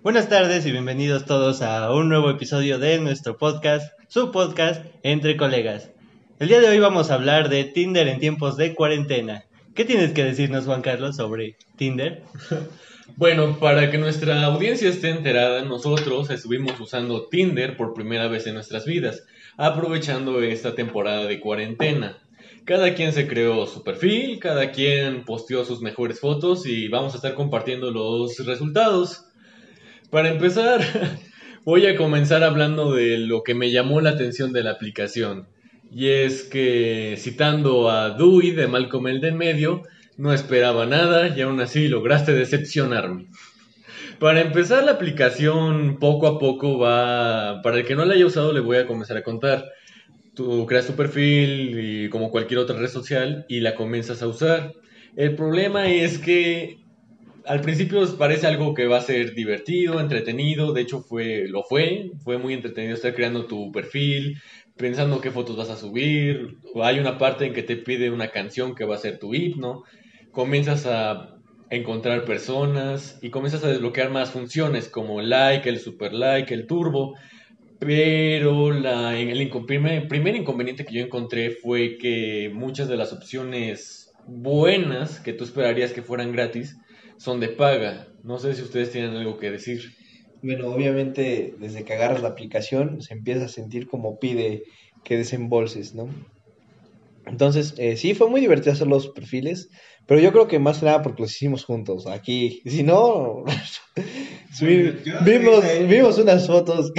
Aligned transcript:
Buenas 0.00 0.28
tardes 0.28 0.64
y 0.64 0.70
bienvenidos 0.70 1.24
todos 1.24 1.60
a 1.60 1.92
un 1.92 2.08
nuevo 2.08 2.30
episodio 2.30 2.78
de 2.78 3.00
nuestro 3.00 3.36
podcast, 3.36 3.92
su 4.06 4.30
podcast 4.30 4.86
Entre 5.02 5.36
Colegas. 5.36 5.90
El 6.38 6.46
día 6.46 6.60
de 6.60 6.68
hoy 6.68 6.78
vamos 6.78 7.10
a 7.10 7.14
hablar 7.14 7.48
de 7.48 7.64
Tinder 7.64 8.06
en 8.06 8.20
tiempos 8.20 8.56
de 8.56 8.76
cuarentena. 8.76 9.44
¿Qué 9.74 9.84
tienes 9.84 10.12
que 10.12 10.22
decirnos, 10.22 10.66
Juan 10.66 10.82
Carlos, 10.82 11.16
sobre 11.16 11.56
Tinder? 11.76 12.22
Bueno, 13.16 13.58
para 13.58 13.90
que 13.90 13.96
nuestra 13.96 14.44
audiencia 14.44 14.90
esté 14.90 15.08
enterada, 15.08 15.64
nosotros 15.64 16.28
estuvimos 16.30 16.78
usando 16.78 17.26
Tinder 17.26 17.76
por 17.76 17.94
primera 17.94 18.28
vez 18.28 18.46
en 18.46 18.54
nuestras 18.54 18.84
vidas, 18.84 19.24
aprovechando 19.56 20.42
esta 20.42 20.74
temporada 20.74 21.24
de 21.24 21.40
cuarentena. 21.40 22.18
Cada 22.64 22.94
quien 22.94 23.14
se 23.14 23.26
creó 23.26 23.66
su 23.66 23.82
perfil, 23.82 24.38
cada 24.38 24.70
quien 24.72 25.24
posteó 25.24 25.64
sus 25.64 25.80
mejores 25.80 26.20
fotos 26.20 26.66
y 26.66 26.88
vamos 26.88 27.14
a 27.14 27.16
estar 27.16 27.34
compartiendo 27.34 27.90
los 27.90 28.36
resultados. 28.44 29.27
Para 30.10 30.30
empezar, 30.30 30.80
voy 31.64 31.84
a 31.86 31.96
comenzar 31.96 32.42
hablando 32.42 32.94
de 32.94 33.18
lo 33.18 33.42
que 33.42 33.54
me 33.54 33.70
llamó 33.70 34.00
la 34.00 34.10
atención 34.10 34.54
de 34.54 34.62
la 34.62 34.70
aplicación. 34.70 35.48
Y 35.92 36.08
es 36.08 36.44
que, 36.44 37.16
citando 37.18 37.90
a 37.90 38.10
Dewey 38.10 38.52
de 38.52 38.68
Malcolm 38.68 39.08
el 39.08 39.20
de 39.20 39.28
en 39.28 39.36
medio, 39.36 39.82
no 40.16 40.32
esperaba 40.32 40.86
nada 40.86 41.28
y 41.36 41.42
aún 41.42 41.60
así 41.60 41.88
lograste 41.88 42.32
decepcionarme. 42.32 43.26
Para 44.18 44.40
empezar, 44.40 44.82
la 44.84 44.92
aplicación 44.92 45.98
poco 45.98 46.26
a 46.26 46.38
poco 46.38 46.78
va. 46.78 47.60
Para 47.62 47.76
el 47.76 47.84
que 47.84 47.94
no 47.94 48.06
la 48.06 48.14
haya 48.14 48.26
usado, 48.26 48.52
le 48.52 48.60
voy 48.60 48.78
a 48.78 48.86
comenzar 48.86 49.18
a 49.18 49.22
contar. 49.22 49.66
Tú 50.34 50.64
creas 50.66 50.86
tu 50.86 50.94
perfil 50.94 51.78
y 51.78 52.08
como 52.08 52.30
cualquier 52.30 52.60
otra 52.60 52.78
red 52.78 52.88
social 52.88 53.44
y 53.48 53.60
la 53.60 53.74
comienzas 53.74 54.22
a 54.22 54.26
usar. 54.26 54.72
El 55.16 55.36
problema 55.36 55.86
es 55.86 56.18
que 56.18 56.78
al 57.48 57.62
principio 57.62 58.04
parece 58.18 58.46
algo 58.46 58.74
que 58.74 58.86
va 58.86 58.98
a 58.98 59.02
ser 59.02 59.34
divertido, 59.34 60.00
entretenido, 60.00 60.72
de 60.74 60.82
hecho 60.82 61.00
fue, 61.00 61.46
lo 61.48 61.62
fue, 61.62 62.10
fue 62.22 62.36
muy 62.36 62.52
entretenido 62.52 62.94
estar 62.94 63.14
creando 63.14 63.46
tu 63.46 63.72
perfil, 63.72 64.38
pensando 64.76 65.20
qué 65.22 65.30
fotos 65.30 65.56
vas 65.56 65.70
a 65.70 65.76
subir, 65.76 66.56
hay 66.82 66.98
una 66.98 67.16
parte 67.16 67.46
en 67.46 67.54
que 67.54 67.62
te 67.62 67.76
pide 67.76 68.10
una 68.10 68.28
canción 68.28 68.74
que 68.74 68.84
va 68.84 68.96
a 68.96 68.98
ser 68.98 69.18
tu 69.18 69.34
himno, 69.34 69.82
comienzas 70.30 70.84
a 70.86 71.36
encontrar 71.70 72.26
personas 72.26 73.18
y 73.22 73.30
comienzas 73.30 73.64
a 73.64 73.68
desbloquear 73.68 74.10
más 74.10 74.30
funciones 74.30 74.88
como 74.88 75.22
like, 75.22 75.68
el 75.68 75.78
super 75.80 76.12
like, 76.12 76.52
el 76.52 76.66
turbo, 76.66 77.14
pero 77.78 78.72
la, 78.72 79.18
el 79.18 79.48
primer 79.48 80.36
inconveniente 80.36 80.84
que 80.84 80.94
yo 80.94 81.02
encontré 81.02 81.50
fue 81.50 81.96
que 81.98 82.50
muchas 82.52 82.88
de 82.88 82.96
las 82.96 83.12
opciones 83.14 84.10
buenas 84.26 85.20
que 85.20 85.32
tú 85.32 85.44
esperarías 85.44 85.92
que 85.92 86.02
fueran 86.02 86.32
gratis, 86.32 86.76
son 87.18 87.40
de 87.40 87.48
paga. 87.48 88.08
No 88.22 88.38
sé 88.38 88.54
si 88.54 88.62
ustedes 88.62 88.90
tienen 88.90 89.14
algo 89.16 89.38
que 89.38 89.50
decir. 89.50 89.80
Bueno, 90.42 90.68
obviamente 90.68 91.54
desde 91.58 91.84
que 91.84 91.92
agarras 91.94 92.22
la 92.22 92.28
aplicación 92.28 93.02
se 93.02 93.14
empieza 93.14 93.46
a 93.46 93.48
sentir 93.48 93.88
como 93.88 94.18
pide 94.18 94.62
que 95.04 95.16
desembolses, 95.16 95.94
¿no? 95.94 96.08
Entonces, 97.28 97.74
eh, 97.78 97.96
sí, 97.96 98.14
fue 98.14 98.28
muy 98.28 98.40
divertido 98.40 98.72
hacer 98.72 98.86
los 98.86 99.08
perfiles, 99.08 99.68
pero 100.06 100.20
yo 100.20 100.32
creo 100.32 100.48
que 100.48 100.58
más 100.58 100.78
que 100.78 100.86
nada 100.86 101.02
porque 101.02 101.22
los 101.22 101.32
hicimos 101.32 101.64
juntos 101.64 102.06
aquí. 102.06 102.62
Si 102.64 102.82
no, 102.82 103.44
vimos, 105.24 105.64
vimos 105.86 106.18
unas 106.18 106.46
fotos 106.46 106.92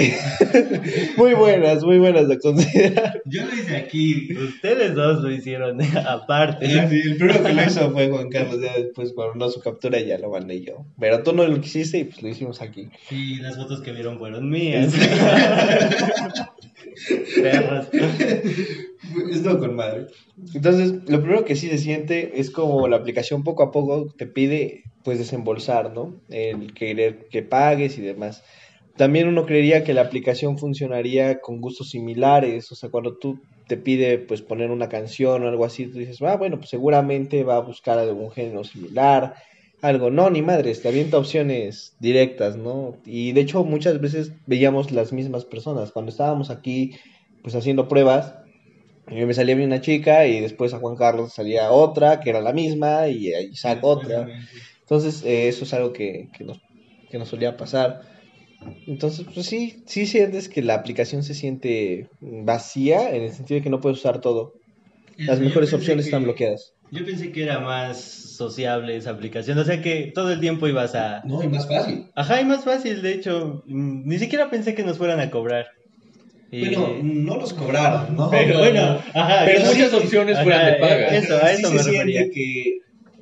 muy 1.16 1.34
buenas, 1.34 1.82
muy 1.82 1.98
buenas 1.98 2.28
de 2.28 2.38
considerar. 2.38 3.20
Yo 3.26 3.44
lo 3.44 3.52
hice 3.52 3.76
aquí, 3.76 4.32
ustedes 4.36 4.94
dos 4.94 5.22
lo 5.22 5.32
hicieron 5.32 5.80
aparte. 6.06 6.66
el 6.66 7.16
primero 7.16 7.42
que 7.42 7.52
lo 7.52 7.62
hizo 7.64 7.90
fue 7.90 8.08
Juan 8.08 8.28
Carlos, 8.28 8.60
ya 8.62 8.74
después 8.74 9.12
cuando 9.12 9.50
su 9.50 9.60
captura 9.60 10.00
ya 10.00 10.16
lo 10.18 10.30
mandé 10.30 10.60
yo. 10.62 10.86
Pero 10.98 11.22
tú 11.24 11.32
no 11.32 11.46
lo 11.46 11.60
quisiste 11.60 11.98
y 11.98 12.04
pues 12.04 12.22
lo 12.22 12.28
hicimos 12.28 12.62
aquí. 12.62 12.88
Sí, 13.08 13.36
las 13.36 13.56
fotos 13.56 13.80
que 13.80 13.92
vieron 13.92 14.18
fueron 14.18 14.48
mías. 14.48 14.94
es 19.30 19.42
todo 19.42 19.58
con 19.58 19.76
madre. 19.76 20.06
Entonces, 20.54 20.92
lo 21.08 21.20
primero 21.20 21.44
que 21.44 21.56
sí 21.56 21.68
se 21.68 21.78
siente 21.78 22.40
es 22.40 22.50
como 22.50 22.88
la 22.88 22.96
aplicación 22.96 23.44
poco 23.44 23.62
a 23.62 23.70
poco 23.70 24.12
te 24.16 24.26
pide 24.26 24.84
pues 25.02 25.18
desembolsar, 25.18 25.92
¿no? 25.92 26.20
El 26.28 26.74
querer 26.74 27.28
que 27.30 27.42
pagues 27.42 27.98
y 27.98 28.02
demás. 28.02 28.42
También 28.96 29.28
uno 29.28 29.46
creería 29.46 29.82
que 29.82 29.94
la 29.94 30.02
aplicación 30.02 30.58
funcionaría 30.58 31.40
con 31.40 31.60
gustos 31.60 31.90
similares, 31.90 32.70
o 32.70 32.74
sea, 32.74 32.90
cuando 32.90 33.16
tú 33.16 33.40
te 33.66 33.76
pide 33.78 34.18
pues 34.18 34.42
poner 34.42 34.70
una 34.70 34.88
canción 34.88 35.42
o 35.42 35.48
algo 35.48 35.64
así, 35.64 35.86
tú 35.86 35.98
dices, 35.98 36.20
ah, 36.22 36.36
bueno, 36.36 36.58
pues 36.58 36.70
seguramente 36.70 37.44
va 37.44 37.56
a 37.56 37.60
buscar 37.60 37.98
algún 37.98 38.30
género 38.30 38.64
similar, 38.64 39.36
algo, 39.80 40.10
no, 40.10 40.28
ni 40.28 40.42
madres, 40.42 40.82
te 40.82 40.88
avienta 40.88 41.16
opciones 41.16 41.96
directas, 42.00 42.56
¿no? 42.56 42.96
Y 43.06 43.32
de 43.32 43.40
hecho 43.40 43.64
muchas 43.64 44.00
veces 44.00 44.34
veíamos 44.46 44.90
las 44.90 45.12
mismas 45.12 45.46
personas, 45.46 45.92
cuando 45.92 46.10
estábamos 46.10 46.50
aquí 46.50 46.96
pues 47.42 47.54
haciendo 47.54 47.88
pruebas, 47.88 48.34
a 49.06 49.12
mí 49.12 49.24
me 49.24 49.34
salía 49.34 49.56
una 49.56 49.80
chica 49.80 50.26
y 50.26 50.40
después 50.40 50.72
a 50.72 50.78
Juan 50.78 50.96
Carlos 50.96 51.32
salía 51.32 51.70
otra 51.70 52.20
que 52.20 52.30
era 52.30 52.40
la 52.40 52.52
misma 52.52 53.08
y 53.08 53.32
a 53.32 53.40
Isaac 53.40 53.80
otra. 53.82 54.28
Entonces 54.80 55.22
eh, 55.24 55.48
eso 55.48 55.64
es 55.64 55.74
algo 55.74 55.92
que, 55.92 56.28
que, 56.36 56.44
nos, 56.44 56.60
que 57.10 57.18
nos 57.18 57.28
solía 57.28 57.56
pasar. 57.56 58.02
Entonces, 58.86 59.26
pues 59.32 59.46
sí, 59.46 59.82
sí 59.86 60.06
sientes 60.06 60.48
que 60.48 60.62
la 60.62 60.74
aplicación 60.74 61.22
se 61.22 61.34
siente 61.34 62.08
vacía 62.20 63.14
en 63.14 63.22
el 63.22 63.32
sentido 63.32 63.58
de 63.58 63.62
que 63.62 63.70
no 63.70 63.80
puedes 63.80 63.98
usar 63.98 64.20
todo. 64.20 64.52
Las 65.16 65.40
mejores 65.40 65.72
opciones 65.72 66.06
están 66.06 66.24
bloqueadas. 66.24 66.74
Yo 66.90 67.04
pensé 67.04 67.30
que 67.30 67.42
era 67.42 67.60
más 67.60 68.00
sociable 68.00 68.96
esa 68.96 69.10
aplicación, 69.10 69.58
o 69.58 69.64
sea 69.64 69.80
que 69.80 70.10
todo 70.14 70.32
el 70.32 70.40
tiempo 70.40 70.66
ibas 70.66 70.94
a... 70.94 71.22
No, 71.24 71.42
y 71.42 71.48
más 71.48 71.68
fácil. 71.68 72.06
Ajá, 72.14 72.40
y 72.40 72.44
más 72.44 72.64
fácil, 72.64 73.00
de 73.02 73.12
hecho, 73.12 73.62
ni 73.66 74.18
siquiera 74.18 74.50
pensé 74.50 74.74
que 74.74 74.82
nos 74.82 74.98
fueran 74.98 75.20
a 75.20 75.30
cobrar. 75.30 75.66
Bueno, 76.50 76.98
no 77.02 77.36
los 77.36 77.52
cobraron, 77.52 78.16
¿no? 78.16 78.28
Pero 78.30 78.58
bueno, 78.58 79.00
ajá, 79.14 79.42
pero 79.44 79.66
muchas 79.66 79.94
opciones 79.94 80.42
fueran 80.42 80.66
de 80.66 80.72
paga. 80.80 81.16
Eso, 81.16 81.36
a 81.36 81.52
eso 81.52 81.70
me 81.70 81.82
refería. 81.82 82.30
Que, 82.30 82.78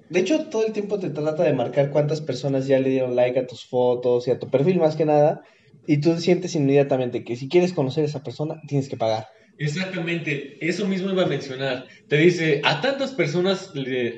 de 0.08 0.20
hecho, 0.20 0.46
todo 0.46 0.66
el 0.66 0.72
tiempo 0.72 0.98
te 0.98 1.10
trata 1.10 1.42
de 1.42 1.52
marcar 1.52 1.90
cuántas 1.90 2.22
personas 2.22 2.66
ya 2.66 2.78
le 2.78 2.88
dieron 2.88 3.14
like 3.16 3.38
a 3.38 3.46
tus 3.46 3.66
fotos 3.66 4.26
y 4.26 4.30
a 4.30 4.38
tu 4.38 4.48
perfil 4.48 4.78
más 4.78 4.96
que 4.96 5.04
nada. 5.04 5.42
Y 5.86 6.00
tú 6.00 6.18
sientes 6.18 6.54
inmediatamente 6.54 7.24
que 7.24 7.36
si 7.36 7.48
quieres 7.48 7.72
conocer 7.72 8.04
a 8.04 8.06
esa 8.06 8.22
persona, 8.22 8.60
tienes 8.66 8.88
que 8.88 8.96
pagar. 8.96 9.26
Exactamente, 9.58 10.56
eso 10.60 10.86
mismo 10.86 11.10
iba 11.10 11.24
a 11.24 11.26
mencionar. 11.26 11.86
Te 12.08 12.16
dice, 12.16 12.60
a 12.64 12.80
tantas 12.80 13.10
personas, 13.12 13.72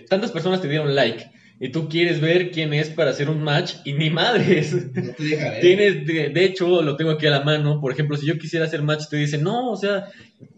tantas 0.09 0.31
personas 0.33 0.61
te 0.61 0.69
dieron 0.69 0.95
like 0.95 1.25
y 1.63 1.69
tú 1.69 1.91
quieres 1.91 2.23
ver 2.23 2.51
quién 2.51 2.73
es 2.73 2.89
para 2.89 3.11
hacer 3.11 3.29
un 3.29 3.43
match 3.43 3.75
y 3.85 3.93
ni 3.93 4.09
madres. 4.09 4.73
No 4.95 5.13
te 5.13 5.23
deja 5.23 5.53
Tienes, 5.61 6.07
de, 6.07 6.45
hecho, 6.45 6.81
lo 6.81 6.97
tengo 6.97 7.11
aquí 7.11 7.27
a 7.27 7.31
la 7.31 7.43
mano. 7.43 7.83
Por 7.83 7.93
ejemplo, 7.93 8.17
si 8.17 8.27
yo 8.27 8.39
quisiera 8.39 8.65
hacer 8.65 8.83
match, 8.83 9.09
te 9.11 9.19
dice, 9.19 9.37
no, 9.37 9.71
o 9.71 9.77
sea, 9.77 10.09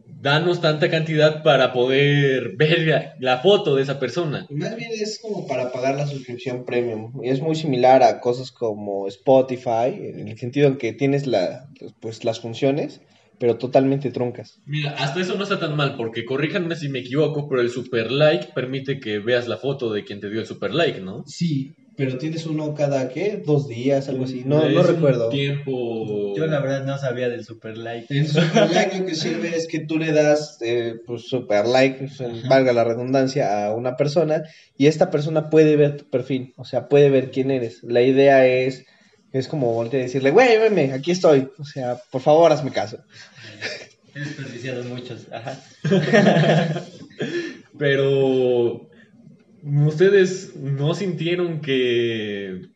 danos 0.07 0.61
tanta 0.61 0.89
cantidad 0.89 1.43
para 1.43 1.73
poder 1.73 2.57
ver 2.57 3.15
la, 3.19 3.39
foto 3.39 3.75
de 3.75 3.83
esa 3.83 3.99
persona. 3.99 4.47
Más 4.49 4.77
bien 4.77 4.91
es 4.95 5.19
como 5.21 5.49
para 5.49 5.73
pagar 5.73 5.97
la 5.97 6.07
suscripción 6.07 6.65
premium. 6.65 7.13
Y 7.21 7.31
es 7.31 7.41
muy 7.41 7.57
similar 7.57 8.05
a 8.05 8.21
cosas 8.21 8.53
como 8.53 9.09
Spotify, 9.09 9.89
en 9.89 10.29
el 10.29 10.39
sentido 10.39 10.69
en 10.69 10.77
que 10.77 10.93
tienes 10.93 11.27
la, 11.27 11.69
pues, 11.99 12.25
las 12.25 12.39
funciones 12.39 13.01
pero 13.42 13.58
totalmente 13.58 14.12
troncas. 14.12 14.60
Mira, 14.66 14.92
hasta 14.92 15.20
eso 15.20 15.34
no 15.34 15.42
está 15.42 15.58
tan 15.58 15.75
mal, 15.75 15.97
porque 15.97 16.25
corríjanme 16.25 16.76
si 16.76 16.88
me 16.88 17.00
equivoco, 17.00 17.48
pero 17.48 17.60
el 17.60 17.70
super 17.70 18.12
like 18.12 18.50
permite 18.54 19.00
que 19.00 19.19
veas 19.19 19.48
la 19.48 19.56
foto 19.56 19.92
de 19.92 20.04
quien 20.04 20.20
te 20.20 20.30
dio 20.30 20.38
el 20.38 20.47
super 20.47 20.72
like, 20.72 21.00
¿no? 21.00 21.25
Sí, 21.26 21.72
pero 21.97 22.19
tienes 22.19 22.47
uno 22.47 22.72
cada, 22.72 23.08
¿qué? 23.08 23.42
Dos 23.44 23.66
días, 23.66 24.08
algo 24.08 24.26
así. 24.26 24.44
No, 24.47 24.69
no 24.69 24.82
recuerdo. 24.84 25.28
tiempo... 25.28 26.36
Yo 26.36 26.47
la 26.47 26.60
verdad 26.60 26.84
no 26.84 26.97
sabía 26.98 27.28
del 27.28 27.44
super 27.44 27.76
like. 27.76 28.06
El 28.16 28.28
super 28.28 28.70
like 28.70 29.00
lo 29.00 29.06
que 29.06 29.16
sirve 29.16 29.56
es 29.56 29.66
que 29.66 29.80
tú 29.80 29.98
le 29.98 30.12
das, 30.12 30.59
eh, 30.60 30.94
pues, 31.04 31.22
super 31.26 31.66
like, 31.66 32.06
valga 32.48 32.72
la 32.72 32.84
redundancia, 32.84 33.66
a 33.66 33.74
una 33.74 33.97
persona 33.97 34.44
y 34.78 34.86
esta 34.86 35.10
persona 35.10 35.50
puede 35.50 35.74
ver 35.74 35.97
tu 35.97 36.04
perfil, 36.09 36.54
o 36.56 36.64
sea, 36.64 36.88
puede 36.88 37.10
ver 37.10 37.32
quién 37.32 37.50
eres. 37.50 37.82
La 37.82 38.03
idea 38.03 38.47
es 38.47 38.86
es 39.32 39.48
como 39.48 39.72
voltear 39.72 40.03
a 40.03 40.04
decirle, 40.04 40.30
güey, 40.30 40.59
veme, 40.59 40.92
aquí 40.92 41.10
estoy. 41.10 41.48
O 41.59 41.65
sea, 41.65 41.97
por 42.10 42.21
favor, 42.21 42.53
hazme 42.53 42.71
caso. 42.71 43.03
He 44.15 44.21
desperdiciado 44.21 44.84
muchos, 44.84 45.27
ajá. 45.33 45.59
Pero, 47.78 48.91
¿ustedes 49.86 50.54
no 50.57 50.95
sintieron 50.95 51.60
que 51.60 52.68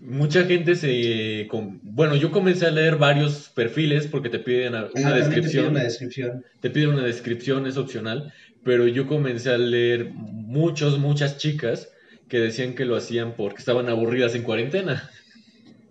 mucha 0.00 0.44
gente 0.44 0.76
se... 0.76 1.48
Bueno, 1.82 2.14
yo 2.14 2.30
comencé 2.30 2.66
a 2.66 2.70
leer 2.70 2.96
varios 2.96 3.48
perfiles 3.48 4.06
porque 4.06 4.28
te 4.28 4.38
piden 4.38 4.74
una 4.74 4.88
ah, 5.04 5.14
descripción. 5.14 5.42
Te 5.42 5.50
piden 5.50 5.70
una 5.70 5.82
descripción. 5.82 6.44
Te 6.60 6.70
piden 6.70 6.88
una 6.90 7.04
descripción, 7.04 7.66
es 7.66 7.76
opcional. 7.76 8.32
Pero 8.62 8.86
yo 8.86 9.08
comencé 9.08 9.50
a 9.50 9.58
leer 9.58 10.10
muchos, 10.12 10.98
muchas 10.98 11.38
chicas 11.38 11.88
que 12.28 12.38
decían 12.38 12.74
que 12.74 12.84
lo 12.84 12.94
hacían 12.94 13.34
porque 13.36 13.58
estaban 13.58 13.88
aburridas 13.88 14.36
en 14.36 14.42
cuarentena. 14.42 15.10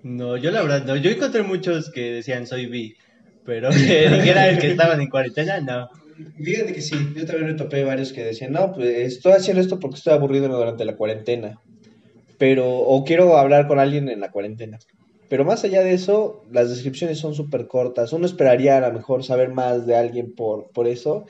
No, 0.04 0.38
yo 0.38 0.52
la 0.52 0.62
verdad 0.62 0.86
no. 0.86 0.96
Yo 0.96 1.12
encontré 1.12 1.44
muchos 1.44 1.90
que 1.92 2.14
decían 2.14 2.48
soy 2.48 2.68
bi, 2.68 2.96
pero 3.44 3.70
que 3.72 4.10
dijera 4.10 4.50
el 4.50 4.60
que 4.60 4.72
estaban 4.72 5.02
en 5.02 5.10
cuarentena, 5.10 5.60
no. 5.60 5.90
Fíjate 6.36 6.74
que 6.74 6.82
sí, 6.82 6.96
yo 7.16 7.26
también 7.26 7.48
me 7.48 7.54
topé 7.54 7.84
varios 7.84 8.12
que 8.12 8.24
decían, 8.24 8.52
no, 8.52 8.74
pues 8.74 9.14
estoy 9.14 9.34
haciendo 9.34 9.62
esto 9.62 9.80
porque 9.80 9.98
estoy 9.98 10.14
aburrido 10.14 10.48
durante 10.48 10.86
la 10.86 10.96
cuarentena. 10.96 11.60
Pero, 12.40 12.70
o 12.70 13.04
quiero 13.04 13.38
hablar 13.38 13.68
con 13.68 13.80
alguien 13.80 14.10
en 14.10 14.20
la 14.20 14.32
cuarentena. 14.32 14.80
Pero 15.30 15.44
más 15.44 15.64
allá 15.64 15.82
de 15.82 15.94
eso, 15.94 16.44
las 16.52 16.70
descripciones 16.70 17.20
son 17.20 17.34
súper 17.34 17.68
cortas. 17.68 18.14
Uno 18.14 18.26
esperaría 18.26 18.78
a 18.78 18.88
lo 18.88 18.94
mejor 18.94 19.24
saber 19.24 19.50
más 19.50 19.86
de 19.86 19.96
alguien 19.96 20.34
por, 20.34 20.72
por 20.72 20.88
eso. 20.88 21.26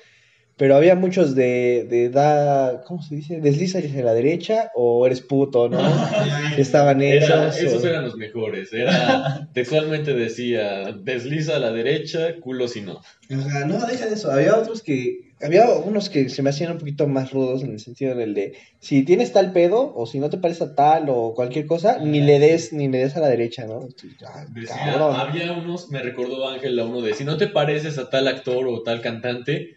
Pero 0.57 0.75
había 0.75 0.95
muchos 0.95 1.35
de, 1.35 1.85
de 1.87 2.09
da, 2.09 2.81
¿cómo 2.87 3.01
se 3.03 3.15
dice? 3.15 3.39
Desliza 3.41 3.77
hacia 3.77 4.03
la 4.03 4.13
derecha 4.15 4.71
o 4.75 5.05
eres 5.05 5.21
puto, 5.21 5.69
¿no? 5.69 5.77
Estaban 6.57 7.01
Era- 7.01 7.49
esos. 7.49 7.59
esos 7.59 7.83
o- 7.83 7.87
eran 7.87 8.03
los 8.05 8.15
mejores. 8.15 8.73
Era, 8.73 9.47
textualmente 9.53 10.13
decía, 10.15 10.91
desliza 10.93 11.57
a 11.57 11.59
la 11.59 11.71
derecha, 11.71 12.39
culo 12.41 12.67
si 12.67 12.81
no. 12.81 12.99
Ajá, 13.29 13.65
no, 13.65 13.85
deja 13.85 14.07
de 14.07 14.15
eso. 14.15 14.31
Había 14.31 14.55
otros 14.57 14.81
que, 14.81 15.33
había 15.41 15.69
unos 15.69 16.09
que 16.09 16.27
se 16.29 16.41
me 16.41 16.49
hacían 16.49 16.71
un 16.71 16.77
poquito 16.79 17.05
más 17.07 17.31
rudos 17.31 17.61
en 17.61 17.73
el 17.73 17.79
sentido 17.79 18.13
en 18.13 18.21
el 18.21 18.33
de, 18.33 18.53
si 18.79 19.03
tienes 19.03 19.33
tal 19.33 19.53
pedo, 19.53 19.93
o 19.95 20.07
si 20.07 20.17
no 20.19 20.31
te 20.31 20.39
parece 20.39 20.63
a 20.63 20.73
tal, 20.73 21.05
o 21.09 21.33
cualquier 21.35 21.67
cosa, 21.67 21.99
ni 21.99 22.19
le 22.21 22.39
des, 22.39 22.73
ni 22.73 22.87
le 22.87 22.97
des 22.99 23.15
a 23.15 23.19
la 23.19 23.29
derecha, 23.29 23.67
¿no? 23.67 23.87
Ah, 24.25 24.45
Decía, 24.49 24.93
había 24.95 25.53
unos, 25.53 25.91
me 25.91 26.01
recordó 26.01 26.47
Ángel 26.49 26.79
a 26.79 26.85
uno 26.85 27.01
de, 27.01 27.13
si 27.13 27.23
no 27.25 27.37
te 27.37 27.47
pareces 27.47 27.99
a 27.99 28.09
tal 28.09 28.27
actor 28.27 28.67
o 28.67 28.81
tal 28.81 29.01
cantante, 29.01 29.75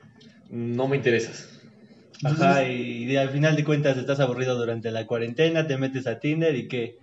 no 0.50 0.88
me 0.88 0.96
interesas. 0.96 1.48
Ajá, 2.22 2.64
y, 2.68 3.06
de- 3.06 3.18
al 3.18 3.30
final 3.30 3.56
de 3.56 3.64
cuentas 3.64 3.96
estás 3.96 4.20
aburrido 4.20 4.58
durante 4.58 4.90
la 4.90 5.06
cuarentena, 5.06 5.66
te 5.66 5.78
metes 5.78 6.06
a 6.06 6.18
Tinder 6.20 6.54
y 6.54 6.68
que 6.68 6.96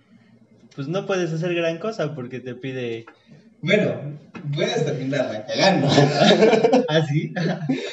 pues 0.76 0.86
no 0.86 1.06
puedes 1.06 1.32
hacer 1.32 1.54
gran 1.54 1.78
cosa 1.78 2.14
porque 2.14 2.38
te 2.38 2.54
pide 2.54 3.04
Bueno, 3.60 4.16
puedes 4.54 4.84
terminarla 4.84 5.44
cagando. 5.44 5.88
¿Ah, 6.88 7.04
sí? 7.04 7.32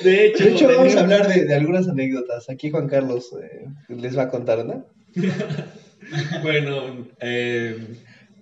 De 0.04 0.28
hecho, 0.28 0.44
De 0.44 0.52
hecho, 0.52 0.68
vamos 0.68 0.96
a 0.96 1.00
hablar 1.00 1.28
de, 1.28 1.46
de 1.46 1.56
algunas 1.56 1.88
anécdotas. 1.88 2.48
Aquí 2.50 2.70
Juan 2.70 2.88
Carlos 2.88 3.32
eh, 3.42 3.66
les 3.90 4.16
va 4.16 4.24
a 4.24 4.30
contar, 4.30 4.64
¿no? 4.66 4.86
bueno, 6.44 7.08
eh, 7.20 7.76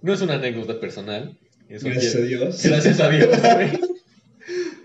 no 0.01 0.13
es 0.13 0.21
una 0.21 0.33
anécdota 0.33 0.77
personal. 0.81 1.38
Eso 1.69 1.88
Gracias 1.88 2.15
a 2.15 2.19
Dios. 2.19 2.63
Gracias 2.63 3.00
a 3.00 3.10
Dios, 3.10 3.30
güey. 3.42 3.71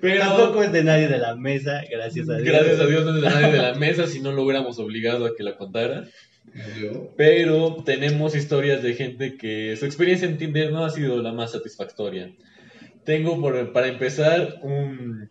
Pero 0.01 0.21
Tampoco 0.21 0.63
es 0.63 0.73
de 0.73 0.85
nadie 0.85 1.09
de 1.09 1.19
la 1.19 1.35
mesa, 1.37 1.83
gracias 1.91 2.29
a 2.29 2.37
Dios. 2.37 2.47
gracias 2.49 2.81
a 2.81 2.87
Dios 2.87 3.05
no 3.05 3.17
es 3.17 3.23
de 3.23 3.29
nadie 3.29 3.53
de 3.53 3.59
la 3.63 3.75
mesa, 3.75 4.07
si 4.07 4.21
no 4.21 4.33
lo 4.33 4.43
hubiéramos 4.45 4.79
obligado 4.79 5.27
a 5.27 5.35
que 5.37 5.43
la 5.43 5.57
contara. 5.57 6.05
Pero 7.17 7.83
tenemos 7.85 8.35
historias 8.35 8.83
de 8.83 8.95
gente 8.95 9.37
que 9.37 9.77
su 9.77 9.85
experiencia 9.85 10.27
en 10.29 10.39
Tinder 10.39 10.73
no 10.73 10.85
ha 10.85 10.91
sido 10.91 11.21
la 11.23 11.33
más 11.33 11.53
satisfactoria. 11.53 12.31
Tengo, 13.05 13.41
por, 13.41 13.73
para 13.73 13.89
empezar, 13.89 14.57
un- 14.63 15.31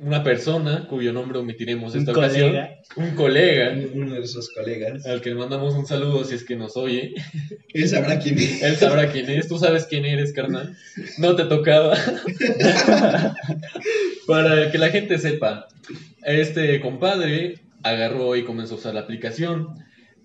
una 0.00 0.22
persona 0.22 0.86
cuyo 0.88 1.12
nombre 1.12 1.38
omitiremos 1.38 1.94
Un 1.94 2.00
esta 2.00 2.12
ocasión. 2.12 2.48
colega. 2.50 2.70
Un 2.96 3.10
colega, 3.14 3.74
Uno 3.94 4.14
de 4.14 4.26
sus 4.26 4.52
colegas. 4.52 5.06
al 5.06 5.20
que 5.20 5.30
le 5.30 5.36
mandamos 5.36 5.74
un 5.74 5.86
saludo 5.86 6.24
si 6.24 6.34
es 6.34 6.44
que 6.44 6.56
nos 6.56 6.76
oye. 6.76 7.14
Él 7.72 7.88
sabrá 7.88 8.18
quién 8.18 8.38
es. 8.38 8.62
Él 8.62 8.76
sabrá 8.76 9.10
quién 9.10 9.30
es, 9.30 9.48
tú 9.48 9.58
sabes 9.58 9.86
quién 9.86 10.04
eres, 10.04 10.32
carnal. 10.32 10.76
No 11.18 11.36
te 11.36 11.44
tocaba. 11.44 11.96
Para 14.26 14.70
que 14.70 14.78
la 14.78 14.88
gente 14.88 15.18
sepa, 15.18 15.66
este 16.22 16.80
compadre 16.80 17.60
agarró 17.82 18.36
y 18.36 18.44
comenzó 18.44 18.74
a 18.74 18.78
usar 18.78 18.94
la 18.94 19.00
aplicación 19.00 19.68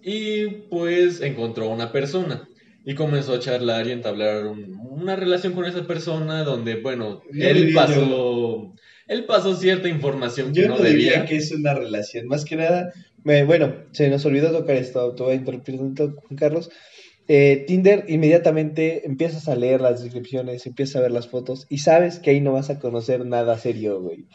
y 0.02 0.48
pues 0.70 1.22
encontró 1.22 1.66
a 1.66 1.74
una 1.76 1.92
persona 1.92 2.48
y 2.86 2.96
comenzó 2.96 3.34
a 3.36 3.40
charlar 3.40 3.88
y 3.88 3.92
entablar 3.92 4.48
un- 4.48 4.78
una 4.90 5.16
relación 5.18 5.54
con 5.54 5.66
esa 5.66 5.86
persona 5.86 6.44
donde, 6.44 6.76
bueno, 6.76 7.22
No 7.32 7.46
él 7.46 7.72
pasó, 7.74 8.74
él 9.10 9.26
pasó 9.26 9.56
cierta 9.56 9.90
información 9.90 10.54
que 10.54 10.62
Yo 10.62 10.68
no, 10.70 10.78
no, 10.78 10.84
diría 10.84 11.12
debía. 11.12 11.26
que 11.26 11.36
es 11.36 11.52
una 11.52 11.74
relación. 11.74 12.28
Más 12.28 12.46
que 12.46 12.56
nada, 12.56 12.94
me- 13.24 13.44
bueno, 13.44 13.76
se 13.92 14.10
nos 14.10 14.26
olvidó 14.26 14.52
tocar 14.52 14.76
esto. 14.78 15.14
Te 15.16 15.24
voy 15.24 15.34
a 15.34 15.36
interrumpir 15.36 15.76
Juan 15.78 16.38
Carlos. 16.38 16.70
Eh, 17.28 17.66
Tinder, 17.68 18.06
inmediatamente 18.08 19.06
empiezas 19.06 19.48
a 19.48 19.56
leer 19.56 19.82
las 19.82 20.02
descripciones, 20.02 20.66
empiezas 20.66 20.96
a 20.96 21.02
ver 21.02 21.12
las 21.12 21.28
fotos 21.28 21.68
y 21.70 21.78
sabes 21.80 22.18
que 22.20 22.32
ahí 22.32 22.42
no 22.42 22.54
vas 22.54 22.70
a 22.72 22.80
conocer 22.80 23.24
nada 23.26 23.58
serio, 23.60 24.02
güey. 24.02 24.26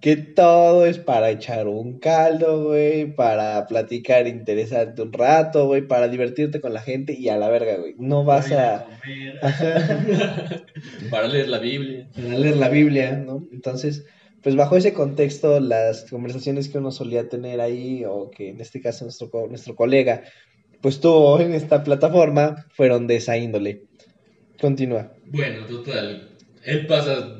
Que 0.00 0.16
todo 0.16 0.86
es 0.86 0.96
para 0.98 1.28
echar 1.30 1.66
un 1.66 1.98
caldo, 1.98 2.66
güey, 2.68 3.12
para 3.16 3.66
platicar 3.66 4.28
interesante 4.28 5.02
un 5.02 5.12
rato, 5.12 5.66
güey, 5.66 5.82
para 5.88 6.06
divertirte 6.06 6.60
con 6.60 6.72
la 6.72 6.80
gente 6.80 7.14
y 7.18 7.28
a 7.30 7.36
la 7.36 7.48
verga, 7.48 7.76
güey. 7.78 7.94
No 7.98 8.22
vas 8.24 8.52
a... 8.52 8.86
Ajá. 9.42 10.64
Para 11.10 11.28
leer 11.28 11.48
la 11.48 11.58
Biblia. 11.58 12.08
para 12.14 12.38
leer 12.38 12.56
la 12.56 12.68
Biblia, 12.68 13.12
¿no? 13.16 13.46
Entonces, 13.52 14.06
pues 14.48 14.56
bajo 14.56 14.78
ese 14.78 14.94
contexto, 14.94 15.60
las 15.60 16.06
conversaciones 16.08 16.70
que 16.70 16.78
uno 16.78 16.90
solía 16.90 17.28
tener 17.28 17.60
ahí, 17.60 18.06
o 18.06 18.30
que 18.30 18.48
en 18.48 18.62
este 18.62 18.80
caso 18.80 19.04
nuestro, 19.04 19.30
nuestro 19.46 19.76
colega, 19.76 20.22
pues 20.80 21.02
tuvo 21.02 21.38
en 21.42 21.52
esta 21.52 21.84
plataforma, 21.84 22.64
fueron 22.72 23.06
de 23.06 23.16
esa 23.16 23.36
índole. 23.36 23.82
Continúa. 24.58 25.12
Bueno, 25.26 25.66
total. 25.66 26.30
Él 26.64 26.86
pasa 26.86 27.37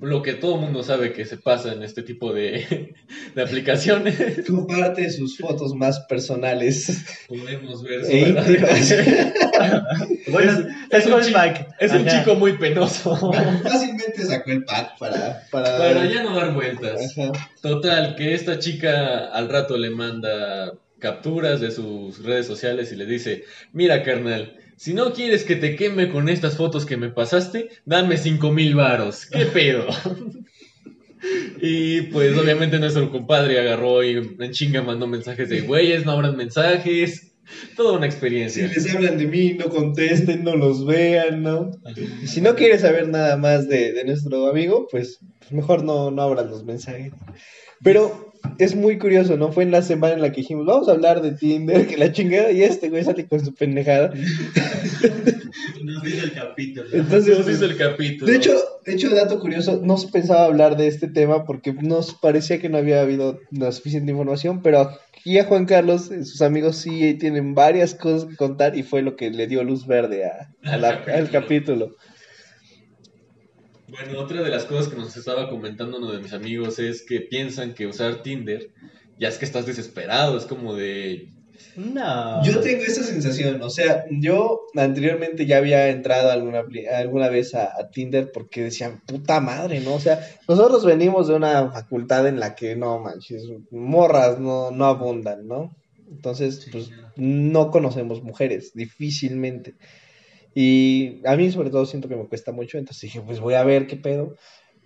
lo 0.00 0.22
que 0.22 0.34
todo 0.34 0.56
el 0.56 0.60
mundo 0.62 0.82
sabe 0.82 1.12
que 1.12 1.24
se 1.24 1.36
pasa 1.36 1.72
en 1.72 1.82
este 1.82 2.02
tipo 2.02 2.32
de, 2.32 2.94
de 3.34 3.42
aplicaciones. 3.42 4.44
Comparte 4.48 5.10
sus 5.10 5.38
fotos 5.38 5.74
más 5.74 6.00
personales 6.00 7.04
Podemos 7.28 7.82
ver 7.82 8.04
su 8.04 8.10
e 8.10 8.24
verdadera- 8.32 8.78
íntimas. 8.78 8.94
Bueno, 10.30 10.52
es, 10.90 11.02
es 11.02 11.06
un 11.06 11.14
un 11.14 11.20
chi- 11.22 11.32
pack. 11.32 11.68
es 11.80 11.92
un 11.92 12.06
chico 12.06 12.34
muy 12.34 12.52
penoso. 12.56 13.32
Fácilmente 13.62 14.24
sacó 14.24 14.50
el 14.52 14.64
pack 14.64 14.98
para... 14.98 15.42
para... 15.50 15.76
Para 15.78 16.04
ya 16.06 16.22
no 16.22 16.34
dar 16.36 16.52
vueltas. 16.54 17.16
Ajá. 17.18 17.32
Total, 17.60 18.14
que 18.16 18.34
esta 18.34 18.58
chica 18.58 19.26
al 19.28 19.48
rato 19.48 19.76
le 19.76 19.90
manda 19.90 20.72
capturas 20.98 21.60
de 21.60 21.70
sus 21.70 22.22
redes 22.22 22.46
sociales 22.46 22.92
y 22.92 22.96
le 22.96 23.06
dice, 23.06 23.44
mira 23.72 24.02
carnal, 24.02 24.56
si 24.80 24.94
no 24.94 25.12
quieres 25.12 25.44
que 25.44 25.56
te 25.56 25.76
queme 25.76 26.08
con 26.08 26.30
estas 26.30 26.56
fotos 26.56 26.86
que 26.86 26.96
me 26.96 27.10
pasaste, 27.10 27.68
dame 27.84 28.16
cinco 28.16 28.50
mil 28.50 28.74
varos. 28.74 29.26
¿Qué 29.26 29.44
pedo? 29.44 29.84
y 31.60 32.00
pues 32.04 32.34
obviamente 32.38 32.78
nuestro 32.78 33.10
compadre 33.10 33.60
agarró 33.60 34.02
y 34.02 34.12
en 34.12 34.52
chinga 34.52 34.80
mandó 34.80 35.06
mensajes 35.06 35.50
de 35.50 35.60
güeyes, 35.60 36.06
no 36.06 36.12
abran 36.12 36.34
mensajes. 36.34 37.34
Toda 37.76 37.92
una 37.92 38.06
Si 38.06 38.12
experiencia. 38.14 38.68
les 38.68 38.94
hablan 38.94 39.18
de 39.18 39.26
mí, 39.26 39.52
no 39.52 39.68
contesten, 39.68 40.44
no 40.44 40.56
los 40.56 40.86
vean, 40.86 41.42
¿no? 41.42 41.72
Y 42.22 42.26
si 42.26 42.40
no 42.40 42.54
quieres 42.54 42.80
saber 42.80 43.06
nada 43.06 43.36
más 43.36 43.68
de, 43.68 43.92
de 43.92 44.04
nuestro 44.04 44.46
amigo, 44.46 44.88
pues, 44.90 45.18
pues 45.40 45.52
mejor 45.52 45.84
no, 45.84 46.10
no 46.10 46.22
abras 46.22 46.48
los 46.48 46.64
mensajes. 46.64 47.12
Pero 47.82 48.29
es 48.58 48.74
muy 48.74 48.98
curioso, 48.98 49.36
¿no? 49.36 49.52
Fue 49.52 49.64
en 49.64 49.70
la 49.70 49.82
semana 49.82 50.14
en 50.14 50.20
la 50.22 50.30
que 50.32 50.42
dijimos, 50.42 50.66
vamos 50.66 50.88
a 50.88 50.92
hablar 50.92 51.22
de 51.22 51.32
Tinder, 51.32 51.86
que 51.86 51.96
la 51.96 52.12
chingada, 52.12 52.50
y 52.52 52.62
este 52.62 52.88
güey 52.90 53.04
sale 53.04 53.26
con 53.26 53.44
su 53.44 53.54
pendejada. 53.54 54.12
Nos 55.82 56.02
dice 56.02 56.24
el 56.24 56.32
capítulo. 56.32 56.86
Entonces, 56.92 57.38
Nos 57.38 57.48
hizo 57.48 57.64
el 57.64 57.76
capítulo. 57.76 58.30
de 58.30 58.36
hecho, 58.36 58.52
de 58.84 58.92
hecho, 58.94 59.10
dato 59.14 59.40
curioso, 59.40 59.80
no 59.82 59.96
se 59.96 60.08
pensaba 60.08 60.44
hablar 60.44 60.76
de 60.76 60.86
este 60.86 61.08
tema 61.08 61.44
porque 61.44 61.72
nos 61.72 62.14
parecía 62.14 62.58
que 62.60 62.68
no 62.68 62.78
había 62.78 63.00
habido 63.00 63.40
la 63.50 63.72
suficiente 63.72 64.10
información, 64.12 64.62
pero 64.62 64.80
aquí 65.18 65.38
a 65.38 65.44
Juan 65.44 65.66
Carlos, 65.66 66.10
eh, 66.10 66.24
sus 66.24 66.42
amigos 66.42 66.76
sí 66.76 67.14
tienen 67.14 67.54
varias 67.54 67.94
cosas 67.94 68.28
que 68.28 68.36
contar 68.36 68.76
y 68.76 68.82
fue 68.82 69.02
lo 69.02 69.16
que 69.16 69.30
le 69.30 69.46
dio 69.46 69.64
luz 69.64 69.86
verde 69.86 70.24
a, 70.26 70.50
a 70.70 70.76
la- 70.76 71.02
al 71.12 71.30
capítulo. 71.30 71.96
Bueno, 73.90 74.20
otra 74.20 74.42
de 74.42 74.50
las 74.50 74.64
cosas 74.64 74.88
que 74.88 74.96
nos 74.96 75.16
estaba 75.16 75.48
comentando 75.48 75.98
uno 75.98 76.12
de 76.12 76.20
mis 76.20 76.32
amigos 76.32 76.78
es 76.78 77.02
que 77.02 77.20
piensan 77.20 77.74
que 77.74 77.86
usar 77.86 78.22
Tinder 78.22 78.70
ya 79.18 79.28
es 79.28 79.36
que 79.36 79.44
estás 79.44 79.66
desesperado, 79.66 80.38
es 80.38 80.44
como 80.46 80.74
de... 80.74 81.28
No. 81.76 82.42
Yo 82.42 82.60
tengo 82.60 82.82
esa 82.82 83.02
sensación, 83.02 83.60
o 83.62 83.68
sea, 83.68 84.06
yo 84.10 84.62
anteriormente 84.74 85.44
ya 85.44 85.58
había 85.58 85.88
entrado 85.90 86.30
alguna, 86.30 86.64
alguna 86.96 87.28
vez 87.28 87.54
a, 87.54 87.64
a 87.64 87.90
Tinder 87.90 88.32
porque 88.32 88.62
decían, 88.62 89.02
puta 89.06 89.40
madre, 89.40 89.80
¿no? 89.80 89.94
O 89.94 90.00
sea, 90.00 90.26
nosotros 90.48 90.86
venimos 90.86 91.28
de 91.28 91.34
una 91.34 91.70
facultad 91.70 92.26
en 92.26 92.40
la 92.40 92.54
que 92.54 92.76
no 92.76 92.98
manches, 92.98 93.44
morras 93.70 94.40
no, 94.40 94.70
no 94.70 94.86
abundan, 94.86 95.46
¿no? 95.46 95.76
Entonces, 96.10 96.66
pues 96.72 96.90
no 97.16 97.70
conocemos 97.70 98.22
mujeres, 98.22 98.72
difícilmente. 98.74 99.74
Y 100.54 101.20
a 101.24 101.36
mí 101.36 101.50
sobre 101.50 101.70
todo 101.70 101.86
siento 101.86 102.08
que 102.08 102.16
me 102.16 102.26
cuesta 102.26 102.52
mucho, 102.52 102.78
entonces 102.78 103.02
dije, 103.02 103.20
pues 103.20 103.40
voy 103.40 103.54
a 103.54 103.64
ver 103.64 103.86
qué 103.86 103.96
pedo. 103.96 104.36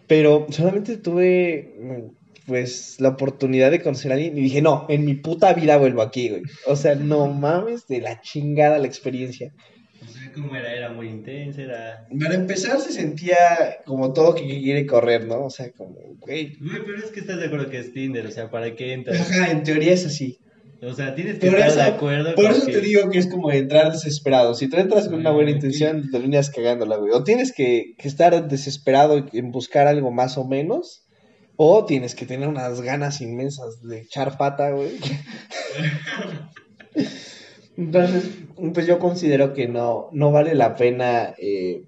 Pero 0.07 0.47
solamente 0.51 0.99
tuve, 0.99 2.11
pues, 2.47 3.01
la 3.01 3.11
oportunidad 3.11 3.71
de 3.71 3.81
conocer 3.81 4.13
a 4.13 4.15
alguien 4.17 4.37
y 4.37 4.43
dije, 4.43 4.61
no, 4.61 4.87
en 4.89 5.05
mi 5.05 5.15
puta 5.15 5.53
vida 5.55 5.79
vuelvo 5.79 6.03
aquí, 6.03 6.29
güey. 6.29 6.43
O 6.67 6.77
sea, 6.77 6.95
no 6.95 7.27
mames 7.27 7.87
de 7.87 8.01
la 8.01 8.21
chingada 8.21 8.79
la 8.79 8.87
experiencia. 8.87 9.55
O 10.03 10.07
sea, 10.07 10.31
¿Cómo 10.35 10.55
era? 10.55 10.75
Era 10.75 10.93
muy 10.93 11.09
intensa, 11.09 11.63
era... 11.63 12.07
Para 12.21 12.35
empezar 12.35 12.79
se 12.81 12.93
sentía 12.93 13.37
como 13.87 14.13
todo 14.13 14.35
que 14.35 14.47
quiere 14.47 14.85
correr, 14.85 15.27
¿no? 15.27 15.47
O 15.47 15.51
sea, 15.51 15.71
como, 15.73 15.95
güey. 16.19 16.57
Güey, 16.59 16.85
pero 16.85 16.99
es 16.99 17.11
que 17.11 17.21
estás 17.21 17.39
de 17.39 17.47
acuerdo 17.47 17.71
que 17.71 17.79
es 17.79 17.93
Tinder, 17.93 18.27
o 18.27 18.31
sea, 18.31 18.51
¿para 18.51 18.75
qué 18.75 18.93
entras? 18.93 19.21
Ajá, 19.21 19.51
en 19.51 19.63
teoría 19.63 19.93
es 19.93 20.05
así. 20.05 20.39
O 20.87 20.95
sea, 20.95 21.15
tienes 21.15 21.39
que 21.39 21.47
Por 21.47 21.57
estar 21.59 21.69
eso, 21.71 21.79
de 21.79 21.85
acuerdo 21.97 22.35
por 22.35 22.45
eso 22.47 22.67
que- 22.67 22.73
te 22.73 22.81
digo 22.81 23.09
que 23.11 23.19
es 23.19 23.27
como 23.29 23.51
entrar 23.51 23.93
desesperado. 23.93 24.55
Si 24.55 24.69
tú 24.69 24.77
entras 24.77 25.09
con 25.09 25.21
una 25.21 25.31
buena 25.31 25.51
Ah, 25.51 25.55
intención, 25.55 26.03
te 26.03 26.09
terminas 26.11 26.51
cagándola, 26.51 26.97
güey. 26.97 27.13
O 27.13 27.25
tienes 27.25 27.53
que, 27.53 27.95
que 27.99 28.09
estar 28.09 28.49
desesperado 28.49 29.25
en 29.33 29.51
buscar 29.53 29.87
algo 29.87 30.11
más 30.11 30.37
o 30.39 30.45
menos, 30.45 31.03
o 31.57 31.85
tienes 31.87 32.15
que 32.15 32.27
tener 32.27 32.49
unas 32.49 32.81
ganas 32.81 33.21
inmensas 33.21 33.81
de 33.83 34.01
echar 34.01 34.37
pata, 34.37 34.71
güey. 34.71 34.99
Entonces, 37.77 38.31
pues 38.73 38.87
yo 38.87 38.99
considero 38.99 39.53
que 39.53 39.67
no, 39.69 40.09
no 40.13 40.31
vale 40.31 40.55
la 40.55 40.77
pena 40.77 41.35
eh, 41.39 41.83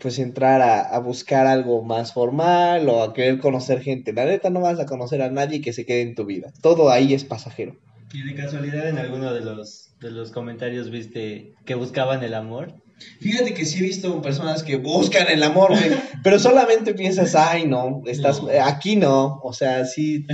pues 0.00 0.18
entrar 0.20 0.62
a, 0.62 0.80
a 0.80 0.98
buscar 1.00 1.46
algo 1.46 1.82
más 1.82 2.12
formal 2.12 2.88
o 2.88 3.02
a 3.02 3.12
querer 3.14 3.38
conocer 3.40 3.80
gente. 3.80 4.12
La 4.12 4.24
neta 4.26 4.48
no 4.50 4.60
vas 4.60 4.78
a 4.78 4.86
conocer 4.86 5.22
a 5.22 5.30
nadie 5.30 5.60
que 5.60 5.72
se 5.72 5.84
quede 5.84 6.02
en 6.02 6.14
tu 6.14 6.24
vida. 6.24 6.52
Todo 6.62 6.90
ahí 6.90 7.14
es 7.14 7.24
pasajero. 7.24 7.76
¿Y 8.12 8.22
de 8.22 8.34
casualidad 8.34 8.88
en 8.88 8.98
alguno 8.98 9.32
de 9.32 9.40
los, 9.40 9.90
de 10.00 10.10
los 10.10 10.30
comentarios 10.30 10.90
viste 10.90 11.54
que 11.66 11.74
buscaban 11.74 12.22
el 12.22 12.34
amor? 12.34 12.74
Fíjate 13.20 13.54
que 13.54 13.64
sí 13.64 13.78
he 13.78 13.82
visto 13.82 14.20
personas 14.22 14.62
que 14.64 14.76
buscan 14.76 15.28
el 15.30 15.42
amor, 15.44 15.70
güey, 15.70 15.92
pero 16.24 16.38
solamente 16.38 16.94
piensas, 16.94 17.34
ay, 17.36 17.64
no, 17.66 18.02
estás, 18.06 18.42
No. 18.42 18.50
eh, 18.50 18.60
aquí 18.60 18.96
no, 18.96 19.38
o 19.42 19.52
sea, 19.52 19.84
si, 19.84 20.26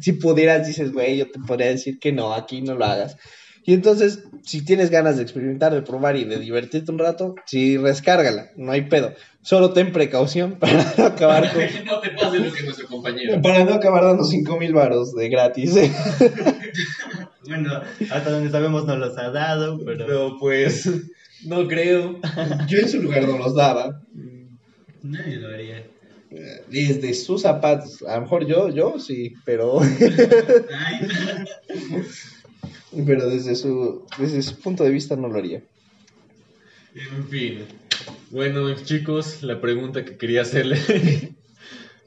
si 0.00 0.12
pudieras, 0.14 0.66
dices, 0.66 0.92
güey, 0.92 1.18
yo 1.18 1.30
te 1.30 1.38
podría 1.38 1.68
decir 1.68 2.00
que 2.00 2.10
no, 2.10 2.34
aquí 2.34 2.62
no 2.62 2.74
lo 2.74 2.84
hagas. 2.84 3.16
Y 3.70 3.74
entonces, 3.74 4.24
si 4.42 4.64
tienes 4.64 4.90
ganas 4.90 5.16
de 5.16 5.22
experimentar, 5.22 5.72
de 5.72 5.82
probar 5.82 6.16
y 6.16 6.24
de 6.24 6.40
divertirte 6.40 6.90
un 6.90 6.98
rato, 6.98 7.36
sí, 7.46 7.76
rescárgala, 7.76 8.50
no 8.56 8.72
hay 8.72 8.88
pedo. 8.88 9.12
Solo 9.42 9.72
ten 9.72 9.92
precaución 9.92 10.54
para 10.58 10.92
no 10.98 11.04
acabar 11.04 11.42
Para 11.42 11.52
con, 11.52 11.84
no 11.84 12.00
te 12.00 12.10
pase 12.10 12.40
lo 12.40 12.52
que 12.52 12.64
nuestro 12.64 12.88
compañero. 12.88 13.40
para 13.40 13.64
no 13.64 13.74
acabar 13.74 14.02
dando 14.02 14.24
cinco 14.24 14.58
mil 14.58 14.72
varos 14.74 15.14
de 15.14 15.28
gratis. 15.28 15.76
¿eh? 15.76 15.92
Bueno, 17.46 17.80
hasta 18.10 18.30
donde 18.30 18.50
sabemos 18.50 18.86
no 18.86 18.96
los 18.96 19.16
ha 19.16 19.30
dado, 19.30 19.78
pero 19.84 20.06
Pero 20.06 20.36
pues, 20.40 20.90
no 21.44 21.68
creo. 21.68 22.18
Yo 22.66 22.78
en 22.80 22.88
su 22.88 23.00
lugar 23.00 23.22
no 23.28 23.38
los 23.38 23.54
daba. 23.54 24.02
nadie 25.02 25.36
lo 25.36 25.48
haría. 25.48 25.86
Desde 26.68 27.14
sus 27.14 27.42
zapatos, 27.42 28.02
a 28.02 28.16
lo 28.16 28.22
mejor 28.22 28.46
yo, 28.46 28.68
yo 28.68 28.98
sí, 28.98 29.34
pero... 29.44 29.80
Pero 33.06 33.28
desde 33.28 33.54
su, 33.56 34.04
desde 34.18 34.42
su 34.42 34.58
punto 34.58 34.84
de 34.84 34.90
vista 34.90 35.16
no 35.16 35.28
lo 35.28 35.38
haría. 35.38 35.62
En 36.94 37.28
fin. 37.28 37.64
Bueno, 38.30 38.72
chicos, 38.74 39.42
la 39.42 39.60
pregunta 39.60 40.04
que 40.04 40.16
quería 40.16 40.42
hacerle. 40.42 40.78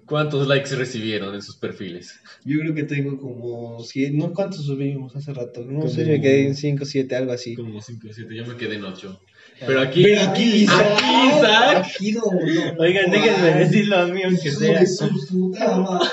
¿Cuántos 0.06 0.48
likes 0.48 0.76
recibieron 0.76 1.34
en 1.34 1.42
sus 1.42 1.56
perfiles? 1.56 2.20
Yo 2.44 2.60
creo 2.60 2.76
que 2.76 2.84
tengo 2.84 3.18
como 3.18 3.82
100, 3.82 4.18
¿no? 4.18 4.34
¿Cuántos 4.34 4.66
subimos 4.66 5.16
hace 5.16 5.34
rato? 5.34 5.62
No 5.62 5.80
Como- 5.80 5.90
sé, 5.92 6.04
me 6.06 6.20
quedé 6.20 6.46
en 6.48 6.56
5, 6.56 6.84
7, 6.84 7.16
algo 7.16 7.32
así. 7.32 7.56
Como 7.56 7.82
5 7.82 8.08
o 8.10 8.14
7, 8.14 8.36
yo 8.36 8.46
me 8.46 8.58
quedé 8.58 8.76
en 8.76 8.84
8. 8.84 9.22
Pero 9.66 9.80
aquí, 9.82 10.04
Pero 10.04 10.22
aquí, 10.22 10.44
aquí, 10.44 10.64
Isaac. 10.64 11.86
Aquí 11.86 12.12
no, 12.12 12.22
no. 12.26 12.80
Oigan, 12.82 13.12
déjenme 13.12 13.60
decirlo 13.60 13.98
a 13.98 14.08
mí, 14.08 14.22
aunque 14.24 14.52
sea. 14.52 14.86
Su 14.86 15.08
puta 15.30 15.78
madre. 15.78 16.08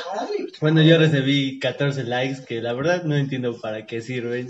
Bueno, 0.61 0.83
yo 0.83 0.99
recibí 0.99 1.59
14 1.59 2.05
likes, 2.05 2.45
que 2.47 2.61
la 2.61 2.73
verdad 2.75 3.05
no 3.05 3.17
entiendo 3.17 3.59
para 3.61 3.87
qué 3.87 4.03
sirven, 4.03 4.49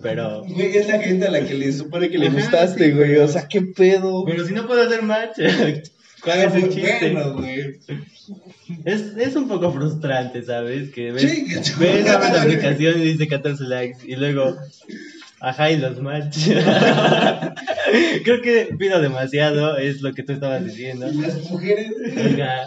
pero... 0.00 0.44
Güey, 0.44 0.76
es 0.76 0.88
la 0.88 0.98
gente 1.00 1.26
a 1.26 1.30
la 1.30 1.44
que 1.44 1.54
le 1.54 1.72
supone 1.72 2.08
que 2.08 2.18
le 2.18 2.28
Ajá, 2.28 2.36
gustaste, 2.36 2.86
sí, 2.86 2.90
güey. 2.92 3.10
pero- 3.10 3.24
O 3.24 3.28
sea, 3.28 3.46
qué 3.48 3.62
pedo. 3.62 4.24
Pero 4.24 4.46
si 4.46 4.52
no 4.54 4.66
puedo 4.66 4.82
hacer 4.82 5.02
match, 5.02 5.36
¿cuál 6.24 6.40
es 6.40 6.54
el 6.54 6.68
chiste? 6.70 7.10
Bueno, 7.12 7.34
güey. 7.34 7.78
Es, 8.84 9.02
es 9.18 9.36
un 9.36 9.48
poco 9.48 9.72
frustrante, 9.72 10.42
¿sabes? 10.42 10.90
Que 10.90 11.12
ves, 11.12 11.78
ves 11.78 12.08
abres 12.08 12.32
la 12.32 12.42
aplicación 12.42 13.00
y 13.02 13.04
dice 13.04 13.28
14 13.28 13.64
likes 13.64 13.98
y 14.06 14.16
luego, 14.16 14.56
ajá, 15.42 15.70
y 15.70 15.76
los 15.76 16.00
match. 16.00 16.36
Creo 18.24 18.40
que 18.40 18.68
pido 18.78 19.00
demasiado, 19.00 19.76
es 19.76 20.00
lo 20.00 20.12
que 20.14 20.22
tú 20.22 20.32
estabas 20.32 20.64
diciendo. 20.64 21.06
¿Y 21.10 21.16
las 21.20 21.50
mujeres? 21.50 21.92
Oiga, 22.16 22.62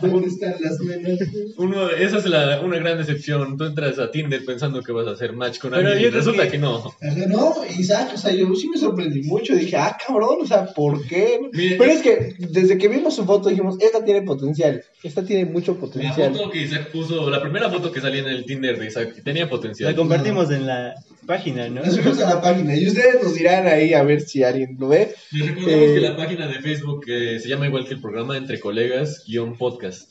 ¿Dónde 0.00 0.28
están 0.28 0.54
las 0.60 0.78
nenas? 0.80 1.18
Uno, 1.56 1.90
esa 1.90 2.18
es 2.18 2.26
la, 2.26 2.60
una 2.60 2.78
gran 2.78 2.98
decepción. 2.98 3.56
Tú 3.56 3.64
entras 3.64 3.98
a 3.98 4.10
Tinder 4.10 4.44
pensando 4.44 4.82
que 4.82 4.92
vas 4.92 5.06
a 5.08 5.12
hacer 5.12 5.32
match 5.32 5.58
con 5.58 5.72
Pero 5.72 5.88
alguien 5.88 6.08
y 6.10 6.14
resulta 6.14 6.44
que- 6.44 6.52
que, 6.52 6.58
no. 6.58 6.76
Ajá, 6.78 7.26
No, 7.26 7.54
Isaac, 7.78 8.10
o 8.14 8.18
sea, 8.18 8.32
yo 8.32 8.54
sí 8.54 8.68
me 8.68 8.78
sorprendí 8.78 9.22
mucho. 9.22 9.54
Dije, 9.56 9.76
ah, 9.76 9.96
cabrón, 10.06 10.38
o 10.42 10.46
sea, 10.46 10.66
¿por 10.66 11.04
qué? 11.06 11.40
Mire, 11.52 11.76
Pero 11.76 11.90
es 11.90 12.02
que 12.02 12.34
desde 12.38 12.78
que 12.78 12.88
vimos 12.88 13.16
su 13.16 13.24
foto 13.24 13.48
dijimos, 13.48 13.76
esta 13.80 14.04
tiene 14.04 14.22
potencial, 14.22 14.84
esta 15.02 15.24
tiene 15.24 15.46
mucho 15.46 15.74
La 15.74 15.80
potencial. 15.80 16.32
foto 16.34 16.50
que 16.50 16.62
Isaac 16.62 16.90
puso, 16.92 17.28
la 17.30 17.40
primera 17.40 17.70
foto 17.70 17.90
que 17.90 18.00
salía 18.00 18.20
en 18.20 18.28
el 18.28 18.44
Tinder 18.44 18.78
de 18.78 18.86
Isaac 18.86 19.22
tenía 19.24 19.48
potencial. 19.48 19.90
la 19.90 19.96
compartimos 19.96 20.50
en 20.50 20.66
la 20.66 20.94
página, 21.26 21.68
¿no? 21.68 21.82
La 21.82 21.90
subimos 21.90 22.20
a 22.20 22.34
la 22.34 22.40
página 22.40 22.74
y 22.76 22.86
ustedes 22.86 23.22
nos 23.22 23.34
dirán 23.34 23.66
ahí 23.66 23.94
a 23.94 24.02
ver 24.02 24.20
si 24.20 24.42
alguien 24.42 24.76
lo 24.78 24.88
ve. 24.88 25.14
Les 25.32 25.46
recordamos 25.48 25.82
Eh, 25.82 25.94
que 25.94 26.00
la 26.00 26.16
página 26.16 26.46
de 26.46 26.60
Facebook 26.60 27.04
eh, 27.08 27.38
se 27.40 27.48
llama 27.48 27.66
igual 27.66 27.86
que 27.86 27.94
el 27.94 28.00
programa 28.00 28.36
Entre 28.36 28.60
Colegas 28.60 29.24
guion 29.26 29.56
podcast. 29.56 30.10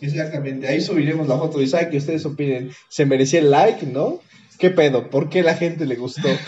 Exactamente, 0.00 0.66
ahí 0.68 0.80
subiremos 0.80 1.28
la 1.28 1.36
foto 1.36 1.58
de 1.58 1.64
Isaac 1.64 1.90
y 1.92 1.98
ustedes 1.98 2.24
opinen, 2.24 2.70
¿se 2.88 3.04
merecía 3.06 3.40
el 3.40 3.50
like, 3.50 3.84
no? 3.86 4.20
¿Qué 4.58 4.70
pedo? 4.70 5.10
¿Por 5.10 5.28
qué 5.28 5.42
la 5.42 5.54
gente 5.54 5.86
le 5.86 5.96
gustó? 5.96 6.28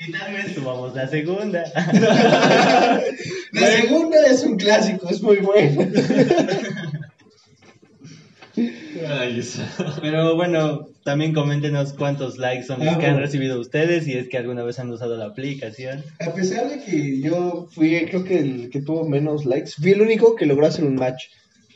Y 0.00 0.12
tal 0.12 0.32
vez 0.32 0.54
subamos 0.54 0.94
la 0.94 1.08
segunda. 1.08 1.64
La 3.52 3.66
segunda 3.66 4.16
es 4.30 4.44
un 4.44 4.56
clásico, 4.56 5.08
es 5.10 5.20
muy 5.20 5.38
bueno. 5.38 5.82
Pero 10.00 10.34
bueno, 10.36 10.86
también 11.04 11.32
coméntenos 11.34 11.92
cuántos 11.92 12.38
likes 12.38 12.64
son 12.66 12.84
los 12.84 12.94
Ah, 12.94 12.98
que 12.98 13.06
han 13.06 13.18
recibido 13.18 13.60
ustedes 13.60 14.06
y 14.06 14.14
es 14.14 14.28
que 14.28 14.38
alguna 14.38 14.62
vez 14.62 14.78
han 14.78 14.90
usado 14.90 15.16
la 15.16 15.26
aplicación. 15.26 16.04
A 16.20 16.32
pesar 16.34 16.68
de 16.68 16.78
que 16.84 17.20
yo 17.20 17.68
fui, 17.72 18.04
creo 18.06 18.24
que 18.24 18.38
el 18.38 18.70
que 18.70 18.80
tuvo 18.82 19.08
menos 19.08 19.44
likes, 19.46 19.72
fui 19.80 19.92
el 19.92 20.02
único 20.02 20.34
que 20.36 20.46
logró 20.46 20.66
hacer 20.66 20.84
un 20.84 20.96
match. 20.96 21.24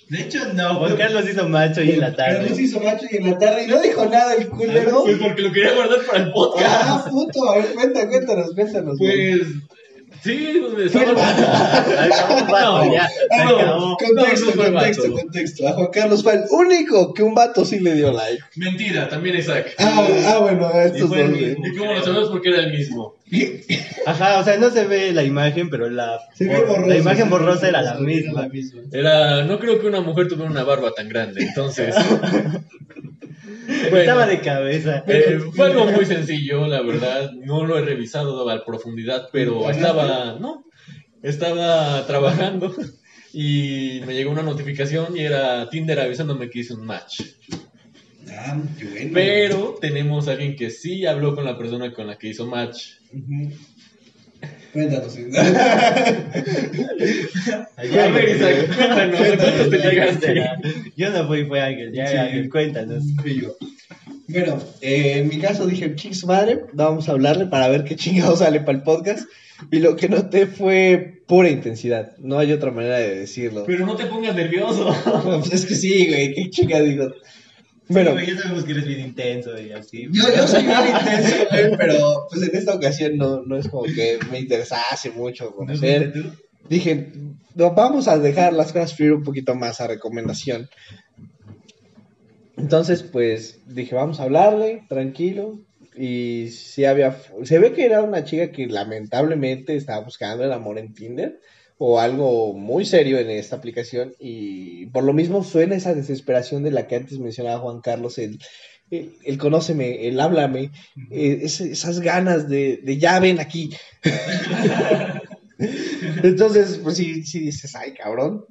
De 0.08 0.20
hecho, 0.20 0.52
no, 0.52 0.75
Juan 0.80 0.96
Carlos 0.96 1.25
hizo 1.30 1.49
macho 1.49 1.80
hoy 1.80 1.92
en 1.92 2.00
la 2.00 2.14
Carlos 2.14 2.49
tarde. 2.49 2.62
hizo 2.62 2.80
macho 2.80 3.06
y 3.11 3.16
en 3.16 3.30
la 3.30 3.38
tarde 3.38 3.64
y 3.64 3.68
no 3.68 3.80
dijo 3.80 4.04
nada 4.04 4.34
el 4.34 4.49
culero. 4.49 5.04
Pues 5.04 5.16
porque 5.18 5.42
lo 5.42 5.52
quería 5.52 5.75
guardar 5.75 6.00
para 6.04 6.25
el 6.25 6.32
podcast. 6.32 6.66
Ah, 6.70 7.06
puto, 7.08 7.49
a 7.49 7.56
ver, 7.56 7.72
cuéntanos, 7.72 8.54
cuéntanos. 8.54 8.99
güey. 8.99 9.38
Pues. 9.38 9.49
Sí, 10.22 10.58
donde 10.60 10.82
el 10.82 10.86
estaba. 10.88 11.12
No. 12.62 12.92
ya, 12.92 13.08
no, 13.44 13.96
contexto, 13.96 14.52
No, 14.54 14.62
contexto, 14.62 15.02
vato. 15.02 15.14
contexto. 15.14 15.68
A 15.68 15.72
Juan 15.72 15.88
Carlos 15.92 16.22
fue 16.22 16.34
el 16.34 16.42
único 16.50 17.12
que 17.12 17.22
un 17.22 17.34
vato 17.34 17.64
sí 17.64 17.80
le 17.80 17.94
dio 17.94 18.12
like. 18.12 18.42
Mentira, 18.56 19.08
también 19.08 19.36
Isaac. 19.38 19.74
Ah, 19.78 20.06
ah 20.28 20.38
bueno, 20.38 20.66
a 20.68 20.84
estos 20.84 21.10
dos. 21.10 21.18
¿Y 21.18 21.76
cómo 21.76 21.92
lo 21.92 22.04
sabemos? 22.04 22.30
Porque 22.30 22.50
era 22.50 22.60
el 22.60 22.70
mismo. 22.72 23.16
Ajá, 24.06 24.38
o 24.40 24.44
sea, 24.44 24.58
no 24.58 24.70
se 24.70 24.84
ve 24.84 25.12
la 25.12 25.22
imagen, 25.24 25.70
pero 25.70 25.88
la, 25.90 26.20
Se 26.34 26.44
ve 26.44 26.56
bor- 26.56 26.66
borroso, 26.68 26.88
la 26.88 26.96
imagen 26.98 27.18
se 27.18 27.24
ve 27.24 27.30
borrosa 27.30 27.68
era 27.68 27.82
la 27.82 27.94
misma. 27.94 28.48
Era. 28.92 29.44
No 29.44 29.58
creo 29.58 29.80
que 29.80 29.86
una 29.86 30.00
mujer 30.02 30.28
tuviera 30.28 30.50
una 30.50 30.64
barba 30.64 30.92
tan 30.92 31.08
grande, 31.08 31.42
entonces. 31.42 31.94
Estaba 33.68 34.26
de 34.26 34.40
cabeza. 34.40 35.04
Eh, 35.06 35.38
fue 35.54 35.66
algo 35.66 35.87
muy 35.87 36.04
sencillo, 36.06 36.66
la 36.66 36.82
verdad. 36.82 37.32
No 37.32 37.64
lo 37.64 37.78
he 37.78 37.82
revisado 37.82 38.49
a 38.49 38.64
profundidad, 38.64 39.28
pero 39.32 39.71
estaba, 39.71 40.37
no, 40.38 40.64
estaba 41.23 42.06
trabajando 42.06 42.75
y 43.32 44.00
me 44.06 44.14
llegó 44.14 44.30
una 44.30 44.42
notificación 44.42 45.16
y 45.16 45.21
era 45.21 45.68
Tinder 45.71 46.00
avisándome 46.00 46.50
que 46.50 46.61
hice 46.61 46.75
un 46.75 46.87
match. 46.87 47.23
Ah, 48.30 48.56
qué 48.78 48.85
bueno. 48.85 49.11
Pero 49.12 49.78
tenemos 49.80 50.28
a 50.28 50.32
alguien 50.32 50.56
que 50.56 50.71
sí 50.71 51.06
habló 51.06 51.35
con 51.35 51.44
la 51.44 51.59
persona 51.59 51.92
con 51.92 52.06
la 52.06 52.16
que 52.16 52.28
hizo 52.28 52.47
match. 52.47 52.92
Ujú. 53.12 53.52
Cuéntanos. 54.72 55.16
A 57.76 57.82
ver, 57.82 58.28
Isaac, 58.28 58.74
cuéntanos, 58.74 59.20
¿a 59.20 59.36
cuántos 59.36 59.70
te 59.70 59.78
llegaste? 59.78 60.44
Yo 60.96 61.10
no 61.10 61.26
fui, 61.26 61.44
fue 61.44 61.60
Ángel. 61.60 61.92
Ya, 61.92 62.06
Sí. 62.06 62.16
Ángel, 62.16 62.48
cuéntanos. 62.50 63.04
Fui 63.20 63.40
yo. 63.40 63.56
Bueno, 64.28 64.58
eh, 64.80 65.18
en 65.18 65.28
mi 65.28 65.38
caso 65.38 65.66
dije, 65.66 65.94
ching 65.94 66.14
su 66.14 66.26
madre, 66.26 66.60
vamos 66.72 67.08
a 67.08 67.12
hablarle 67.12 67.46
para 67.46 67.68
ver 67.68 67.84
qué 67.84 67.96
chingado 67.96 68.36
sale 68.36 68.60
para 68.60 68.78
el 68.78 68.84
podcast. 68.84 69.28
Y 69.70 69.78
lo 69.78 69.94
que 69.94 70.08
noté 70.08 70.46
fue 70.46 71.22
pura 71.26 71.48
intensidad. 71.50 72.16
No 72.18 72.38
hay 72.38 72.52
otra 72.52 72.70
manera 72.70 72.98
de 72.98 73.14
decirlo. 73.20 73.64
Pero 73.66 73.86
no 73.86 73.94
te 73.94 74.06
pongas 74.06 74.34
nervioso. 74.34 74.94
Pues 75.24 75.52
es 75.52 75.66
que 75.66 75.74
sí, 75.74 76.08
güey, 76.08 76.34
qué 76.34 76.50
chinga 76.50 76.80
digo. 76.80 77.12
Bueno, 77.88 78.18
ya 78.20 78.38
sabemos 78.38 78.64
que 78.64 78.72
eres 78.72 78.86
bien 78.86 79.00
intenso 79.00 79.58
y 79.58 79.72
así. 79.72 80.08
yo, 80.10 80.22
yo 80.34 80.46
soy 80.46 80.62
bien 80.62 80.78
intenso, 80.86 81.46
güey, 81.50 81.76
pero 81.76 82.26
pues 82.30 82.42
en 82.42 82.56
esta 82.56 82.74
ocasión 82.74 83.16
no, 83.16 83.42
no 83.42 83.56
es 83.56 83.68
como 83.68 83.84
que 83.84 84.18
me 84.30 84.40
interesase 84.40 85.10
mucho 85.10 85.52
conocer. 85.52 86.12
Dije, 86.68 87.12
no, 87.54 87.74
vamos 87.74 88.08
a 88.08 88.18
dejar 88.18 88.52
las 88.52 88.72
cosas 88.72 88.94
fluir 88.94 89.12
un 89.12 89.24
poquito 89.24 89.54
más 89.54 89.80
a 89.80 89.88
recomendación. 89.88 90.68
Entonces, 92.56 93.02
pues 93.02 93.60
dije, 93.66 93.94
vamos 93.94 94.20
a 94.20 94.24
hablarle, 94.24 94.84
tranquilo. 94.88 95.58
Y 95.96 96.48
sí 96.50 96.84
había, 96.84 97.18
se 97.42 97.58
ve 97.58 97.72
que 97.72 97.84
era 97.84 98.02
una 98.02 98.24
chica 98.24 98.50
que 98.50 98.66
lamentablemente 98.66 99.76
estaba 99.76 100.04
buscando 100.04 100.44
el 100.44 100.52
amor 100.52 100.78
en 100.78 100.94
Tinder 100.94 101.40
o 101.84 101.98
algo 101.98 102.54
muy 102.54 102.84
serio 102.84 103.18
en 103.18 103.28
esta 103.28 103.56
aplicación 103.56 104.14
y 104.20 104.86
por 104.86 105.02
lo 105.02 105.12
mismo 105.12 105.42
suena 105.42 105.74
esa 105.74 105.94
desesperación 105.94 106.62
de 106.62 106.70
la 106.70 106.86
que 106.86 106.94
antes 106.94 107.18
mencionaba 107.18 107.58
Juan 107.58 107.80
Carlos, 107.80 108.18
el, 108.18 108.38
el, 108.92 109.16
el 109.24 109.36
conóceme, 109.36 110.06
el 110.06 110.20
háblame, 110.20 110.70
eh, 111.10 111.40
esas 111.42 111.98
ganas 111.98 112.48
de, 112.48 112.76
de 112.76 112.98
ya 112.98 113.18
ven 113.18 113.40
aquí. 113.40 113.74
Entonces, 116.22 116.78
pues 116.84 116.98
sí, 116.98 117.24
sí 117.24 117.40
dices, 117.40 117.74
ay 117.74 117.94
cabrón. 117.94 118.44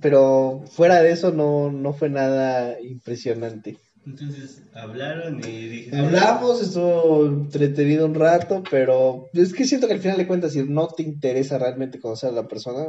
Pero 0.00 0.62
fuera 0.70 1.02
de 1.02 1.10
eso 1.10 1.32
no, 1.32 1.72
no 1.72 1.92
fue 1.92 2.10
nada 2.10 2.80
impresionante. 2.80 3.76
Entonces 4.04 4.62
hablaron 4.74 5.38
y 5.44 5.68
dije. 5.68 5.96
Hablamos, 5.96 6.60
estuvo 6.60 7.26
entretenido 7.26 8.06
un 8.06 8.14
rato, 8.14 8.62
pero 8.70 9.28
es 9.32 9.52
que 9.54 9.64
siento 9.64 9.86
que 9.86 9.92
al 9.94 10.00
final 10.00 10.18
de 10.18 10.26
cuentas, 10.26 10.52
si 10.52 10.62
no 10.64 10.88
te 10.88 11.02
interesa 11.04 11.58
realmente 11.58 12.00
conocer 12.00 12.30
a 12.30 12.32
la 12.32 12.48
persona, 12.48 12.86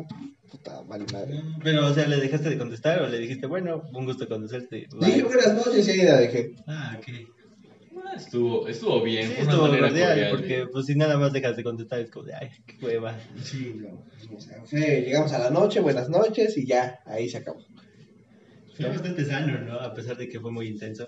puta, 0.49 0.81
vale 0.87 1.05
madre. 1.13 1.41
Pero, 1.63 1.85
o 1.87 1.93
sea, 1.93 2.07
¿le 2.07 2.17
dejaste 2.17 2.49
de 2.49 2.57
contestar 2.57 3.01
o 3.01 3.07
le 3.07 3.19
dijiste, 3.19 3.45
bueno, 3.45 3.83
un 3.93 4.05
gusto 4.05 4.27
conocerte? 4.27 4.87
bye"? 4.99 5.07
Dije 5.07 5.23
buenas 5.23 5.53
noches 5.53 5.87
y 5.87 5.91
ahí 5.91 6.05
la 6.05 6.17
dejé. 6.17 6.55
Ah, 6.65 6.97
ok. 6.97 7.05
Ah, 8.05 8.13
Estuvo, 8.17 8.67
estuvo 8.67 9.01
bien, 9.01 9.27
Sí, 9.27 9.33
estuvo 9.39 9.61
cordial, 9.67 9.81
cordial. 9.89 10.29
porque 10.31 10.65
pues 10.71 10.85
si 10.87 10.95
nada 10.95 11.17
más 11.17 11.31
dejas 11.33 11.55
de 11.55 11.63
contestar 11.63 11.99
es 11.99 12.11
como 12.11 12.25
de, 12.25 12.33
ay, 12.35 12.49
qué 12.65 12.75
hueva. 12.85 13.19
Sí, 13.43 13.73
no, 13.75 14.03
o 14.35 14.39
sea, 14.39 14.63
fue- 14.65 15.01
llegamos 15.05 15.31
a 15.33 15.39
la 15.39 15.49
noche, 15.49 15.79
buenas 15.79 16.09
noches 16.09 16.57
y 16.57 16.65
ya, 16.67 16.99
ahí 17.05 17.29
se 17.29 17.37
acabó. 17.37 17.59
Fue 18.75 18.89
bastante 18.89 19.25
sano, 19.25 19.59
¿no? 19.61 19.79
A 19.79 19.93
pesar 19.93 20.17
de 20.17 20.27
que 20.27 20.39
fue 20.39 20.51
muy 20.51 20.67
intenso. 20.67 21.07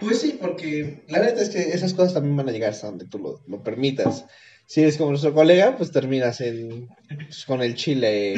Pues 0.00 0.20
sí, 0.20 0.38
porque 0.40 1.04
la 1.08 1.20
neta 1.20 1.42
es 1.42 1.50
que 1.50 1.60
esas 1.60 1.92
cosas 1.94 2.14
también 2.14 2.36
van 2.36 2.48
a 2.48 2.52
llegar 2.52 2.70
hasta 2.70 2.86
donde 2.86 3.06
tú 3.06 3.18
lo, 3.18 3.42
lo 3.46 3.62
permitas. 3.62 4.24
Si 4.66 4.80
eres 4.80 4.96
como 4.96 5.10
nuestro 5.10 5.34
colega, 5.34 5.76
pues 5.76 5.90
terminas 5.90 6.40
en, 6.40 6.88
pues, 7.08 7.44
con 7.44 7.62
el 7.62 7.74
chile 7.74 8.36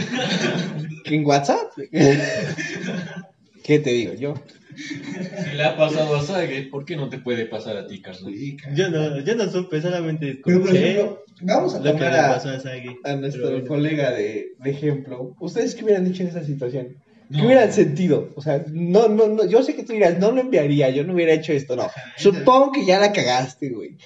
en 1.04 1.24
WhatsApp. 1.24 1.70
¿Qué 3.62 3.78
te 3.78 3.90
digo 3.90 4.14
yo? 4.14 4.34
Si 4.76 5.56
le 5.56 5.62
ha 5.62 5.76
pasado 5.76 6.16
a 6.16 6.22
Sage, 6.22 6.68
¿por 6.70 6.84
qué 6.84 6.96
no 6.96 7.08
te 7.08 7.18
puede 7.18 7.46
pasar 7.46 7.76
a 7.76 7.86
ti, 7.86 8.02
Carlos? 8.02 8.32
Yo 8.74 8.90
no, 8.90 9.20
yo 9.20 9.36
no 9.36 9.48
supe, 9.48 9.80
solamente 9.80 10.40
Pero 10.44 10.60
por 10.60 10.70
escuché 10.70 10.90
ejemplo, 10.90 11.24
vamos 11.42 11.74
a 11.74 11.78
lo 11.78 11.84
que 11.84 11.90
le 11.90 11.94
tomar 11.94 12.12
a, 12.12 12.34
a 12.34 13.12
a 13.12 13.16
nuestro 13.16 13.48
Pero 13.48 13.66
colega 13.66 14.10
de, 14.10 14.54
de 14.58 14.70
ejemplo. 14.70 15.36
¿Ustedes 15.38 15.76
qué 15.76 15.84
hubieran 15.84 16.04
dicho 16.04 16.22
en 16.22 16.30
esa 16.30 16.42
situación? 16.44 16.96
¿Qué 17.30 17.38
No. 17.38 17.46
hubieran 17.46 17.72
sentido? 17.72 18.30
O 18.36 18.42
sea, 18.42 18.64
no, 18.70 19.08
no, 19.08 19.28
no, 19.28 19.46
yo 19.48 19.62
sé 19.62 19.74
que 19.74 19.82
tú 19.82 19.92
dirás, 19.92 20.18
no 20.18 20.30
lo 20.30 20.40
enviaría, 20.40 20.90
yo 20.90 21.04
no 21.04 21.14
hubiera 21.14 21.32
hecho 21.32 21.52
esto, 21.52 21.74
no. 21.76 21.90
Supongo 22.16 22.72
que 22.72 22.84
ya 22.84 23.00
la 23.00 23.12
cagaste, 23.12 23.70
güey. 23.70 23.96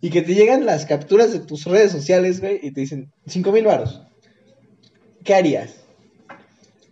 Y 0.00 0.10
que 0.10 0.22
te 0.22 0.34
llegan 0.34 0.66
las 0.66 0.84
capturas 0.86 1.32
de 1.32 1.38
tus 1.40 1.64
redes 1.64 1.90
sociales, 1.90 2.40
güey, 2.40 2.60
y 2.62 2.70
te 2.72 2.80
dicen, 2.82 3.10
cinco 3.26 3.50
mil 3.52 3.64
varos. 3.64 4.02
¿Qué 5.24 5.34
harías? 5.34 5.74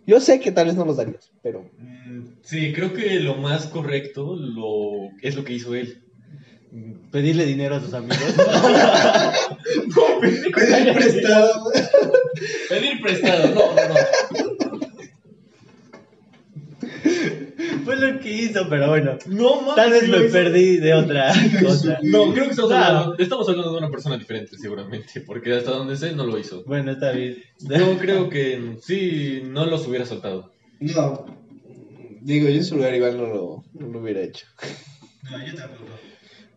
Yo 0.07 0.19
sé 0.19 0.39
que 0.39 0.51
tal 0.51 0.67
vez 0.67 0.75
no 0.75 0.85
los 0.85 0.97
darías, 0.97 1.31
pero... 1.41 1.69
Mm, 1.77 2.35
Sí, 2.43 2.73
creo 2.73 2.93
que 2.93 3.19
lo 3.21 3.35
más 3.37 3.65
correcto 3.67 4.35
lo, 4.35 5.09
es 5.23 5.35
lo 5.35 5.43
que 5.43 5.53
hizo 5.53 5.73
él. 5.73 6.03
Pedirle 7.11 7.45
dinero 7.45 7.75
a 7.75 7.79
sus 7.81 7.93
amigos. 7.93 8.17
Pedir 10.21 10.93
prestado. 10.93 11.71
Pedir 12.69 13.01
prestado, 13.01 13.47
no, 13.55 13.73
no, 13.73 13.87
no. 13.89 14.54
Fue 17.85 17.95
lo 17.95 18.19
que 18.19 18.31
hizo, 18.31 18.67
pero 18.69 18.89
bueno. 18.89 19.17
No, 19.27 19.61
mames, 19.61 19.75
Tal 19.75 19.91
vez 19.91 20.07
me 20.09 20.17
hizo. 20.25 20.33
perdí 20.33 20.77
de 20.77 20.93
otra 20.93 21.31
cosa. 21.61 21.99
No, 22.03 22.33
creo 22.33 22.45
que 22.45 22.51
estamos, 22.51 22.71
Ah, 22.73 22.87
hablando, 22.87 23.15
estamos 23.19 23.47
hablando 23.49 23.71
de 23.71 23.77
una 23.77 23.89
persona 23.89 24.17
diferente, 24.17 24.57
seguramente, 24.57 25.21
porque 25.21 25.53
hasta 25.53 25.71
donde 25.71 25.95
sé 25.95 26.11
no 26.13 26.25
lo 26.25 26.37
hizo. 26.39 26.63
Bueno, 26.65 26.91
está 26.91 27.11
bien. 27.11 27.37
Yo 27.59 27.97
creo 27.97 28.29
que 28.29 28.77
sí, 28.81 29.43
no 29.45 29.65
los 29.65 29.87
hubiera 29.87 30.05
soltado. 30.05 30.51
No. 30.79 31.25
Digo, 32.21 32.49
yo 32.49 32.55
en 32.55 32.65
su 32.65 32.75
lugar 32.75 32.93
igual 32.95 33.17
no 33.17 33.27
lo, 33.27 33.63
no 33.73 33.87
lo 33.87 33.99
hubiera 34.01 34.21
hecho. 34.21 34.45
No, 35.29 35.45
yo 35.45 35.53
tampoco. 35.55 35.91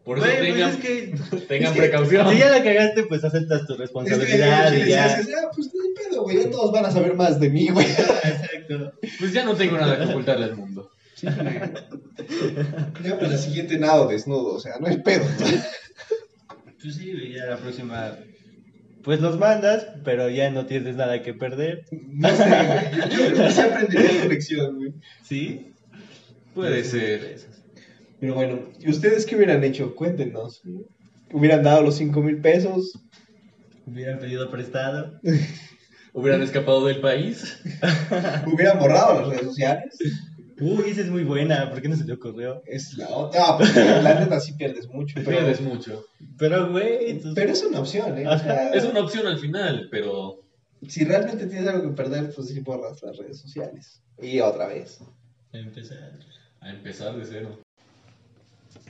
Por 0.05 0.17
eso 0.17 0.27
pues 0.27 0.41
tengan, 0.41 0.71
es 0.71 0.77
que 0.79 1.15
tengan 1.47 1.67
es 1.69 1.73
que- 1.73 1.79
precaución. 1.81 2.31
si 2.31 2.39
ya 2.39 2.49
la 2.49 2.63
cagaste, 2.65 3.03
pues 3.03 3.23
aceptas 3.25 3.67
tu 3.67 3.77
responsabilidad 3.77 4.73
y 4.73 4.89
ya. 4.89 5.05
ah, 5.05 5.51
pues 5.55 5.67
no 5.75 5.83
hay 5.83 5.91
pedo, 6.11 6.23
güey, 6.23 6.43
ya 6.43 6.51
todos 6.51 6.73
van 6.73 6.87
a 6.87 6.91
saber 6.91 7.15
más 7.15 7.39
de 7.39 7.51
mí, 7.51 7.69
güey. 7.69 7.85
Exacto. 7.91 8.93
Pues 9.19 9.35
ya 9.35 9.45
no 9.45 9.55
tengo 9.55 9.77
nada 9.77 9.99
que 9.99 10.05
ocultarle 10.11 10.47
al 10.47 10.57
mundo. 10.57 10.91
Ya 11.23 13.17
para 13.17 13.29
la 13.29 13.39
siguiente 13.39 13.79
nado 13.79 14.09
desnudo, 14.09 14.55
o 14.55 14.61
sea, 14.61 14.79
no 14.81 14.87
hay 14.89 14.99
pedo. 14.99 15.25
Pues 16.81 16.95
sí, 16.97 17.13
güey, 17.13 17.35
ya 17.35 17.47
la 17.47 17.57
próxima. 17.57 18.17
Pues 19.03 19.21
los 19.21 19.39
mandas, 19.39 19.87
pero 20.05 20.29
ya 20.29 20.51
no 20.51 20.67
tienes 20.67 20.97
nada 20.97 21.23
que 21.23 21.35
perder. 21.35 21.85
No 21.93 22.29
sé, 22.29 22.45
güey. 22.45 23.11
Yo 23.11 23.17
creo 23.33 23.47
que 23.47 23.51
sí 23.53 23.61
aprendería 23.61 24.13
la 24.13 24.25
lección, 24.27 24.77
güey. 24.77 24.93
¿Sí? 25.23 25.73
Puede 26.55 26.75
Pues, 26.81 26.91
ser. 26.91 27.21
pesos. 27.21 27.49
Pero 28.21 28.35
bueno, 28.35 28.61
¿y 28.81 28.91
ustedes 28.91 29.25
qué 29.27 29.37
hubieran 29.37 29.63
hecho? 29.65 29.95
Cuéntenos. 29.95 30.63
¿Hubieran 31.33 31.63
dado 31.63 31.83
los 31.83 31.97
cinco 31.97 32.21
mil 32.21 32.41
pesos? 32.41 32.99
Hubieran 33.87 34.19
pedido 34.19 34.51
prestado. 34.51 35.19
¿Hubieran 36.13 36.43
escapado 36.43 36.85
del 36.87 37.01
país? 37.01 37.61
¿Hubieran 38.53 38.79
borrado 38.79 39.21
las 39.21 39.29
redes 39.29 39.43
sociales? 39.47 39.99
Uy, 40.61 40.91
esa 40.91 41.03
es 41.03 41.11
muy 41.11 41.25
buena. 41.25 41.71
¿Por 41.71 41.81
qué 41.81 41.89
no 41.89 41.97
se 41.97 42.05
te 42.05 42.13
ocurrió? 42.13 42.63
Es 42.67 42.97
la 42.97 43.09
otra. 43.09 43.41
No, 43.41 43.59
pero 43.59 44.03
la 44.03 44.21
neta 44.21 44.41
sí 44.41 44.53
pierdes 44.55 44.89
mucho. 44.89 45.15
Pero, 45.25 45.31
Pierdes 45.31 45.61
mucho. 45.61 46.05
Pero, 46.37 46.71
güey, 46.71 47.21
pero 47.35 47.53
es 47.53 47.63
una 47.63 47.81
opción, 47.81 48.19
¿eh? 48.19 48.27
O 48.27 48.39
sea, 48.39 48.71
Es 48.71 48.85
una 48.85 49.01
opción 49.01 49.27
al 49.27 49.39
final, 49.39 49.89
pero 49.91 50.41
Si 50.87 51.05
realmente 51.05 51.47
tienes 51.47 51.69
algo 51.69 51.91
que 51.91 51.97
perder, 51.97 52.33
pues 52.35 52.49
sí 52.49 52.61
borras 52.61 53.03
las 53.03 53.17
redes 53.17 53.39
sociales. 53.39 54.03
Y 54.21 54.41
otra 54.41 54.67
vez. 54.69 54.99
Empezar. 55.53 56.13
a 56.61 56.71
empezar 56.71 57.17
de 57.17 57.25
cero. 57.25 57.59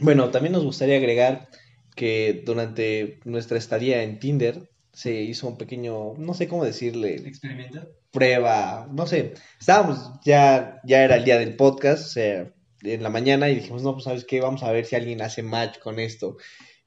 Bueno, 0.01 0.31
también 0.31 0.53
nos 0.53 0.65
gustaría 0.65 0.97
agregar 0.97 1.49
que 1.95 2.43
durante 2.47 3.19
nuestra 3.25 3.59
estadía 3.59 4.03
en 4.03 4.19
Tinder 4.21 4.69
se 4.93 5.23
hizo 5.23 5.49
un 5.49 5.59
pequeño, 5.59 6.15
no 6.17 6.35
sé 6.35 6.49
cómo 6.49 6.65
decirle, 6.65 7.17
¿Experimento? 7.17 7.89
Prueba, 8.11 8.89
no 8.93 9.07
sé, 9.07 9.35
estábamos, 9.61 10.11
ya, 10.25 10.81
ya 10.85 11.05
era 11.05 11.17
el 11.17 11.25
día 11.25 11.39
del 11.39 11.57
podcast, 11.57 12.07
o 12.07 12.11
sea, 12.11 12.53
en 12.83 13.03
la 13.03 13.11
mañana 13.11 13.51
y 13.51 13.57
dijimos, 13.57 13.83
no, 13.83 13.93
pues 13.93 14.05
sabes 14.05 14.25
qué, 14.25 14.41
vamos 14.41 14.63
a 14.63 14.73
ver 14.73 14.85
si 14.85 14.97
alguien 14.97 15.23
hace 15.23 15.43
match 15.43 15.79
con 15.79 15.99
esto. 15.99 16.37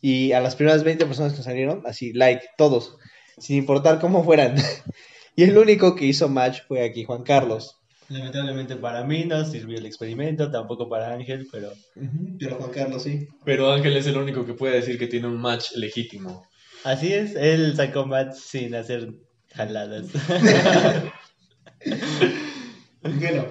Y 0.01 0.31
a 0.31 0.39
las 0.39 0.55
primeras 0.55 0.83
20 0.83 1.05
personas 1.05 1.33
que 1.33 1.43
salieron, 1.43 1.83
así, 1.85 2.13
like, 2.13 2.45
todos, 2.57 2.97
sin 3.37 3.57
importar 3.57 3.99
cómo 3.99 4.23
fueran. 4.23 4.55
y 5.35 5.43
el 5.43 5.57
único 5.57 5.95
que 5.95 6.05
hizo 6.05 6.27
match 6.27 6.61
fue 6.67 6.83
aquí 6.83 7.03
Juan 7.03 7.23
Carlos. 7.23 7.77
Lamentablemente 8.09 8.75
para 8.75 9.05
mí 9.05 9.23
no 9.23 9.45
sirvió 9.45 9.77
el 9.77 9.85
experimento, 9.85 10.51
tampoco 10.51 10.89
para 10.89 11.13
Ángel, 11.13 11.47
pero 11.49 11.71
Pero 12.39 12.57
Juan 12.57 12.71
Carlos 12.71 13.03
sí. 13.03 13.27
Pero 13.45 13.71
Ángel 13.71 13.95
es 13.95 14.05
el 14.05 14.17
único 14.17 14.45
que 14.45 14.53
puede 14.53 14.75
decir 14.75 14.97
que 14.97 15.07
tiene 15.07 15.27
un 15.27 15.39
match 15.39 15.71
legítimo. 15.75 16.45
así 16.83 17.13
es, 17.13 17.35
él 17.35 17.73
sacó 17.75 18.05
match 18.05 18.33
sin 18.33 18.75
hacer 18.75 19.13
jaladas. 19.53 20.07
Bueno, 23.03 23.47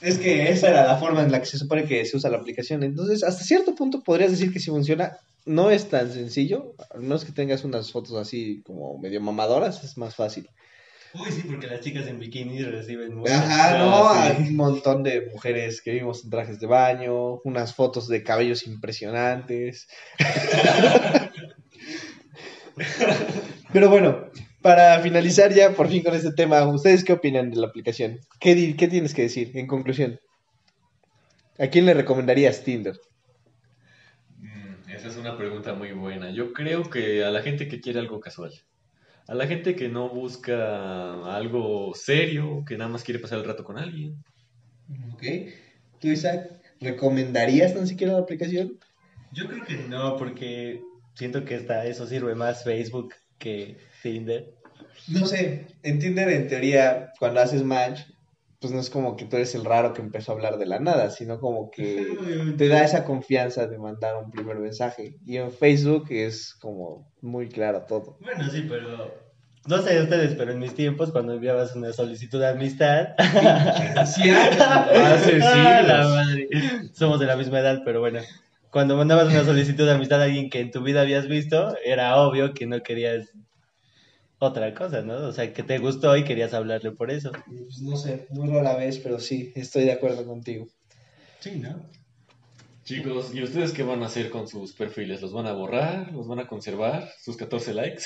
es 0.00 0.18
que 0.18 0.50
esa 0.50 0.70
era 0.70 0.86
la 0.86 0.96
forma 0.96 1.22
en 1.22 1.32
la 1.32 1.40
que 1.40 1.46
se 1.46 1.58
supone 1.58 1.84
que 1.84 2.04
se 2.04 2.16
usa 2.16 2.30
la 2.30 2.38
aplicación. 2.38 2.84
Entonces, 2.84 3.24
hasta 3.24 3.42
cierto 3.42 3.74
punto 3.74 4.02
podrías 4.02 4.30
decir 4.30 4.52
que 4.52 4.60
si 4.60 4.70
funciona, 4.70 5.18
no 5.44 5.70
es 5.70 5.88
tan 5.88 6.12
sencillo. 6.12 6.74
Al 6.90 7.00
menos 7.02 7.24
que 7.24 7.32
tengas 7.32 7.64
unas 7.64 7.90
fotos 7.90 8.14
así 8.14 8.62
como 8.64 8.98
medio 8.98 9.20
mamadoras, 9.20 9.82
es 9.82 9.98
más 9.98 10.14
fácil. 10.14 10.48
Uy, 11.14 11.30
sí, 11.30 11.42
porque 11.46 11.66
las 11.66 11.80
chicas 11.80 12.06
en 12.06 12.18
bikini 12.18 12.62
reciben 12.62 13.14
mucho. 13.14 13.32
Ajá, 13.32 13.76
no, 13.78 14.08
hay 14.08 14.48
un 14.48 14.56
montón 14.56 15.02
de 15.02 15.28
mujeres 15.30 15.82
que 15.82 15.90
vimos 15.92 16.24
en 16.24 16.30
trajes 16.30 16.58
de 16.58 16.66
baño, 16.66 17.40
unas 17.44 17.74
fotos 17.74 18.08
de 18.08 18.22
cabellos 18.22 18.66
impresionantes. 18.66 19.88
Pero 23.72 23.90
bueno, 23.90 24.30
para 24.62 25.00
finalizar 25.00 25.52
ya 25.52 25.74
por 25.74 25.88
fin 25.88 26.02
con 26.02 26.14
este 26.14 26.32
tema, 26.32 26.66
¿ustedes 26.66 27.04
qué 27.04 27.12
opinan 27.12 27.50
de 27.50 27.56
la 27.56 27.66
aplicación? 27.66 28.20
¿Qué, 28.38 28.54
tienes 28.54 29.12
que 29.12 29.22
decir 29.22 29.50
en 29.54 29.66
conclusión? 29.66 30.20
¿A 31.58 31.66
quién 31.66 31.84
le 31.84 31.94
recomendarías 31.94 32.62
Tinder? 32.62 32.98
Mm, 34.38 34.90
esa 34.90 35.08
es 35.08 35.16
una 35.16 35.36
pregunta 35.36 35.74
muy 35.74 35.92
buena. 35.92 36.30
Yo 36.30 36.52
creo 36.52 36.88
que 36.88 37.24
a 37.24 37.30
la 37.30 37.42
gente 37.42 37.68
que 37.68 37.80
quiere 37.80 37.98
algo 37.98 38.20
casual. 38.20 38.52
A 39.26 39.34
la 39.34 39.46
gente 39.46 39.76
que 39.76 39.88
no 39.88 40.08
busca 40.08 41.34
algo 41.36 41.92
serio, 41.94 42.64
que 42.66 42.76
nada 42.76 42.90
más 42.90 43.02
quiere 43.02 43.20
pasar 43.20 43.38
el 43.38 43.44
rato 43.44 43.64
con 43.64 43.78
alguien. 43.78 44.16
Ok. 45.12 45.22
¿Tú, 46.00 46.08
Isaac, 46.08 46.50
recomendarías 46.80 47.74
tan 47.74 47.86
siquiera 47.86 48.14
la 48.14 48.20
aplicación? 48.20 48.78
Yo 49.32 49.48
creo 49.48 49.64
que 49.64 49.76
no, 49.88 50.16
porque 50.16 50.82
siento 51.14 51.44
que 51.44 51.56
hasta 51.56 51.86
eso 51.86 52.06
sirve 52.06 52.34
más 52.34 52.64
Facebook 52.64 53.14
que 53.42 53.76
Tinder. 54.02 54.54
No 55.08 55.26
sé, 55.26 55.66
en 55.82 55.98
Tinder 55.98 56.28
en 56.28 56.46
teoría 56.48 57.12
cuando 57.18 57.40
haces 57.40 57.62
match, 57.64 58.00
pues 58.60 58.72
no 58.72 58.78
es 58.80 58.88
como 58.90 59.16
que 59.16 59.24
tú 59.24 59.36
eres 59.36 59.54
el 59.56 59.64
raro 59.64 59.92
que 59.92 60.00
empezó 60.00 60.30
a 60.30 60.34
hablar 60.36 60.56
de 60.56 60.66
la 60.66 60.78
nada, 60.78 61.10
sino 61.10 61.40
como 61.40 61.70
que 61.70 62.06
te 62.56 62.68
da 62.68 62.84
esa 62.84 63.04
confianza 63.04 63.66
de 63.66 63.76
mandar 63.78 64.14
un 64.22 64.30
primer 64.30 64.56
mensaje. 64.58 65.16
Y 65.26 65.36
en 65.38 65.50
Facebook 65.50 66.06
es 66.10 66.54
como 66.60 67.10
muy 67.20 67.48
claro 67.48 67.82
todo. 67.88 68.18
Bueno, 68.20 68.48
sí, 68.50 68.64
pero 68.68 69.12
no 69.66 69.82
sé 69.82 70.00
ustedes, 70.00 70.34
pero 70.36 70.52
en 70.52 70.60
mis 70.60 70.74
tiempos 70.74 71.10
cuando 71.10 71.34
enviabas 71.34 71.74
una 71.74 71.92
solicitud 71.92 72.38
de 72.38 72.48
amistad, 72.50 73.08
Hace 73.18 73.90
Ah, 73.92 74.06
siglos. 74.06 75.88
la 75.88 76.08
madre. 76.08 76.48
Somos 76.92 77.18
de 77.18 77.26
la 77.26 77.36
misma 77.36 77.58
edad, 77.60 77.82
pero 77.84 77.98
bueno. 78.00 78.20
Cuando 78.72 78.96
mandabas 78.96 79.28
una 79.28 79.44
solicitud 79.44 79.86
de 79.86 79.92
amistad 79.92 80.20
a 80.20 80.24
alguien 80.24 80.50
que 80.50 80.58
en 80.58 80.72
tu 80.72 80.82
vida 80.82 81.02
habías 81.02 81.28
visto, 81.28 81.76
era 81.84 82.16
obvio 82.16 82.52
que 82.54 82.66
no 82.66 82.82
querías 82.82 83.28
otra 84.40 84.74
cosa, 84.74 85.02
¿no? 85.02 85.14
O 85.28 85.32
sea, 85.32 85.52
que 85.52 85.62
te 85.62 85.78
gustó 85.78 86.16
y 86.16 86.24
querías 86.24 86.52
hablarle 86.54 86.90
por 86.90 87.12
eso. 87.12 87.30
Pues 87.46 87.80
no 87.82 87.96
sé, 87.96 88.26
muy 88.30 88.48
rara 88.48 88.74
vez, 88.74 88.98
pero 88.98 89.20
sí, 89.20 89.52
estoy 89.54 89.84
de 89.84 89.92
acuerdo 89.92 90.24
contigo. 90.26 90.66
Sí, 91.38 91.52
¿no? 91.60 91.80
Chicos, 92.84 93.32
¿y 93.32 93.42
ustedes 93.44 93.70
qué 93.72 93.84
van 93.84 94.02
a 94.02 94.06
hacer 94.06 94.30
con 94.30 94.48
sus 94.48 94.72
perfiles? 94.72 95.22
¿Los 95.22 95.32
van 95.32 95.46
a 95.46 95.52
borrar? 95.52 96.10
¿Los 96.12 96.26
van 96.26 96.40
a 96.40 96.48
conservar? 96.48 97.08
¿Sus 97.22 97.36
14 97.36 97.72
likes? 97.74 98.04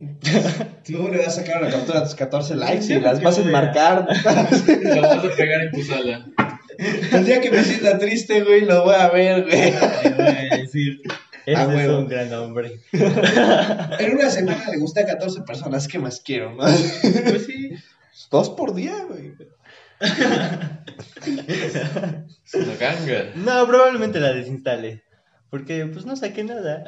Tú 0.84 1.08
le 1.08 1.18
vas 1.18 1.28
a 1.28 1.42
sacar 1.42 1.62
una 1.62 1.70
captura 1.70 2.00
a 2.00 2.04
tus 2.04 2.14
14 2.14 2.54
likes 2.54 2.84
y 2.92 3.00
las 3.00 3.22
vas 3.22 3.38
a 3.38 3.40
a- 3.40 3.44
enmarcar. 3.44 4.06
Lo 4.24 5.00
vas 5.02 5.24
a 5.24 5.30
pegar 5.36 5.62
en 5.62 5.70
tu 5.72 5.82
sala. 5.82 6.26
El 6.78 7.24
día 7.24 7.40
que 7.40 7.50
me 7.50 7.62
sienta 7.64 7.98
triste, 7.98 8.42
güey, 8.44 8.62
lo 8.64 8.84
voy 8.84 8.94
a 8.94 9.08
ver, 9.08 9.42
güey. 9.44 9.72
Te 10.02 10.10
voy 10.10 10.26
a 10.26 10.56
decir, 10.56 11.00
ese 11.46 11.56
Ah, 11.58 11.62
es 11.64 11.68
huevo. 11.68 11.98
un 12.00 12.08
gran 12.08 12.32
hombre. 12.34 12.80
En 12.92 14.14
una 14.14 14.30
semana 14.30 14.68
le 14.70 14.78
gusta 14.78 15.00
a 15.02 15.06
14 15.06 15.42
personas, 15.42 15.88
¿qué 15.88 15.98
más 15.98 16.20
quiero? 16.20 16.52
no? 16.52 16.62
Pues 16.64 17.46
sí. 17.46 17.70
Dos 18.30 18.50
por 18.50 18.74
día, 18.74 18.94
güey. 19.08 19.32
Es 22.44 22.54
una 22.54 22.74
ganga. 22.76 23.24
No, 23.34 23.66
probablemente 23.66 24.20
la 24.20 24.32
desinstale. 24.32 25.02
Porque 25.50 25.86
pues 25.86 26.04
no 26.04 26.14
saqué 26.16 26.44
nada. 26.44 26.84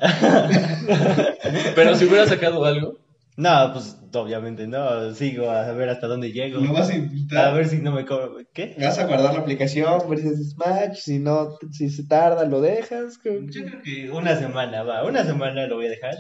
Pero 1.75 1.95
si 1.97 2.05
hubiera 2.05 2.27
sacado 2.27 2.65
algo, 2.65 2.99
No, 3.41 3.73
pues 3.73 3.97
obviamente 4.15 4.67
no. 4.67 5.15
Sigo 5.15 5.49
a 5.51 5.73
ver 5.73 5.89
hasta 5.89 6.07
dónde 6.07 6.31
llego. 6.31 6.61
Lo 6.61 6.73
vas 6.75 6.91
a 6.91 6.93
A 6.93 6.97
intentar. 6.97 7.55
ver 7.55 7.69
si 7.69 7.79
no 7.79 7.93
me 7.93 8.05
cobro. 8.05 8.37
¿Qué? 8.53 8.77
Vas 8.79 8.99
a 8.99 9.07
guardar 9.07 9.33
la 9.33 9.41
aplicación, 9.41 10.09
ver 10.11 10.19
si 10.19 10.29
haces 10.29 10.57
match, 10.59 10.99
si 10.99 11.19
no, 11.19 11.57
si 11.73 11.89
se 11.89 12.07
tarda, 12.07 12.45
lo 12.45 12.61
dejas. 12.61 13.19
Yo 13.25 13.65
creo 13.65 13.83
que 13.83 14.11
una 14.11 14.37
semana, 14.37 14.83
va. 14.83 15.05
Una 15.05 15.25
semana 15.25 15.67
lo 15.67 15.77
voy 15.77 15.87
a 15.87 15.91
dejar 15.91 16.17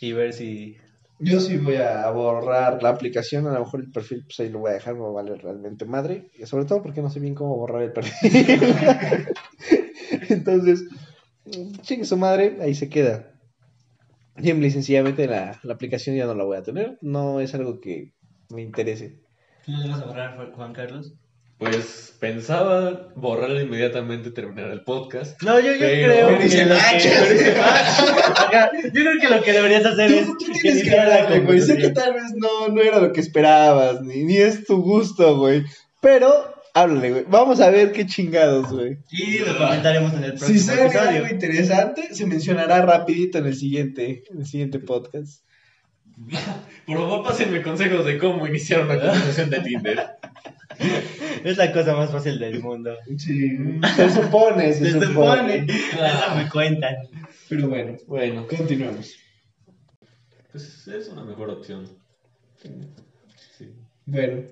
y 0.00 0.12
ver 0.12 0.32
si. 0.32 0.76
Yo 1.18 1.40
sí 1.40 1.56
voy 1.56 1.76
a 1.76 2.10
borrar 2.10 2.82
la 2.82 2.90
aplicación, 2.90 3.46
a 3.46 3.52
lo 3.54 3.60
mejor 3.60 3.80
el 3.80 3.90
perfil, 3.90 4.24
pues 4.26 4.38
ahí 4.40 4.50
lo 4.50 4.58
voy 4.58 4.72
a 4.72 4.74
dejar, 4.74 4.96
no 4.96 5.12
vale 5.14 5.34
realmente 5.36 5.84
madre. 5.86 6.30
Y 6.38 6.44
sobre 6.46 6.66
todo 6.66 6.82
porque 6.82 7.00
no 7.00 7.08
sé 7.08 7.20
bien 7.20 7.34
cómo 7.34 7.56
borrar 7.56 7.82
el 7.84 7.92
perfil. 7.92 8.32
Entonces, 10.28 10.84
chingue 11.82 12.04
su 12.04 12.16
madre, 12.16 12.58
ahí 12.60 12.74
se 12.74 12.88
queda. 12.90 13.32
Simple 14.42 14.66
y 14.66 14.70
sencillamente 14.70 15.26
la, 15.26 15.58
la 15.62 15.74
aplicación 15.74 16.16
ya 16.16 16.26
no 16.26 16.34
la 16.34 16.44
voy 16.44 16.56
a 16.56 16.62
tener. 16.62 16.98
No 17.02 17.40
es 17.40 17.54
algo 17.54 17.80
que 17.80 18.12
me 18.50 18.62
interese. 18.62 19.20
¿Tú 19.64 19.72
le 19.72 19.88
vas 19.88 20.00
a 20.02 20.06
borrar, 20.06 20.52
Juan 20.54 20.72
Carlos? 20.72 21.14
pues 21.58 22.14
pensaba 22.20 23.08
borrarlo 23.16 23.58
inmediatamente, 23.58 24.30
terminar 24.30 24.70
el 24.70 24.84
podcast. 24.84 25.42
No, 25.42 25.58
yo, 25.58 25.72
yo 25.72 25.78
Pero- 25.78 26.12
creo 26.12 26.26
Pero 26.26 26.38
que. 26.38 26.44
dice 26.44 26.66
lo 26.66 26.74
match. 26.74 27.02
que- 27.02 27.08
pero 27.08 27.32
dice 27.32 27.54
match. 27.56 28.36
Ajá, 28.36 28.70
Yo 28.84 28.90
creo 28.92 29.20
que 29.22 29.28
lo 29.36 29.42
que 29.42 29.52
deberías 29.54 29.86
hacer 29.86 30.10
es. 30.12 30.26
Tú, 30.26 30.36
tienes 30.60 30.82
que 30.82 31.00
hablarle, 31.00 31.40
güey. 31.40 31.60
Sé 31.62 31.78
que 31.78 31.88
tal 31.90 32.12
vez 32.12 32.34
no, 32.36 32.68
no 32.68 32.82
era 32.82 32.98
lo 33.00 33.10
que 33.10 33.20
esperabas, 33.22 34.02
ni, 34.02 34.24
ni 34.24 34.36
es 34.36 34.66
tu 34.66 34.82
gusto, 34.82 35.38
güey. 35.38 35.64
Pero, 36.02 36.52
háblale, 36.80 37.10
güey. 37.10 37.24
Vamos 37.28 37.60
a 37.60 37.70
ver 37.70 37.92
qué 37.92 38.06
chingados, 38.06 38.70
güey. 38.72 38.98
Y 39.10 39.38
lo 39.38 39.56
comentaremos 39.58 40.12
en 40.14 40.24
el 40.24 40.30
próximo 40.34 40.58
Si 40.58 40.64
sale 40.64 40.82
episodio. 40.86 41.08
algo 41.10 41.26
interesante, 41.28 42.14
se 42.14 42.26
mencionará 42.26 42.82
rapidito 42.82 43.38
en 43.38 43.46
el 43.46 43.54
siguiente, 43.56 44.24
en 44.30 44.38
el 44.40 44.46
siguiente 44.46 44.78
podcast. 44.78 45.42
Por 46.86 46.96
favor, 46.96 47.22
pásenme 47.24 47.62
consejos 47.62 48.04
de 48.06 48.18
cómo 48.18 48.46
iniciar 48.46 48.82
una 48.84 48.94
conversación 48.98 49.50
de 49.50 49.60
Tinder. 49.60 50.06
Es 51.44 51.56
la 51.56 51.72
cosa 51.72 51.94
más 51.96 52.10
fácil 52.10 52.38
del 52.38 52.60
mundo. 52.60 52.94
Sí, 53.16 53.56
se 53.96 54.10
supone, 54.10 54.74
se, 54.74 54.84
Se 54.92 55.00
supone. 55.00 55.60
supone. 55.60 55.66
Eso 55.68 56.34
me 56.36 56.48
cuentan. 56.50 56.94
Pero 57.48 57.68
bueno, 57.70 57.96
Bueno, 58.06 58.46
continuemos. 58.46 59.14
pues 60.52 60.86
es 60.88 61.08
una 61.08 61.24
mejor 61.24 61.48
opción. 61.50 61.88
Sí. 63.56 63.70
Bueno, 64.04 64.42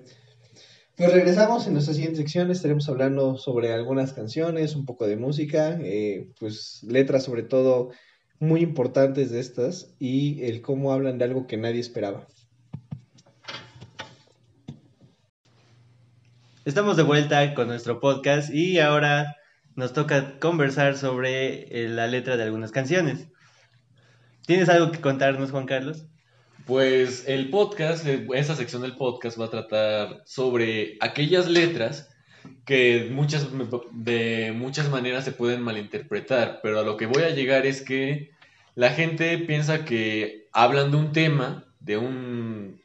pues 0.97 1.11
regresamos 1.11 1.67
en 1.67 1.73
nuestra 1.73 1.93
siguiente 1.93 2.17
sección. 2.17 2.51
Estaremos 2.51 2.87
hablando 2.87 3.37
sobre 3.37 3.73
algunas 3.73 4.13
canciones, 4.13 4.75
un 4.75 4.85
poco 4.85 5.07
de 5.07 5.17
música, 5.17 5.77
eh, 5.81 6.29
pues 6.39 6.83
letras 6.83 7.23
sobre 7.23 7.43
todo 7.43 7.91
muy 8.39 8.61
importantes 8.61 9.31
de 9.31 9.39
estas 9.39 9.93
y 9.99 10.43
el 10.43 10.61
cómo 10.61 10.93
hablan 10.93 11.17
de 11.17 11.25
algo 11.25 11.47
que 11.47 11.57
nadie 11.57 11.79
esperaba. 11.79 12.27
Estamos 16.63 16.97
de 16.97 17.03
vuelta 17.03 17.53
con 17.53 17.67
nuestro 17.67 17.99
podcast 17.99 18.51
y 18.51 18.79
ahora 18.79 19.35
nos 19.75 19.93
toca 19.93 20.39
conversar 20.39 20.97
sobre 20.97 21.83
eh, 21.83 21.89
la 21.89 22.07
letra 22.07 22.37
de 22.37 22.43
algunas 22.43 22.71
canciones. 22.71 23.27
¿Tienes 24.47 24.69
algo 24.69 24.91
que 24.91 25.01
contarnos, 25.01 25.51
Juan 25.51 25.65
Carlos? 25.65 26.07
Pues 26.65 27.25
el 27.27 27.51
podcast, 27.51 28.07
eh, 28.07 28.25
esa 28.33 28.55
sección 28.55 28.81
del 28.81 28.95
podcast 28.95 29.39
va 29.39 29.45
a 29.45 29.51
tratar 29.51 30.23
sobre 30.25 30.97
aquellas 30.99 31.47
letras 31.47 32.09
que 32.65 33.07
muchas, 33.11 33.47
de 33.91 34.51
muchas 34.55 34.89
maneras 34.89 35.25
se 35.25 35.31
pueden 35.31 35.61
malinterpretar, 35.61 36.61
pero 36.63 36.79
a 36.79 36.83
lo 36.83 36.97
que 36.97 37.05
voy 37.05 37.21
a 37.21 37.29
llegar 37.29 37.67
es 37.67 37.83
que 37.83 38.31
la 38.73 38.89
gente 38.89 39.37
piensa 39.37 39.85
que 39.85 40.47
hablan 40.53 40.89
de 40.89 40.97
un 40.97 41.11
tema, 41.11 41.65
de 41.79 41.97
un 41.97 42.81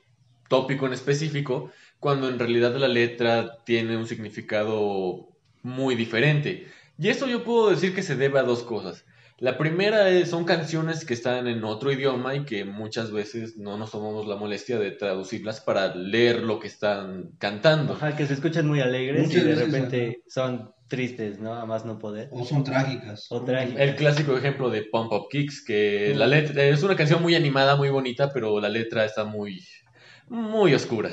tópico 0.48 0.86
en 0.86 0.92
específico, 0.92 1.70
cuando 2.00 2.28
en 2.28 2.38
realidad 2.38 2.76
la 2.76 2.88
letra 2.88 3.64
tiene 3.64 3.96
un 3.96 4.06
significado 4.06 5.28
muy 5.62 5.94
diferente. 5.94 6.66
Y 6.98 7.08
esto 7.08 7.26
yo 7.26 7.44
puedo 7.44 7.70
decir 7.70 7.94
que 7.94 8.02
se 8.02 8.16
debe 8.16 8.40
a 8.40 8.42
dos 8.42 8.62
cosas. 8.62 9.06
La 9.40 9.56
primera 9.56 10.10
es, 10.10 10.28
son 10.28 10.44
canciones 10.44 11.06
que 11.06 11.14
están 11.14 11.46
en 11.48 11.64
otro 11.64 11.90
idioma 11.90 12.34
y 12.34 12.44
que 12.44 12.66
muchas 12.66 13.10
veces 13.10 13.56
no 13.56 13.78
nos 13.78 13.90
tomamos 13.90 14.26
la 14.26 14.36
molestia 14.36 14.78
de 14.78 14.90
traducirlas 14.90 15.62
para 15.62 15.94
leer 15.94 16.42
lo 16.42 16.60
que 16.60 16.66
están 16.66 17.30
cantando. 17.38 17.94
Ajá, 17.94 18.14
que 18.14 18.26
se 18.26 18.34
escuchan 18.34 18.68
muy 18.68 18.80
alegres 18.80 19.28
Muchas 19.28 19.42
y 19.42 19.44
de 19.46 19.54
veces, 19.54 19.72
repente 19.72 20.22
son 20.28 20.74
tristes, 20.88 21.40
¿no? 21.40 21.54
A 21.54 21.64
más 21.64 21.86
no 21.86 21.98
poder. 21.98 22.28
O 22.32 22.44
son 22.44 22.64
trágicas. 22.64 23.28
O 23.30 23.42
trágicas. 23.42 23.80
El 23.80 23.96
clásico 23.96 24.36
ejemplo 24.36 24.68
de 24.68 24.82
Pump 24.82 25.10
Up 25.10 25.28
Kicks, 25.30 25.64
que 25.64 26.14
la 26.14 26.26
letra 26.26 26.64
es 26.64 26.82
una 26.82 26.94
canción 26.94 27.22
muy 27.22 27.34
animada, 27.34 27.76
muy 27.76 27.88
bonita, 27.88 28.30
pero 28.34 28.60
la 28.60 28.68
letra 28.68 29.06
está 29.06 29.24
muy, 29.24 29.64
muy 30.28 30.74
oscura. 30.74 31.12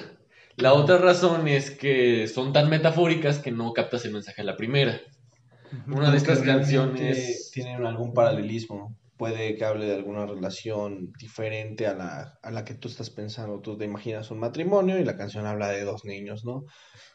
La 0.57 0.73
otra 0.73 0.97
razón 0.97 1.47
es 1.47 1.71
que 1.71 2.27
son 2.27 2.51
tan 2.51 2.69
metafóricas 2.69 3.39
que 3.39 3.51
no 3.51 3.71
captas 3.71 4.03
el 4.03 4.11
mensaje 4.11 4.41
a 4.41 4.45
la 4.45 4.57
primera. 4.57 4.99
Una 5.87 6.11
de 6.11 6.17
estas 6.17 6.39
canciones 6.39 7.51
tienen 7.53 7.85
algún 7.85 8.13
paralelismo. 8.13 8.97
Puede 9.17 9.55
que 9.55 9.65
hable 9.65 9.87
de 9.87 9.95
alguna 9.95 10.25
relación 10.25 11.11
diferente 11.19 11.87
a 11.87 11.95
la, 11.95 12.37
a 12.43 12.51
la 12.51 12.63
que 12.63 12.75
tú 12.75 12.87
estás 12.87 13.09
pensando. 13.09 13.61
Tú 13.61 13.77
te 13.77 13.85
imaginas 13.85 14.29
un 14.29 14.39
matrimonio 14.39 14.99
y 14.99 15.03
la 15.03 15.17
canción 15.17 15.45
habla 15.45 15.69
de 15.69 15.83
dos 15.83 16.05
niños, 16.05 16.45
¿no? 16.45 16.65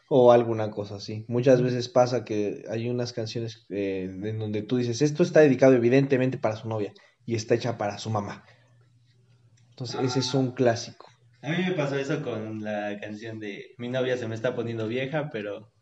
O 0.08 0.32
alguna 0.32 0.70
cosa 0.70 0.96
así. 0.96 1.24
Muchas 1.28 1.62
veces 1.62 1.88
pasa 1.88 2.24
que 2.24 2.64
hay 2.68 2.88
unas 2.88 3.12
canciones 3.12 3.66
eh, 3.70 4.08
en 4.10 4.38
donde 4.38 4.62
tú 4.62 4.78
dices, 4.78 5.00
esto 5.00 5.22
está 5.22 5.40
dedicado 5.40 5.74
evidentemente 5.74 6.38
para 6.38 6.56
su 6.56 6.68
novia 6.68 6.92
y 7.24 7.36
está 7.36 7.54
hecha 7.54 7.78
para 7.78 7.98
su 7.98 8.10
mamá. 8.10 8.44
Entonces, 9.70 10.00
ese 10.00 10.18
es 10.18 10.34
un 10.34 10.52
clásico. 10.52 11.06
A 11.40 11.50
mí 11.50 11.56
me 11.66 11.72
pasó 11.72 11.96
eso 11.96 12.22
con 12.22 12.62
la 12.62 12.98
canción 13.00 13.38
de 13.38 13.74
Mi 13.78 13.88
novia 13.88 14.16
se 14.16 14.28
me 14.28 14.34
está 14.34 14.54
poniendo 14.54 14.86
vieja, 14.86 15.28
pero 15.32 15.72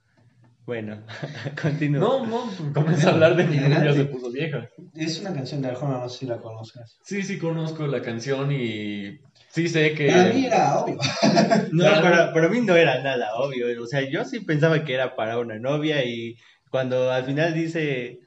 bueno, 0.70 1.02
continúa. 1.60 1.98
No, 2.00 2.26
no, 2.26 2.72
comienza 2.74 3.10
a 3.10 3.12
hablar 3.14 3.34
de 3.34 3.42
mi 3.44 3.56
novia 3.56 3.76
Adelante. 3.78 3.94
se 3.98 4.04
puso 4.04 4.30
vieja. 4.30 4.68
Es 4.94 5.18
una 5.20 5.34
canción 5.34 5.60
de 5.62 5.68
Arjona, 5.68 5.98
no 5.98 6.08
sé 6.08 6.18
si 6.20 6.26
la 6.26 6.38
conozcas. 6.38 6.96
Sí, 7.02 7.24
sí 7.24 7.38
conozco 7.38 7.88
la 7.88 8.00
canción 8.02 8.52
y 8.52 9.18
sí 9.48 9.68
sé 9.68 9.94
que... 9.94 10.06
Para 10.06 10.32
mí 10.32 10.46
era 10.46 10.78
obvio. 10.78 10.96
No, 11.72 11.82
Para- 11.84 12.02
para, 12.02 12.32
para 12.32 12.48
mí 12.48 12.60
no 12.60 12.76
era 12.76 13.02
nada 13.02 13.34
obvio. 13.34 13.66
O 13.82 13.86
sea, 13.88 14.08
yo 14.08 14.24
sí 14.24 14.38
pensaba 14.40 14.84
que 14.84 14.94
era 14.94 15.16
para 15.16 15.38
una 15.38 15.58
novia 15.58 16.04
y 16.04 16.36
cuando 16.70 17.10
al 17.10 17.24
final 17.24 17.52
dice, 17.52 18.20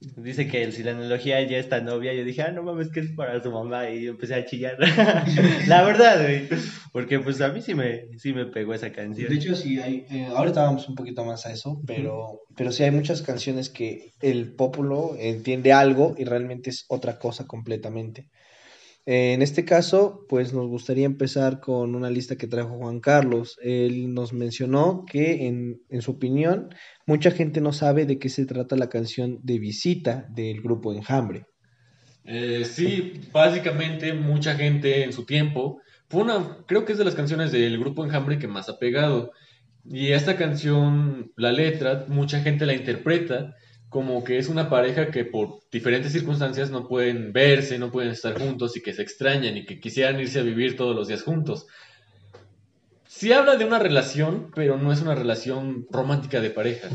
dice 0.00 0.48
que 0.48 0.72
si 0.72 0.82
la 0.82 0.92
analogía 0.92 1.42
ya 1.42 1.58
está 1.58 1.80
novia, 1.80 2.14
yo 2.14 2.24
dije, 2.24 2.42
ah, 2.42 2.50
no 2.50 2.62
mames, 2.62 2.88
que 2.88 3.00
es 3.00 3.10
para 3.12 3.42
su 3.42 3.50
mamá 3.50 3.90
y 3.90 4.06
empecé 4.06 4.34
a 4.34 4.44
chillar. 4.44 4.76
la 5.66 5.82
verdad, 5.82 6.22
güey. 6.22 6.48
Porque 6.92 7.20
pues 7.20 7.40
a 7.40 7.48
mí 7.48 7.60
sí 7.60 7.74
me, 7.74 8.06
sí 8.18 8.32
me 8.32 8.46
pegó 8.46 8.74
esa 8.74 8.90
canción. 8.92 9.28
De 9.28 9.34
hecho, 9.34 9.54
sí 9.54 9.78
hay, 9.78 10.06
eh, 10.10 10.26
ahorita 10.34 10.64
vamos 10.64 10.88
un 10.88 10.94
poquito 10.94 11.24
más 11.24 11.44
a 11.46 11.52
eso, 11.52 11.80
pero, 11.86 12.40
pero 12.56 12.72
sí 12.72 12.82
hay 12.82 12.90
muchas 12.90 13.22
canciones 13.22 13.68
que 13.68 14.12
el 14.20 14.52
pópulo 14.54 15.16
entiende 15.18 15.72
algo 15.72 16.14
y 16.16 16.24
realmente 16.24 16.70
es 16.70 16.86
otra 16.88 17.18
cosa 17.18 17.46
completamente. 17.46 18.28
Eh, 19.06 19.32
en 19.32 19.42
este 19.42 19.64
caso, 19.64 20.26
pues 20.28 20.52
nos 20.52 20.68
gustaría 20.68 21.06
empezar 21.06 21.60
con 21.60 21.94
una 21.94 22.10
lista 22.10 22.36
que 22.36 22.46
trajo 22.46 22.78
Juan 22.78 23.00
Carlos. 23.00 23.58
Él 23.62 24.12
nos 24.12 24.32
mencionó 24.32 25.04
que, 25.10 25.46
en, 25.46 25.80
en 25.88 26.02
su 26.02 26.12
opinión, 26.12 26.68
mucha 27.06 27.30
gente 27.30 27.60
no 27.60 27.72
sabe 27.72 28.06
de 28.06 28.18
qué 28.18 28.28
se 28.28 28.46
trata 28.46 28.76
la 28.76 28.88
canción 28.88 29.38
de 29.42 29.58
visita 29.58 30.26
del 30.30 30.60
grupo 30.60 30.92
Enjambre. 30.92 31.46
Eh, 32.24 32.64
sí, 32.64 33.14
básicamente 33.32 34.12
mucha 34.12 34.54
gente 34.54 35.02
en 35.04 35.12
su 35.12 35.24
tiempo 35.24 35.80
fue 36.08 36.22
una, 36.22 36.58
creo 36.66 36.84
que 36.84 36.92
es 36.92 36.98
de 36.98 37.04
las 37.04 37.14
canciones 37.14 37.52
del 37.52 37.78
grupo 37.78 38.04
Enjambre 38.04 38.38
que 38.38 38.48
más 38.48 38.68
ha 38.68 38.78
pegado. 38.78 39.32
Y 39.84 40.08
esta 40.08 40.36
canción, 40.36 41.32
la 41.36 41.52
letra, 41.52 42.04
mucha 42.08 42.40
gente 42.40 42.66
la 42.66 42.74
interpreta 42.74 43.54
como 43.90 44.22
que 44.22 44.38
es 44.38 44.48
una 44.48 44.70
pareja 44.70 45.10
que 45.10 45.24
por 45.24 45.58
diferentes 45.70 46.12
circunstancias 46.12 46.70
no 46.70 46.86
pueden 46.86 47.32
verse, 47.32 47.76
no 47.76 47.90
pueden 47.90 48.12
estar 48.12 48.38
juntos 48.38 48.76
y 48.76 48.82
que 48.82 48.94
se 48.94 49.02
extrañan 49.02 49.56
y 49.56 49.66
que 49.66 49.80
quisieran 49.80 50.20
irse 50.20 50.38
a 50.38 50.44
vivir 50.44 50.76
todos 50.76 50.94
los 50.94 51.08
días 51.08 51.24
juntos. 51.24 51.66
Sí 53.08 53.32
habla 53.32 53.56
de 53.56 53.64
una 53.64 53.80
relación, 53.80 54.52
pero 54.54 54.78
no 54.78 54.92
es 54.92 55.02
una 55.02 55.16
relación 55.16 55.88
romántica 55.90 56.40
de 56.40 56.50
pareja. 56.50 56.88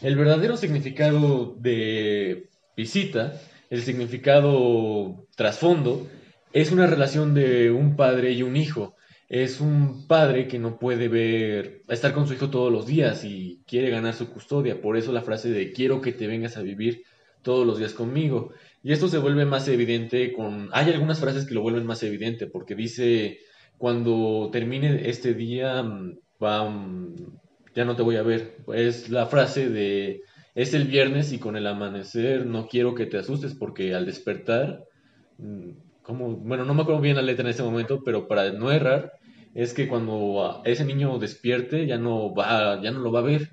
El 0.00 0.16
verdadero 0.16 0.56
significado 0.56 1.54
de 1.58 2.48
visita, 2.74 3.38
el 3.68 3.82
significado 3.82 5.26
trasfondo, 5.36 6.08
es 6.54 6.72
una 6.72 6.86
relación 6.86 7.34
de 7.34 7.70
un 7.70 7.94
padre 7.94 8.32
y 8.32 8.42
un 8.42 8.56
hijo. 8.56 8.96
Es 9.28 9.60
un 9.60 10.06
padre 10.06 10.48
que 10.48 10.58
no 10.58 10.78
puede 10.78 11.08
ver, 11.08 11.82
estar 11.88 12.14
con 12.14 12.26
su 12.26 12.34
hijo 12.34 12.48
todos 12.48 12.72
los 12.72 12.86
días 12.86 13.24
y 13.24 13.62
quiere 13.66 13.90
ganar 13.90 14.14
su 14.14 14.30
custodia. 14.30 14.80
Por 14.80 14.96
eso 14.96 15.12
la 15.12 15.22
frase 15.22 15.50
de 15.50 15.72
quiero 15.72 16.00
que 16.00 16.12
te 16.12 16.26
vengas 16.26 16.56
a 16.56 16.62
vivir 16.62 17.02
todos 17.42 17.66
los 17.66 17.78
días 17.78 17.92
conmigo. 17.92 18.52
Y 18.82 18.92
esto 18.92 19.08
se 19.08 19.18
vuelve 19.18 19.44
más 19.44 19.68
evidente 19.68 20.32
con... 20.32 20.70
Hay 20.72 20.90
algunas 20.90 21.20
frases 21.20 21.44
que 21.46 21.54
lo 21.54 21.60
vuelven 21.60 21.84
más 21.84 22.02
evidente 22.02 22.46
porque 22.46 22.74
dice, 22.74 23.38
cuando 23.76 24.48
termine 24.50 25.08
este 25.10 25.34
día, 25.34 25.82
mm, 25.82 26.18
va, 26.42 26.68
mm, 26.70 27.14
ya 27.74 27.84
no 27.84 27.96
te 27.96 28.02
voy 28.02 28.16
a 28.16 28.22
ver. 28.22 28.56
Es 28.74 29.10
la 29.10 29.26
frase 29.26 29.68
de, 29.68 30.22
es 30.54 30.74
el 30.74 30.84
viernes 30.84 31.32
y 31.32 31.38
con 31.38 31.56
el 31.56 31.66
amanecer 31.66 32.46
no 32.46 32.66
quiero 32.66 32.94
que 32.94 33.06
te 33.06 33.18
asustes 33.18 33.54
porque 33.54 33.94
al 33.94 34.06
despertar, 34.06 34.84
mm, 35.38 35.70
como, 36.02 36.36
bueno, 36.36 36.64
no 36.64 36.74
me 36.74 36.82
acuerdo 36.82 37.00
bien 37.02 37.16
la 37.16 37.22
letra 37.22 37.44
en 37.44 37.50
este 37.50 37.62
momento, 37.62 38.02
pero 38.02 38.26
para 38.26 38.50
no 38.52 38.72
errar, 38.72 39.17
es 39.54 39.74
que 39.74 39.88
cuando 39.88 40.62
ese 40.64 40.84
niño 40.84 41.18
despierte 41.18 41.86
ya 41.86 41.98
no 41.98 42.34
va, 42.34 42.80
ya 42.82 42.90
no 42.90 43.00
lo 43.00 43.10
va 43.10 43.20
a 43.20 43.22
ver. 43.22 43.50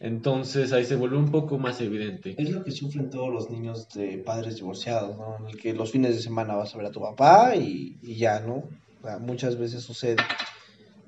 Entonces 0.00 0.72
ahí 0.72 0.84
se 0.84 0.96
vuelve 0.96 1.16
un 1.16 1.30
poco 1.30 1.58
más 1.58 1.80
evidente. 1.80 2.34
Es 2.38 2.50
lo 2.50 2.62
que 2.62 2.70
sufren 2.70 3.10
todos 3.10 3.32
los 3.32 3.50
niños 3.50 3.88
de 3.94 4.18
padres 4.18 4.56
divorciados, 4.56 5.16
¿no? 5.16 5.36
En 5.40 5.46
el 5.46 5.56
que 5.56 5.72
los 5.74 5.90
fines 5.90 6.16
de 6.16 6.22
semana 6.22 6.54
vas 6.54 6.74
a 6.74 6.78
ver 6.78 6.86
a 6.86 6.90
tu 6.90 7.00
papá 7.00 7.56
y, 7.56 7.98
ya, 8.02 8.40
¿no? 8.40 8.64
muchas 9.20 9.58
veces 9.58 9.82
sucede. 9.82 10.22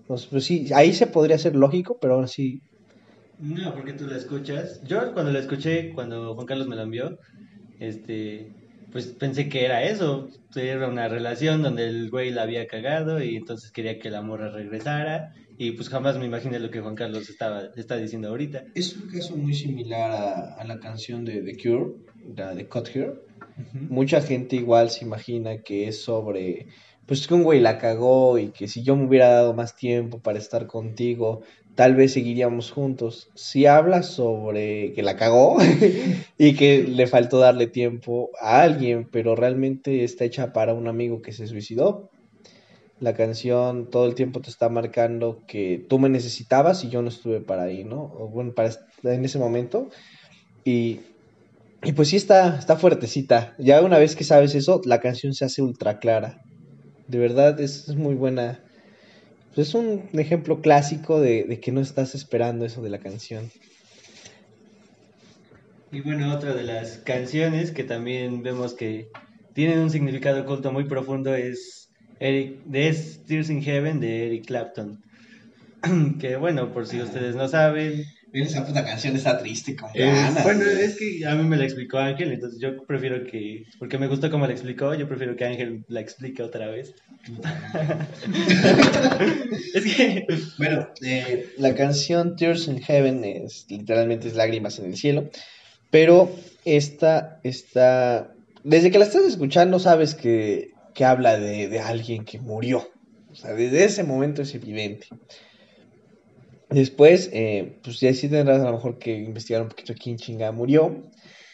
Entonces, 0.01 0.27
pues 0.27 0.45
sí, 0.45 0.67
ahí 0.75 0.93
se 0.93 1.07
podría 1.07 1.39
ser 1.39 1.55
lógico, 1.55 1.99
pero 2.01 2.15
ahora 2.15 2.27
sí. 2.27 2.61
No, 3.39 3.73
porque 3.73 3.93
tú 3.93 4.07
la 4.07 4.17
escuchas. 4.17 4.83
Yo 4.85 5.13
cuando 5.13 5.31
la 5.31 5.39
escuché, 5.39 5.93
cuando 5.93 6.35
Juan 6.35 6.47
Carlos 6.47 6.67
me 6.67 6.77
la 6.77 6.83
envió, 6.83 7.19
este, 7.79 8.53
pues 8.95 9.09
pensé 9.09 9.49
que 9.49 9.65
era 9.65 9.83
eso, 9.83 10.29
era 10.55 10.87
una 10.87 11.09
relación 11.09 11.63
donde 11.63 11.89
el 11.89 12.11
güey 12.11 12.31
la 12.31 12.43
había 12.43 12.69
cagado 12.69 13.21
y 13.21 13.35
entonces 13.35 13.73
quería 13.73 13.99
que 13.99 14.09
la 14.09 14.23
morra 14.23 14.51
regresara 14.51 15.35
y 15.59 15.73
pues 15.73 15.89
jamás 15.89 16.17
me 16.17 16.27
imaginé 16.27 16.61
lo 16.61 16.71
que 16.71 16.81
Juan 16.81 16.95
Carlos 16.95 17.29
estaba 17.29 17.71
está 17.75 17.97
diciendo 17.97 18.29
ahorita. 18.29 18.67
Es 18.77 18.95
un 18.95 19.09
caso 19.09 19.37
muy 19.37 19.53
similar 19.53 20.13
a, 20.57 20.65
la 20.65 20.79
canción 20.79 21.25
de 21.25 21.43
The 21.43 21.57
Cure, 21.57 21.95
la 22.37 22.55
de 22.55 22.69
Cut 22.69 22.89
Here. 22.95 23.15
Mucha 23.73 24.21
gente 24.21 24.55
igual 24.55 24.91
se 24.91 25.05
imagina 25.05 25.59
que 25.59 25.89
es 25.89 26.01
sobre 26.05 26.69
pues 27.05 27.27
que 27.27 27.35
un 27.35 27.43
güey 27.43 27.59
la 27.59 27.79
cagó 27.79 28.39
y 28.39 28.51
que 28.51 28.69
si 28.69 28.85
yo 28.85 28.95
me 28.95 29.07
hubiera 29.07 29.29
dado 29.29 29.55
más 29.55 29.75
tiempo 29.75 30.21
para 30.21 30.39
estar 30.39 30.69
contigo, 30.69 31.43
tal 31.75 31.95
vez 31.95 32.13
seguiríamos 32.13 32.71
juntos. 32.71 33.31
Si 33.35 33.67
habla 33.67 34.03
sobre 34.03 34.93
que 34.93 35.03
la 35.03 35.17
cagó 35.17 35.57
y 36.39 36.55
que 36.55 36.85
le 36.85 37.07
faltó 37.07 37.39
darle 37.39 37.67
tiempo 37.67 38.31
a 38.41 38.63
alguien, 38.63 39.09
pero 39.11 39.35
realmente 39.37 40.05
está 40.05 40.25
hecha 40.25 40.53
para 40.53 40.75
un 40.75 40.89
amigo 40.89 41.23
que 41.23 41.33
se 41.33 41.47
suicidó. 41.47 42.11
La 43.01 43.15
canción 43.15 43.91
todo 43.91 44.07
el 44.07 44.15
tiempo 44.15 44.41
te 44.41 44.51
está 44.51 44.69
marcando 44.69 45.43
que 45.47 45.85
tú 45.89 45.99
me 45.99 46.09
necesitabas 46.09 46.85
y 46.85 46.91
yo 46.91 47.03
no 47.03 47.09
estuve 47.09 47.41
para 47.41 47.65
ahí, 47.65 47.85
¿no? 47.85 48.03
O 48.03 48.29
bueno, 48.29 48.55
para 48.55 48.71
en 49.03 49.25
ese 49.25 49.39
momento. 49.39 49.91
Y, 50.65 51.01
y 51.83 51.93
pues 51.93 52.09
sí 52.09 52.17
está, 52.17 52.57
está 52.57 52.77
fuertecita. 52.77 53.55
Ya 53.59 53.83
una 53.83 53.99
vez 53.99 54.15
que 54.15 54.25
sabes 54.25 54.55
eso, 54.55 54.81
la 54.85 55.01
canción 55.01 55.35
se 55.35 55.45
hace 55.45 55.61
ultra 55.61 55.99
clara. 55.99 56.41
De 57.09 57.19
verdad 57.19 57.61
es 57.61 57.95
muy 57.97 58.15
buena 58.15 58.64
pues, 59.55 59.69
es 59.69 59.75
un 59.75 60.09
ejemplo 60.15 60.61
clásico 60.61 61.21
de, 61.21 61.61
que 61.61 61.73
no 61.73 61.81
estás 61.81 62.15
esperando 62.15 62.65
eso 62.65 62.83
de 62.83 62.91
la 62.91 62.99
canción. 62.99 63.51
Y 65.93 66.01
bueno, 66.01 66.35
otra 66.35 66.55
de 66.55 66.65
las 66.65 66.99
canciones 66.99 67.71
que 67.71 67.85
también 67.85 68.43
vemos 68.43 68.75
que 68.75 69.09
tienen 69.53 69.79
un 69.79 69.91
significado 69.91 70.43
oculto 70.43 70.73
muy 70.73 70.85
profundo 70.85 71.35
es 71.35 71.89
Eric, 72.19 72.65
de 72.65 72.99
Tears 73.27 73.51
in 73.51 73.63
Heaven 73.63 74.01
de 74.01 74.27
Eric 74.27 74.47
Clapton. 74.47 75.03
que 76.19 76.37
bueno, 76.37 76.73
por 76.73 76.87
si 76.87 77.01
ustedes 77.01 77.37
no 77.37 77.47
saben, 77.47 78.05
esa 78.43 78.67
puta 78.67 78.85
canción 78.85 79.15
está 79.15 79.39
triste 79.39 79.77
con 79.77 79.91
Bueno, 79.93 80.65
es 80.65 80.97
que 80.97 81.25
a 81.27 81.35
mí 81.37 81.45
me 81.45 81.57
la 81.57 81.65
explicó 81.65 81.99
Ángel, 81.99 82.33
entonces 82.33 82.61
yo 82.61 82.85
prefiero 82.85 83.25
que, 83.27 83.65
porque 83.79 83.97
me 83.97 84.09
gustó 84.09 84.31
cómo 84.31 84.47
la 84.47 84.53
explicó, 84.53 84.95
yo 84.95 85.07
prefiero 85.07 85.37
que 85.37 85.45
Ángel 85.45 85.85
la 85.89 86.01
explique 86.01 86.43
otra 86.43 86.69
vez. 86.69 86.95
es 89.75 89.97
que... 89.97 90.27
Bueno, 90.59 90.89
eh, 91.03 91.51
la 91.59 91.75
canción 91.75 92.35
Tears 92.35 92.67
in 92.67 92.81
Heaven 92.81 93.25
es 93.25 93.67
literalmente 93.69 94.29
es 94.29 94.35
lágrimas 94.35 94.79
en 94.81 94.87
el 94.87 94.97
cielo, 94.97 95.31
pero 95.91 96.35
esta 96.65 97.39
está... 97.45 98.33
Desde 98.65 98.91
que 98.91 98.99
la 98.99 99.05
estás 99.05 99.25
escuchando 99.25 99.79
sabes 99.79 100.15
que, 100.15 100.73
que 100.95 101.05
habla 101.05 101.39
de, 101.39 101.69
de 101.69 101.81
alguien 101.81 102.25
que 102.25 102.41
murió. 102.41 102.89
O 103.31 103.37
sea, 103.37 103.53
desde 103.53 103.85
ese 103.85 104.05
momento 104.05 104.43
es 104.43 104.55
evidente. 104.55 105.09
Después, 106.75 107.31
eh, 107.33 107.79
pues 107.85 108.01
ya 108.01 108.13
sí 108.13 108.29
tendrás 108.29 108.61
a 108.61 108.65
lo 108.65 108.73
mejor 108.73 108.99
que 108.99 109.17
investigar 109.17 109.63
un 109.63 109.69
poquito 109.69 109.95
quién 109.95 110.17
chinga 110.17 110.51
murió. 110.51 111.05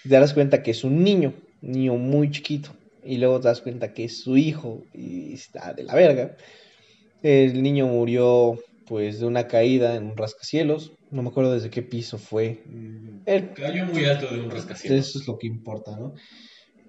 Te 0.02 0.08
darás 0.08 0.32
cuenta 0.32 0.62
que 0.62 0.70
es 0.70 0.82
un 0.82 1.04
niño, 1.04 1.34
un 1.60 1.72
niño 1.72 1.96
muy 1.96 2.30
chiquito. 2.30 2.70
Y 3.04 3.18
luego 3.18 3.38
te 3.38 3.48
das 3.48 3.60
cuenta 3.60 3.92
que 3.92 4.04
es 4.04 4.22
su 4.22 4.38
hijo 4.38 4.82
y 4.94 5.34
está 5.34 5.74
de 5.74 5.84
la 5.84 5.94
verga. 5.94 6.36
El 7.22 7.62
niño 7.62 7.86
murió 7.86 8.58
pues 8.86 9.20
de 9.20 9.26
una 9.26 9.46
caída 9.46 9.94
en 9.94 10.04
un 10.04 10.16
rascacielos. 10.16 10.92
No 11.10 11.22
me 11.22 11.28
acuerdo 11.28 11.52
desde 11.52 11.68
qué 11.68 11.82
piso 11.82 12.16
fue. 12.16 12.62
El... 13.26 13.52
Cayó 13.52 13.84
muy 13.86 14.06
alto 14.06 14.34
de 14.34 14.40
un 14.40 14.50
rascacielos. 14.50 15.06
Eso 15.06 15.18
es 15.18 15.28
lo 15.28 15.36
que 15.38 15.48
importa, 15.48 15.98
¿no? 15.98 16.14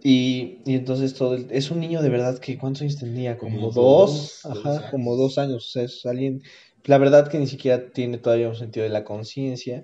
Y, 0.04 0.60
y 0.66 0.76
entonces 0.76 1.14
todo 1.14 1.36
es 1.36 1.70
un 1.70 1.80
niño 1.80 2.02
de 2.02 2.10
verdad 2.10 2.40
que 2.40 2.58
¿cuántos 2.58 2.82
años 2.82 2.98
tenía? 2.98 3.38
Como, 3.38 3.72
dos, 3.72 4.44
ajá, 4.46 4.90
como 4.90 5.16
dos 5.16 5.38
años. 5.38 5.68
O 5.68 5.70
sea, 5.70 5.84
es 5.84 6.06
alguien 6.06 6.42
la 6.86 6.98
verdad 6.98 7.30
que 7.30 7.38
ni 7.38 7.48
siquiera 7.48 7.92
tiene 7.92 8.18
todavía 8.18 8.50
un 8.50 8.56
sentido 8.56 8.84
de 8.84 8.90
la 8.90 9.04
conciencia. 9.04 9.84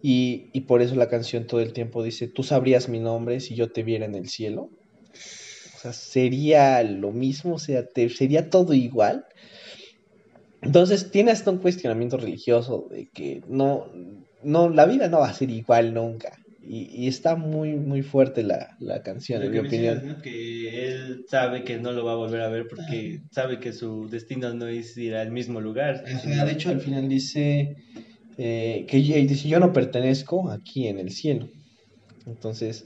Y, 0.00 0.50
y, 0.52 0.62
por 0.62 0.82
eso 0.82 0.96
la 0.96 1.08
canción 1.08 1.46
todo 1.46 1.60
el 1.60 1.72
tiempo 1.72 2.02
dice, 2.02 2.26
tú 2.26 2.42
sabrías 2.42 2.88
mi 2.88 2.98
nombre 2.98 3.38
si 3.38 3.54
yo 3.54 3.70
te 3.70 3.84
viera 3.84 4.04
en 4.04 4.16
el 4.16 4.28
cielo. 4.28 4.68
O 5.12 5.78
sea, 5.78 5.92
sería 5.92 6.82
lo 6.82 7.12
mismo, 7.12 7.54
o 7.54 7.58
sea, 7.58 7.86
te, 7.86 8.08
sería 8.08 8.50
todo 8.50 8.72
igual. 8.74 9.26
Entonces 10.60 11.10
tiene 11.10 11.32
hasta 11.32 11.50
un 11.50 11.58
cuestionamiento 11.58 12.16
religioso 12.16 12.88
de 12.90 13.08
que 13.12 13.42
no, 13.48 13.86
no, 14.42 14.68
la 14.68 14.86
vida 14.86 15.08
no 15.08 15.20
va 15.20 15.28
a 15.28 15.34
ser 15.34 15.50
igual 15.50 15.92
nunca. 15.94 16.38
Y, 16.64 17.08
está 17.08 17.34
muy, 17.34 17.74
muy 17.74 18.02
fuerte 18.02 18.44
la, 18.44 18.76
canción, 19.02 19.42
en 19.42 19.50
mi 19.50 19.58
opinión. 19.58 20.18
Que 20.22 20.86
él 20.86 21.24
sabe 21.28 21.64
que 21.64 21.78
no 21.78 21.92
lo 21.92 22.04
va 22.04 22.12
a 22.12 22.16
volver 22.16 22.40
a 22.40 22.48
ver 22.48 22.68
porque 22.68 23.22
sabe 23.32 23.58
que 23.58 23.72
su 23.72 24.08
destino 24.08 24.54
no 24.54 24.68
es 24.68 24.96
ir 24.96 25.16
al 25.16 25.32
mismo 25.32 25.60
lugar. 25.60 26.04
de 26.04 26.52
hecho, 26.52 26.70
al 26.70 26.80
final 26.80 27.08
dice 27.08 27.76
eh, 28.38 28.86
que 28.88 28.96
dice, 28.96 29.48
yo 29.48 29.60
no 29.60 29.72
pertenezco 29.72 30.50
aquí 30.50 30.88
en 30.88 30.98
el 30.98 31.10
cielo. 31.10 31.48
Entonces, 32.26 32.84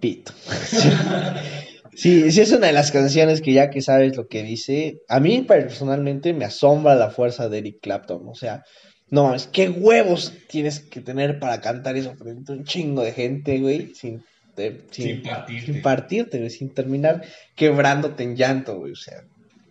pito. 0.00 0.32
sí, 1.94 2.30
sí 2.30 2.40
es 2.40 2.52
una 2.52 2.68
de 2.68 2.72
las 2.72 2.90
canciones 2.90 3.40
que 3.40 3.52
ya 3.52 3.70
que 3.70 3.82
sabes 3.82 4.16
lo 4.16 4.26
que 4.26 4.42
dice, 4.42 5.00
a 5.08 5.20
mí 5.20 5.42
personalmente 5.42 6.32
me 6.32 6.44
asombra 6.44 6.94
la 6.94 7.10
fuerza 7.10 7.48
de 7.48 7.58
Eric 7.58 7.80
Clapton. 7.80 8.26
O 8.26 8.34
sea, 8.34 8.64
no 9.10 9.24
mames, 9.24 9.46
qué 9.46 9.68
huevos 9.68 10.32
tienes 10.48 10.80
que 10.80 11.00
tener 11.00 11.38
para 11.38 11.60
cantar 11.60 11.96
eso 11.96 12.14
frente 12.16 12.52
a 12.52 12.56
un 12.56 12.64
chingo 12.64 13.02
de 13.02 13.12
gente, 13.12 13.58
güey, 13.60 13.94
sin, 13.94 14.24
sin, 14.90 15.22
partirte. 15.22 15.72
Sin 15.72 15.82
partirte, 15.82 16.38
güey, 16.38 16.50
sin 16.50 16.74
terminar 16.74 17.24
quebrándote 17.54 18.24
en 18.24 18.36
llanto, 18.36 18.78
güey. 18.78 18.92
O 18.92 18.96
sea, 18.96 19.22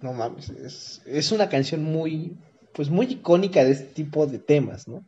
no 0.02 0.14
mames, 0.14 0.50
es, 0.50 1.02
es 1.06 1.32
una 1.32 1.50
canción 1.50 1.84
muy, 1.84 2.34
pues 2.74 2.90
muy 2.90 3.08
icónica 3.08 3.64
de 3.64 3.72
este 3.72 3.86
tipo 3.86 4.26
de 4.26 4.40
temas, 4.40 4.88
¿no? 4.88 5.04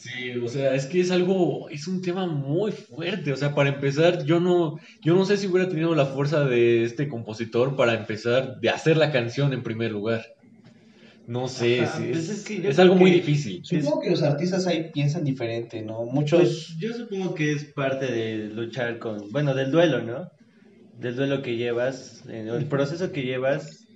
Sí, 0.00 0.30
o 0.38 0.48
sea, 0.48 0.74
es 0.74 0.86
que 0.86 1.00
es 1.00 1.10
algo, 1.10 1.68
es 1.68 1.86
un 1.86 2.00
tema 2.00 2.26
muy 2.26 2.72
fuerte. 2.72 3.34
O 3.34 3.36
sea, 3.36 3.54
para 3.54 3.68
empezar, 3.68 4.24
yo 4.24 4.40
no, 4.40 4.78
yo 5.02 5.14
no 5.14 5.26
sé 5.26 5.36
si 5.36 5.46
hubiera 5.46 5.68
tenido 5.68 5.94
la 5.94 6.06
fuerza 6.06 6.44
de 6.46 6.84
este 6.84 7.06
compositor 7.06 7.76
para 7.76 7.92
empezar 7.92 8.58
de 8.60 8.70
hacer 8.70 8.96
la 8.96 9.12
canción 9.12 9.52
en 9.52 9.62
primer 9.62 9.90
lugar. 9.90 10.24
No 11.30 11.46
sé, 11.46 11.86
pues 11.96 12.50
es, 12.50 12.78
algo 12.80 12.96
muy 12.96 13.12
difícil. 13.12 13.64
Supongo 13.64 14.00
que 14.00 14.10
los 14.10 14.24
artistas 14.24 14.66
ahí 14.66 14.90
piensan 14.92 15.22
diferente, 15.22 15.80
¿no? 15.80 16.02
Muchos... 16.02 16.40
Pues, 16.40 16.76
yo 16.76 16.92
supongo 16.92 17.36
que 17.36 17.52
es 17.52 17.66
parte 17.66 18.10
de 18.10 18.48
luchar 18.48 18.98
con, 18.98 19.30
bueno, 19.30 19.54
del 19.54 19.70
duelo, 19.70 20.02
¿no? 20.02 20.28
Del 20.98 21.14
duelo 21.14 21.40
que 21.40 21.56
llevas, 21.56 22.24
el 22.26 22.66
proceso 22.66 23.12
que 23.12 23.22
llevas, 23.22 23.86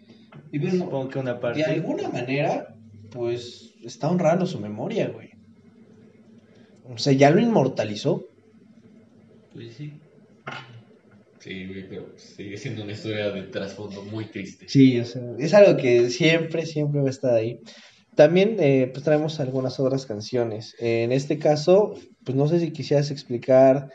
y 0.52 0.64
supongo 0.70 1.08
que 1.08 1.18
una 1.18 1.40
parte... 1.40 1.58
De 1.58 1.72
alguna 1.72 2.08
manera, 2.08 2.76
pues, 3.10 3.74
está 3.82 4.08
honrando 4.08 4.46
su 4.46 4.60
memoria, 4.60 5.08
güey. 5.08 5.30
O 6.84 6.98
sea, 6.98 7.14
ya 7.14 7.30
lo 7.30 7.40
inmortalizó. 7.40 8.28
Pues 9.52 9.74
sí. 9.74 9.92
Sí, 11.44 11.68
pero 11.90 12.06
sigue 12.16 12.56
siendo 12.56 12.84
una 12.84 12.92
historia 12.92 13.30
de 13.30 13.42
trasfondo 13.42 14.02
muy 14.02 14.24
triste. 14.24 14.64
Sí, 14.66 14.98
o 14.98 15.04
sea, 15.04 15.20
es 15.38 15.52
algo 15.52 15.76
que 15.76 16.08
siempre, 16.08 16.64
siempre 16.64 17.02
va 17.02 17.08
a 17.08 17.10
estar 17.10 17.34
ahí. 17.34 17.60
También 18.14 18.56
eh, 18.60 18.88
pues 18.90 19.04
traemos 19.04 19.38
algunas 19.40 19.78
otras 19.78 20.06
canciones. 20.06 20.74
En 20.78 21.12
este 21.12 21.38
caso, 21.38 21.96
pues 22.24 22.34
no 22.34 22.48
sé 22.48 22.60
si 22.60 22.70
quisieras 22.70 23.10
explicar 23.10 23.90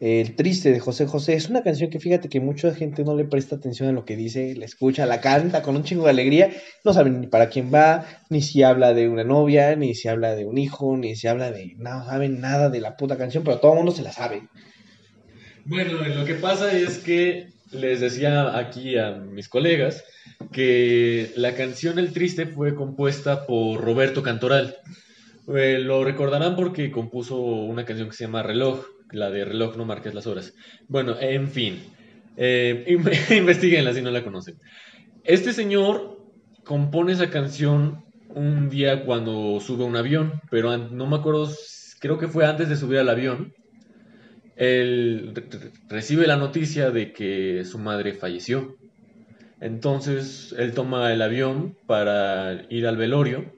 El 0.00 0.34
Triste 0.34 0.72
de 0.72 0.80
José 0.80 1.06
José. 1.06 1.34
Es 1.34 1.48
una 1.48 1.62
canción 1.62 1.88
que 1.88 2.00
fíjate 2.00 2.28
que 2.28 2.40
mucha 2.40 2.74
gente 2.74 3.04
no 3.04 3.14
le 3.14 3.26
presta 3.26 3.54
atención 3.54 3.90
a 3.90 3.92
lo 3.92 4.04
que 4.04 4.16
dice, 4.16 4.56
la 4.56 4.64
escucha, 4.64 5.06
la 5.06 5.20
canta 5.20 5.62
con 5.62 5.76
un 5.76 5.84
chingo 5.84 6.02
de 6.02 6.10
alegría. 6.10 6.50
No 6.84 6.92
saben 6.92 7.20
ni 7.20 7.28
para 7.28 7.48
quién 7.48 7.72
va, 7.72 8.06
ni 8.28 8.42
si 8.42 8.64
habla 8.64 8.92
de 8.92 9.08
una 9.08 9.22
novia, 9.22 9.76
ni 9.76 9.94
si 9.94 10.08
habla 10.08 10.34
de 10.34 10.46
un 10.46 10.58
hijo, 10.58 10.96
ni 10.96 11.14
si 11.14 11.28
habla 11.28 11.52
de... 11.52 11.76
No 11.76 12.04
saben 12.06 12.40
nada 12.40 12.70
de 12.70 12.80
la 12.80 12.96
puta 12.96 13.16
canción, 13.16 13.44
pero 13.44 13.60
todo 13.60 13.74
el 13.74 13.76
mundo 13.76 13.92
se 13.92 14.02
la 14.02 14.10
sabe. 14.10 14.42
Bueno, 15.68 15.98
lo 16.02 16.24
que 16.24 16.34
pasa 16.34 16.72
es 16.72 16.96
que 16.96 17.48
les 17.72 18.00
decía 18.00 18.56
aquí 18.56 18.96
a 18.96 19.10
mis 19.12 19.50
colegas 19.50 20.02
que 20.50 21.30
la 21.36 21.54
canción 21.54 21.98
El 21.98 22.14
Triste 22.14 22.46
fue 22.46 22.74
compuesta 22.74 23.44
por 23.44 23.78
Roberto 23.78 24.22
Cantoral. 24.22 24.76
Eh, 25.54 25.78
lo 25.78 26.04
recordarán 26.04 26.56
porque 26.56 26.90
compuso 26.90 27.36
una 27.36 27.84
canción 27.84 28.08
que 28.08 28.16
se 28.16 28.24
llama 28.24 28.42
Reloj, 28.42 28.86
la 29.12 29.28
de 29.28 29.44
Reloj 29.44 29.76
no 29.76 29.84
marques 29.84 30.14
las 30.14 30.26
horas. 30.26 30.54
Bueno, 30.88 31.16
en 31.20 31.48
fin, 31.48 31.82
eh, 32.38 32.86
investiguenla 33.36 33.92
si 33.92 34.00
no 34.00 34.10
la 34.10 34.24
conocen. 34.24 34.56
Este 35.22 35.52
señor 35.52 36.18
compone 36.64 37.12
esa 37.12 37.28
canción 37.28 38.06
un 38.30 38.70
día 38.70 39.04
cuando 39.04 39.60
sube 39.60 39.84
un 39.84 39.96
avión, 39.96 40.40
pero 40.50 40.74
no 40.78 41.06
me 41.06 41.16
acuerdo, 41.16 41.50
creo 41.98 42.16
que 42.16 42.28
fue 42.28 42.46
antes 42.46 42.70
de 42.70 42.76
subir 42.78 43.00
al 43.00 43.10
avión. 43.10 43.52
Él 44.58 45.34
recibe 45.88 46.26
la 46.26 46.36
noticia 46.36 46.90
de 46.90 47.12
que 47.12 47.64
su 47.64 47.78
madre 47.78 48.12
falleció. 48.12 48.76
Entonces 49.60 50.54
él 50.58 50.72
toma 50.72 51.12
el 51.12 51.22
avión 51.22 51.76
para 51.86 52.66
ir 52.68 52.86
al 52.88 52.96
velorio 52.96 53.52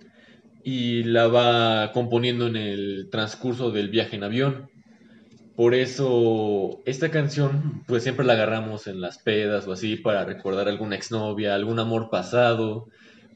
y 0.63 1.05
la 1.05 1.27
va 1.27 1.93
componiendo 1.93 2.47
en 2.47 2.57
el 2.57 3.09
transcurso 3.11 3.71
del 3.71 3.89
viaje 3.89 4.17
en 4.17 4.25
avión. 4.25 4.71
Por 5.57 5.75
eso 5.75 6.83
esta 6.85 7.11
canción 7.11 7.83
pues 7.87 8.03
siempre 8.03 8.27
la 8.27 8.35
agarramos 8.35 8.87
en 8.87 9.01
las 9.01 9.19
pedas 9.19 9.67
o 9.67 9.73
así 9.73 9.97
para 9.97 10.27
recordar 10.27 10.69
alguna 10.69 10.97
exnovia, 10.97 11.55
algún 11.55 11.79
amor 11.79 12.11
pasado, 12.11 12.89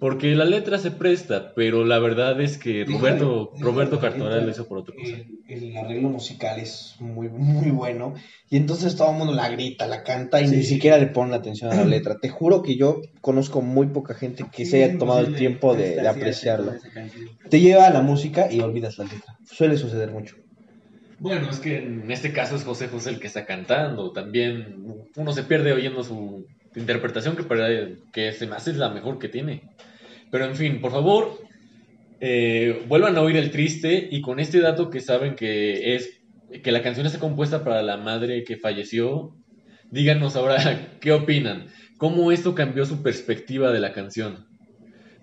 porque 0.05 0.35
la 0.35 0.45
letra 0.45 0.77
se 0.77 0.90
presta, 0.90 1.55
pero 1.55 1.83
la 1.87 1.99
verdad 1.99 2.38
es 2.43 2.59
que 2.59 2.85
Roberto, 2.85 3.53
Roberto 3.59 3.99
Cartoral 3.99 4.45
lo 4.45 4.51
hizo 4.51 4.69
por 4.69 4.77
otra 4.77 4.95
cosa. 4.95 5.17
El, 5.49 5.75
arreglo 5.79 6.11
musical 6.11 6.61
es 6.61 6.97
muy, 7.01 7.31
muy 7.31 7.71
bueno. 7.71 8.12
Y 8.51 8.59
entonces 8.59 8.97
todo 8.97 9.12
el 9.12 9.17
mundo 9.17 9.33
la 9.33 9.49
grita, 9.49 9.87
la 9.87 10.03
canta 10.03 10.43
y 10.43 10.49
ni 10.49 10.62
siquiera 10.62 10.99
le 10.99 11.07
pone 11.07 11.35
atención 11.35 11.73
a 11.73 11.77
la 11.77 11.85
letra. 11.87 12.19
Te 12.21 12.29
juro 12.29 12.61
que 12.61 12.77
yo 12.77 13.01
conozco 13.23 13.62
muy 13.62 13.87
poca 13.87 14.12
gente 14.12 14.45
que 14.53 14.67
se 14.67 14.85
haya 14.85 14.99
tomado 14.99 15.21
el 15.21 15.37
tiempo 15.37 15.75
de, 15.75 15.95
de 15.95 16.07
apreciarla. 16.07 16.77
Te 17.49 17.61
lleva 17.61 17.87
a 17.87 17.90
la 17.90 18.03
música 18.03 18.53
y 18.53 18.61
olvidas 18.61 18.99
la 18.99 19.05
letra. 19.05 19.38
Suele 19.47 19.79
suceder 19.79 20.11
mucho. 20.11 20.37
Bueno, 21.19 21.49
es 21.49 21.61
que 21.61 21.79
en 21.79 22.11
este 22.11 22.31
caso 22.35 22.57
es 22.57 22.64
José 22.64 22.88
José 22.88 23.09
el 23.09 23.21
que 23.21 23.29
está 23.29 23.47
cantando. 23.47 24.12
También 24.12 24.85
uno 25.17 25.33
se 25.33 25.45
pierde 25.45 25.73
oyendo 25.73 26.05
su 26.05 26.45
interpretación 26.77 27.37
que, 27.37 27.97
que 28.12 28.33
se 28.33 28.47
me 28.47 28.57
hace 28.57 28.75
la 28.75 28.90
mejor 28.90 29.19
que 29.19 29.31
tiene. 29.31 29.62
Pero 30.35 30.47
en 30.47 30.57
fin, 30.57 30.81
por 30.81 30.90
favor, 30.90 31.38
eh, 32.18 32.83
vuelvan 32.88 33.16
a 33.16 33.20
oír 33.20 33.37
el 33.37 33.53
triste 33.53 34.09
y 34.11 34.20
con 34.20 34.40
este 34.40 34.59
dato 34.59 34.90
que 34.90 34.99
saben 34.99 35.37
que 35.37 35.94
es 35.94 36.25
que 36.61 36.73
la 36.73 36.83
canción 36.83 37.07
está 37.07 37.20
compuesta 37.20 37.62
para 37.62 37.83
la 37.83 37.99
madre 37.99 38.42
que 38.42 38.57
falleció, 38.57 39.37
díganos 39.92 40.35
ahora 40.35 40.88
qué 41.01 41.12
opinan, 41.12 41.68
cómo 41.99 42.33
esto 42.33 42.53
cambió 42.53 42.85
su 42.85 43.01
perspectiva 43.01 43.70
de 43.70 43.79
la 43.79 43.92
canción. 43.92 44.49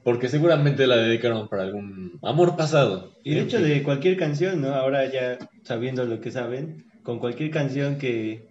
Porque 0.06 0.30
seguramente 0.30 0.88
la 0.88 0.96
dedicaron 0.96 1.50
para 1.50 1.64
algún 1.64 2.18
amor 2.24 2.56
pasado. 2.56 3.12
Y 3.26 3.34
de 3.34 3.42
hecho 3.42 3.62
de 3.62 3.84
cualquier 3.84 4.16
canción, 4.16 4.62
¿no? 4.62 4.70
Ahora 4.70 5.12
ya 5.12 5.38
sabiendo 5.66 6.06
lo 6.06 6.22
que 6.22 6.32
saben, 6.32 6.86
con 7.04 7.20
cualquier 7.20 7.52
canción 7.52 7.98
que, 7.98 8.48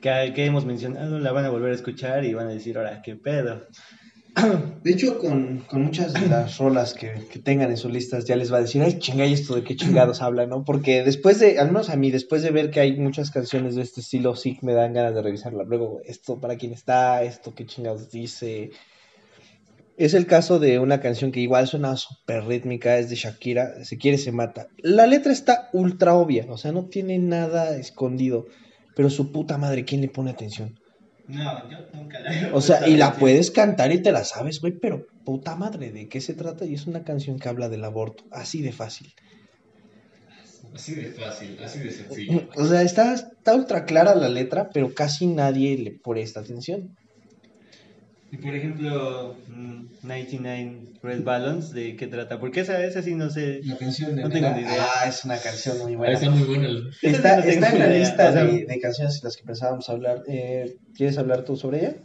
que, 0.00 0.32
que 0.34 0.46
hemos 0.46 0.64
mencionado 0.64 1.18
la 1.18 1.32
van 1.32 1.44
a 1.44 1.50
volver 1.50 1.72
a 1.72 1.74
escuchar 1.74 2.24
y 2.24 2.32
van 2.32 2.46
a 2.46 2.52
decir, 2.52 2.78
ahora, 2.78 3.02
qué 3.02 3.14
pedo. 3.14 3.66
De 4.84 4.92
hecho, 4.92 5.18
con, 5.18 5.64
muchas 5.72 6.12
de 6.12 6.28
las 6.28 6.58
rolas 6.58 6.94
que, 6.94 7.08
tengan 7.42 7.70
en 7.70 7.76
sus 7.76 7.90
listas 7.90 8.24
ya 8.24 8.36
les 8.36 8.52
va 8.52 8.58
a 8.58 8.62
decir, 8.62 8.82
ay, 8.82 8.98
chinga, 8.98 9.24
esto 9.24 9.54
de 9.54 9.64
qué 9.64 9.76
chingados 9.76 10.22
habla, 10.22 10.46
¿no? 10.46 10.64
Porque 10.64 11.02
después 11.02 11.38
de, 11.40 11.58
al 11.58 11.68
menos 11.68 11.90
a 11.90 11.96
mí, 11.96 12.10
después 12.10 12.42
de 12.42 12.50
ver 12.50 12.70
que 12.70 12.80
hay 12.80 12.96
muchas 12.96 13.30
canciones 13.30 13.74
de 13.74 13.82
este 13.82 14.00
estilo, 14.00 14.36
sí 14.36 14.58
me 14.62 14.72
dan 14.72 14.92
ganas 14.92 15.14
de 15.14 15.22
revisarla. 15.22 15.64
Luego, 15.64 16.00
esto 16.04 16.40
para 16.40 16.56
quién 16.56 16.72
está, 16.72 17.22
esto 17.22 17.54
qué 17.54 17.66
chingados 17.66 18.10
dice. 18.10 18.70
Es 19.96 20.14
el 20.14 20.26
caso 20.26 20.60
de 20.60 20.78
una 20.78 21.00
canción 21.00 21.32
que 21.32 21.40
igual 21.40 21.66
suena 21.66 21.96
súper 21.96 22.44
rítmica, 22.44 22.98
es 22.98 23.10
de 23.10 23.16
Shakira, 23.16 23.84
Se 23.84 23.98
quiere, 23.98 24.16
se 24.16 24.30
mata. 24.30 24.68
La 24.78 25.06
letra 25.06 25.32
está 25.32 25.68
ultra 25.72 26.14
obvia, 26.14 26.46
o 26.48 26.56
sea, 26.56 26.70
no 26.70 26.84
tiene 26.86 27.18
nada 27.18 27.76
escondido, 27.76 28.46
pero 28.94 29.10
su 29.10 29.32
puta 29.32 29.58
madre, 29.58 29.84
¿quién 29.84 30.00
le 30.00 30.08
pone 30.08 30.30
atención? 30.30 30.77
No, 31.28 31.70
yo 31.70 31.78
nunca 31.92 32.20
la 32.20 32.54
O 32.54 32.60
sea, 32.62 32.88
y 32.88 32.96
la 32.96 33.14
puedes 33.14 33.50
cantar 33.50 33.92
y 33.92 34.02
te 34.02 34.12
la 34.12 34.24
sabes, 34.24 34.60
güey, 34.60 34.72
pero 34.72 35.06
puta 35.24 35.56
madre, 35.56 35.92
¿de 35.92 36.08
qué 36.08 36.22
se 36.22 36.32
trata? 36.32 36.64
Y 36.64 36.74
es 36.74 36.86
una 36.86 37.04
canción 37.04 37.38
que 37.38 37.50
habla 37.50 37.68
del 37.68 37.84
aborto, 37.84 38.24
así 38.30 38.62
de 38.62 38.72
fácil. 38.72 39.12
Así 40.74 40.94
de 40.94 41.12
fácil, 41.12 41.58
así 41.62 41.80
de 41.80 41.90
sencillo. 41.90 42.48
O 42.56 42.64
sea, 42.64 42.82
está, 42.82 43.12
está 43.12 43.54
ultra 43.54 43.84
clara 43.84 44.14
la 44.14 44.30
letra, 44.30 44.70
pero 44.72 44.94
casi 44.94 45.26
nadie 45.26 45.76
le 45.76 45.98
presta 46.02 46.40
atención. 46.40 46.96
Y 48.30 48.36
por 48.36 48.54
ejemplo, 48.54 49.36
99 50.02 50.64
mm, 50.64 50.88
Red 51.02 51.24
Balloons, 51.24 51.72
¿de 51.72 51.96
qué 51.96 52.06
trata? 52.06 52.38
Porque 52.38 52.60
esa, 52.60 52.84
esa 52.84 53.00
sí 53.02 53.14
no 53.14 53.30
sé. 53.30 53.60
La 53.64 53.76
canción 53.76 54.16
de 54.16 54.22
No 54.22 54.28
tengo 54.28 54.50
ni 54.50 54.60
idea. 54.60 54.86
Ah, 54.96 55.08
es 55.08 55.24
una 55.24 55.38
canción 55.38 55.78
muy 55.78 55.96
buena. 55.96 56.12
Está 56.12 56.30
muy 56.30 56.42
buena. 56.42 56.68
Está, 57.00 57.38
está 57.40 57.70
en 57.70 57.78
la 57.78 57.86
lista 57.86 58.32
de, 58.32 58.66
de, 58.66 58.80
canciones 58.80 59.20
de 59.20 59.26
las 59.28 59.36
que 59.36 59.44
pensábamos 59.44 59.88
hablar. 59.88 60.22
Eh, 60.28 60.76
¿Quieres 60.94 61.16
hablar 61.16 61.44
tú 61.44 61.56
sobre 61.56 61.78
ella? 61.78 61.96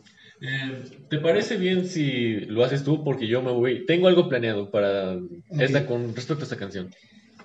Eh, 0.41 0.83
¿Te 1.09 1.19
parece 1.19 1.57
bien 1.57 1.85
si 1.87 2.41
lo 2.41 2.63
haces 2.63 2.83
tú? 2.83 3.03
Porque 3.03 3.27
yo 3.27 3.41
me 3.41 3.51
voy. 3.51 3.85
Tengo 3.85 4.07
algo 4.07 4.29
planeado 4.29 4.71
para 4.71 5.17
esta 5.59 5.85
con 5.85 6.15
respecto 6.15 6.43
a 6.43 6.45
esta 6.45 6.57
canción. 6.57 6.89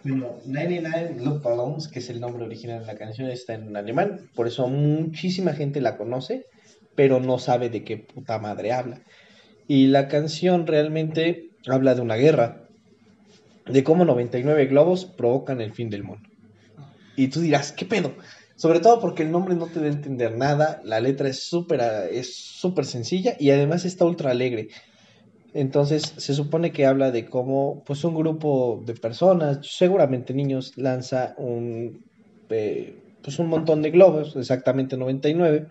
Bueno, 0.05 0.37
99 0.47 1.17
Love 1.19 1.43
Balloons, 1.43 1.89
que 1.89 1.99
es 1.99 2.09
el 2.11 2.21
nombre 2.21 2.45
original 2.45 2.81
de 2.81 2.87
la 2.87 2.97
canción, 2.97 3.29
está 3.29 3.55
en 3.55 3.77
alemán. 3.77 4.29
Por 4.37 4.47
eso 4.47 4.69
muchísima 4.69 5.53
gente 5.53 5.81
la 5.81 5.97
conoce 5.97 6.45
pero 6.99 7.21
no 7.21 7.39
sabe 7.39 7.71
de 7.71 7.85
qué 7.85 7.97
puta 7.97 8.41
madre 8.41 8.73
habla. 8.73 9.01
Y 9.69 9.87
la 9.87 10.09
canción 10.09 10.67
realmente 10.67 11.51
habla 11.69 11.95
de 11.95 12.01
una 12.01 12.17
guerra, 12.17 12.67
de 13.67 13.85
cómo 13.85 14.05
99 14.05 14.67
globos 14.67 15.05
provocan 15.05 15.61
el 15.61 15.73
fin 15.73 15.91
del 15.91 16.03
mundo. 16.03 16.29
Y 17.15 17.29
tú 17.29 17.41
dirás, 17.41 17.71
¿qué 17.71 17.85
pedo? 17.85 18.15
Sobre 18.57 18.81
todo 18.81 19.01
porque 19.01 19.23
el 19.23 19.31
nombre 19.31 19.55
no 19.55 19.67
te 19.67 19.79
da 19.79 19.87
a 19.87 19.91
entender 19.91 20.37
nada, 20.37 20.81
la 20.83 20.99
letra 20.99 21.29
es 21.29 21.45
súper 21.45 21.81
es 22.11 22.35
súper 22.35 22.85
sencilla 22.85 23.37
y 23.39 23.53
además 23.53 23.85
está 23.85 24.05
ultra 24.05 24.33
alegre. 24.33 24.67
Entonces 25.55 26.03
se 26.17 26.35
supone 26.35 26.73
que 26.73 26.85
habla 26.85 27.13
de 27.13 27.27
cómo 27.27 27.85
pues 27.87 28.03
un 28.03 28.17
grupo 28.17 28.83
de 28.85 28.95
personas, 28.95 29.61
seguramente 29.63 30.35
niños, 30.35 30.73
lanza 30.77 31.37
un, 31.39 32.03
eh, 32.51 32.99
pues 33.23 33.39
un 33.39 33.47
montón 33.47 33.83
de 33.83 33.93
globos, 33.93 34.35
exactamente 34.35 34.97
99, 34.97 35.69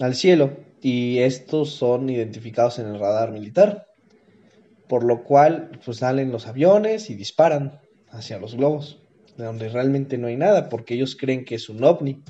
al 0.00 0.14
cielo 0.14 0.56
y 0.80 1.18
estos 1.20 1.70
son 1.70 2.10
identificados 2.10 2.78
en 2.78 2.86
el 2.86 2.98
radar 2.98 3.32
militar, 3.32 3.86
por 4.88 5.04
lo 5.04 5.24
cual 5.24 5.80
pues 5.84 5.98
salen 5.98 6.30
los 6.30 6.46
aviones 6.46 7.10
y 7.10 7.14
disparan 7.14 7.80
hacia 8.10 8.38
los 8.38 8.54
globos, 8.54 8.98
de 9.36 9.44
donde 9.44 9.68
realmente 9.68 10.18
no 10.18 10.26
hay 10.26 10.36
nada, 10.36 10.68
porque 10.68 10.94
ellos 10.94 11.16
creen 11.16 11.44
que 11.44 11.54
es 11.54 11.68
un 11.68 11.82
ovni, 11.82 12.22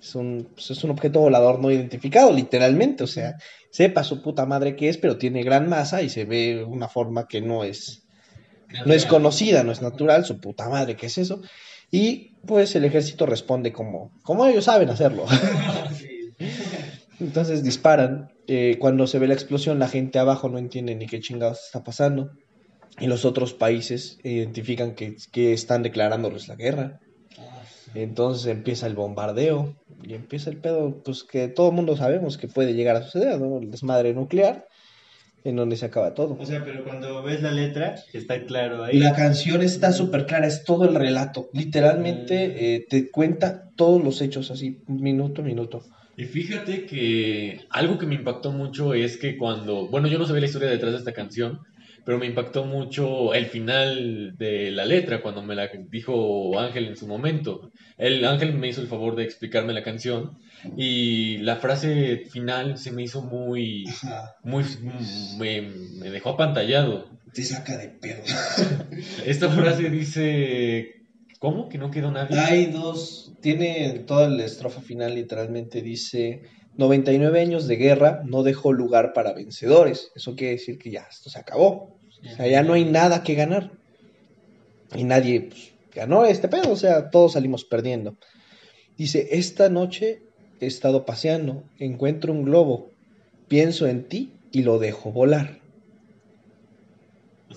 es 0.00 0.14
un, 0.14 0.48
pues, 0.54 0.70
es 0.70 0.84
un 0.84 0.90
objeto 0.90 1.20
volador 1.20 1.60
no 1.60 1.70
identificado, 1.70 2.32
literalmente, 2.32 3.04
o 3.04 3.06
sea, 3.06 3.36
sepa 3.70 4.04
su 4.04 4.22
puta 4.22 4.44
madre 4.46 4.76
qué 4.76 4.88
es, 4.88 4.98
pero 4.98 5.18
tiene 5.18 5.42
gran 5.42 5.68
masa 5.68 6.02
y 6.02 6.08
se 6.08 6.24
ve 6.24 6.64
una 6.64 6.88
forma 6.88 7.26
que 7.28 7.40
no 7.40 7.64
es, 7.64 8.06
no 8.84 8.92
es 8.92 9.06
conocida, 9.06 9.62
no 9.62 9.72
es 9.72 9.82
natural, 9.82 10.24
su 10.24 10.40
puta 10.40 10.68
madre, 10.68 10.96
¿qué 10.96 11.06
es 11.06 11.18
eso? 11.18 11.42
Y 11.90 12.34
pues 12.46 12.74
el 12.76 12.84
ejército 12.84 13.24
responde 13.24 13.72
como, 13.72 14.12
como 14.22 14.46
ellos 14.46 14.64
saben 14.64 14.90
hacerlo. 14.90 15.24
Entonces 17.20 17.62
disparan. 17.62 18.32
Eh, 18.46 18.76
cuando 18.78 19.06
se 19.06 19.18
ve 19.18 19.28
la 19.28 19.34
explosión, 19.34 19.78
la 19.78 19.88
gente 19.88 20.18
abajo 20.18 20.48
no 20.48 20.58
entiende 20.58 20.94
ni 20.94 21.06
qué 21.06 21.20
chingados 21.20 21.66
está 21.66 21.84
pasando. 21.84 22.30
Y 22.98 23.06
los 23.06 23.24
otros 23.24 23.54
países 23.54 24.18
identifican 24.22 24.94
que, 24.94 25.16
que 25.30 25.52
están 25.52 25.82
declarándoles 25.82 26.48
la 26.48 26.56
guerra. 26.56 27.00
Entonces 27.94 28.46
empieza 28.46 28.86
el 28.86 28.94
bombardeo 28.94 29.76
y 30.02 30.14
empieza 30.14 30.50
el 30.50 30.58
pedo, 30.58 31.02
pues 31.02 31.24
que 31.24 31.48
todo 31.48 31.70
el 31.70 31.74
mundo 31.74 31.96
sabemos 31.96 32.36
que 32.36 32.48
puede 32.48 32.74
llegar 32.74 32.96
a 32.96 33.02
suceder, 33.02 33.40
¿no? 33.40 33.58
El 33.58 33.70
desmadre 33.70 34.12
nuclear, 34.12 34.66
en 35.44 35.56
donde 35.56 35.76
se 35.76 35.86
acaba 35.86 36.14
todo. 36.14 36.36
O 36.38 36.46
sea, 36.46 36.64
pero 36.64 36.84
cuando 36.84 37.22
ves 37.22 37.42
la 37.42 37.50
letra, 37.50 37.96
está 38.12 38.44
claro 38.44 38.84
ahí. 38.84 38.98
La 38.98 39.14
canción 39.14 39.62
está 39.62 39.92
súper 39.92 40.26
clara, 40.26 40.46
es 40.46 40.64
todo 40.64 40.84
el 40.84 40.94
relato. 40.94 41.48
Literalmente 41.52 42.48
mm. 42.48 42.52
eh, 42.56 42.86
te 42.88 43.10
cuenta 43.10 43.70
todos 43.74 44.02
los 44.02 44.20
hechos 44.20 44.50
así, 44.50 44.82
minuto 44.86 45.42
a 45.42 45.44
minuto. 45.44 45.82
Y 46.18 46.24
fíjate 46.24 46.84
que 46.84 47.60
algo 47.70 47.96
que 47.96 48.04
me 48.04 48.16
impactó 48.16 48.50
mucho 48.50 48.92
es 48.92 49.18
que 49.18 49.36
cuando, 49.36 49.86
bueno, 49.86 50.08
yo 50.08 50.18
no 50.18 50.26
sabía 50.26 50.40
la 50.40 50.46
historia 50.48 50.68
detrás 50.68 50.90
de 50.90 50.98
esta 50.98 51.12
canción, 51.12 51.60
pero 52.04 52.18
me 52.18 52.26
impactó 52.26 52.64
mucho 52.64 53.34
el 53.34 53.46
final 53.46 54.36
de 54.36 54.72
la 54.72 54.84
letra 54.84 55.22
cuando 55.22 55.44
me 55.44 55.54
la 55.54 55.70
dijo 55.88 56.58
Ángel 56.58 56.88
en 56.88 56.96
su 56.96 57.06
momento. 57.06 57.70
El 57.98 58.24
Ángel 58.24 58.52
me 58.54 58.66
hizo 58.66 58.80
el 58.80 58.88
favor 58.88 59.14
de 59.14 59.22
explicarme 59.22 59.72
la 59.72 59.84
canción 59.84 60.36
y 60.76 61.38
la 61.38 61.54
frase 61.54 62.24
final 62.28 62.78
se 62.78 62.90
me 62.90 63.04
hizo 63.04 63.22
muy, 63.22 63.84
muy, 64.42 64.64
me, 65.38 65.60
me 66.00 66.10
dejó 66.10 66.30
apantallado. 66.30 67.08
te 67.32 67.44
saca 67.44 67.76
de 67.76 67.90
pedo. 67.90 68.24
Esta 69.24 69.50
frase 69.50 69.88
dice, 69.88 70.97
¿cómo? 71.38 71.68
Que 71.68 71.78
no 71.78 71.90
quedó 71.90 72.10
nadie. 72.10 72.38
Hay 72.38 72.66
dos, 72.66 73.32
tiene 73.40 74.00
toda 74.06 74.28
la 74.28 74.44
estrofa 74.44 74.80
final 74.80 75.14
literalmente 75.14 75.82
dice 75.82 76.42
99 76.78 77.40
años 77.40 77.66
de 77.66 77.76
guerra 77.76 78.22
no 78.24 78.42
dejó 78.44 78.72
lugar 78.72 79.12
para 79.12 79.32
vencedores. 79.32 80.10
Eso 80.14 80.36
quiere 80.36 80.54
decir 80.54 80.78
que 80.78 80.90
ya 80.90 81.06
esto 81.10 81.28
se 81.28 81.38
acabó. 81.38 81.98
O 82.24 82.36
sea, 82.36 82.46
ya 82.46 82.62
no 82.62 82.74
hay 82.74 82.84
nada 82.84 83.22
que 83.22 83.34
ganar. 83.34 83.72
Y 84.94 85.04
nadie 85.04 85.42
pues, 85.42 85.72
ganó 85.94 86.24
este 86.24 86.48
pedo, 86.48 86.70
o 86.70 86.76
sea, 86.76 87.10
todos 87.10 87.32
salimos 87.32 87.64
perdiendo. 87.64 88.16
Dice, 88.96 89.28
esta 89.32 89.68
noche 89.68 90.22
he 90.60 90.66
estado 90.66 91.04
paseando, 91.04 91.64
encuentro 91.78 92.32
un 92.32 92.44
globo, 92.44 92.90
pienso 93.48 93.86
en 93.86 94.04
ti 94.04 94.32
y 94.52 94.62
lo 94.62 94.78
dejo 94.78 95.12
volar. 95.12 95.58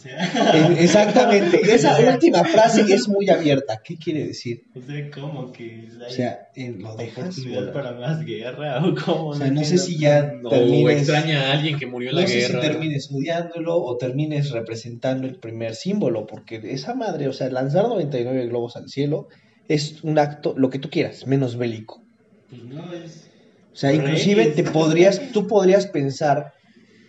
Sea, 0.02 0.54
Eh, 0.56 0.76
Exactamente, 0.80 1.62
esa 1.74 1.98
última 2.12 2.44
frase 2.44 2.82
es 2.94 3.08
muy 3.08 3.30
abierta. 3.30 3.82
¿Qué 3.84 3.98
quiere 3.98 4.26
decir? 4.28 4.64
o 4.76 4.82
sea, 4.82 5.12
¿cómo 5.12 5.52
que 5.52 5.88
O 6.00 6.04
hay 6.04 6.12
sea, 6.12 6.40
lo 6.56 6.96
dejas 6.96 7.20
oportunidad 7.38 7.74
para 7.74 7.92
más 7.94 8.26
guerra 8.26 8.84
o 8.84 8.96
cómo? 8.96 9.28
O 9.28 9.36
sea, 9.36 9.52
no 9.52 9.64
sé 9.64 9.78
si 9.78 9.98
ya 10.00 10.34
O 10.44 10.50
termines, 10.50 10.98
extraña 10.98 11.50
a 11.50 11.52
alguien 11.54 11.78
que 11.78 11.86
murió 11.86 12.10
en 12.10 12.16
no 12.16 12.22
la 12.22 12.28
sé 12.28 12.38
guerra. 12.40 12.62
si 12.62 12.68
termines 12.68 13.12
odiándolo 13.12 13.78
o 13.78 13.98
termines 13.98 14.52
representando 14.52 15.28
el 15.28 15.36
primer 15.40 15.76
símbolo, 15.76 16.26
porque 16.26 16.60
esa 16.64 16.96
madre, 16.96 17.28
o 17.28 17.34
sea, 17.34 17.50
lanzar 17.50 17.88
99 17.88 18.48
globos 18.48 18.76
al 18.76 18.90
cielo 18.90 19.28
es 19.68 20.04
un 20.04 20.18
acto, 20.18 20.54
lo 20.58 20.70
que 20.70 20.80
tú 20.80 20.90
quieras, 20.90 21.28
menos 21.28 21.58
bélico. 21.58 22.02
Pues 22.50 22.64
no, 22.64 22.92
es... 22.94 23.28
O 23.72 23.76
sea, 23.76 23.94
inclusive 23.94 24.48
te 24.48 24.64
podrías, 24.64 25.32
tú 25.32 25.48
podrías 25.48 25.88
pensar, 25.88 26.54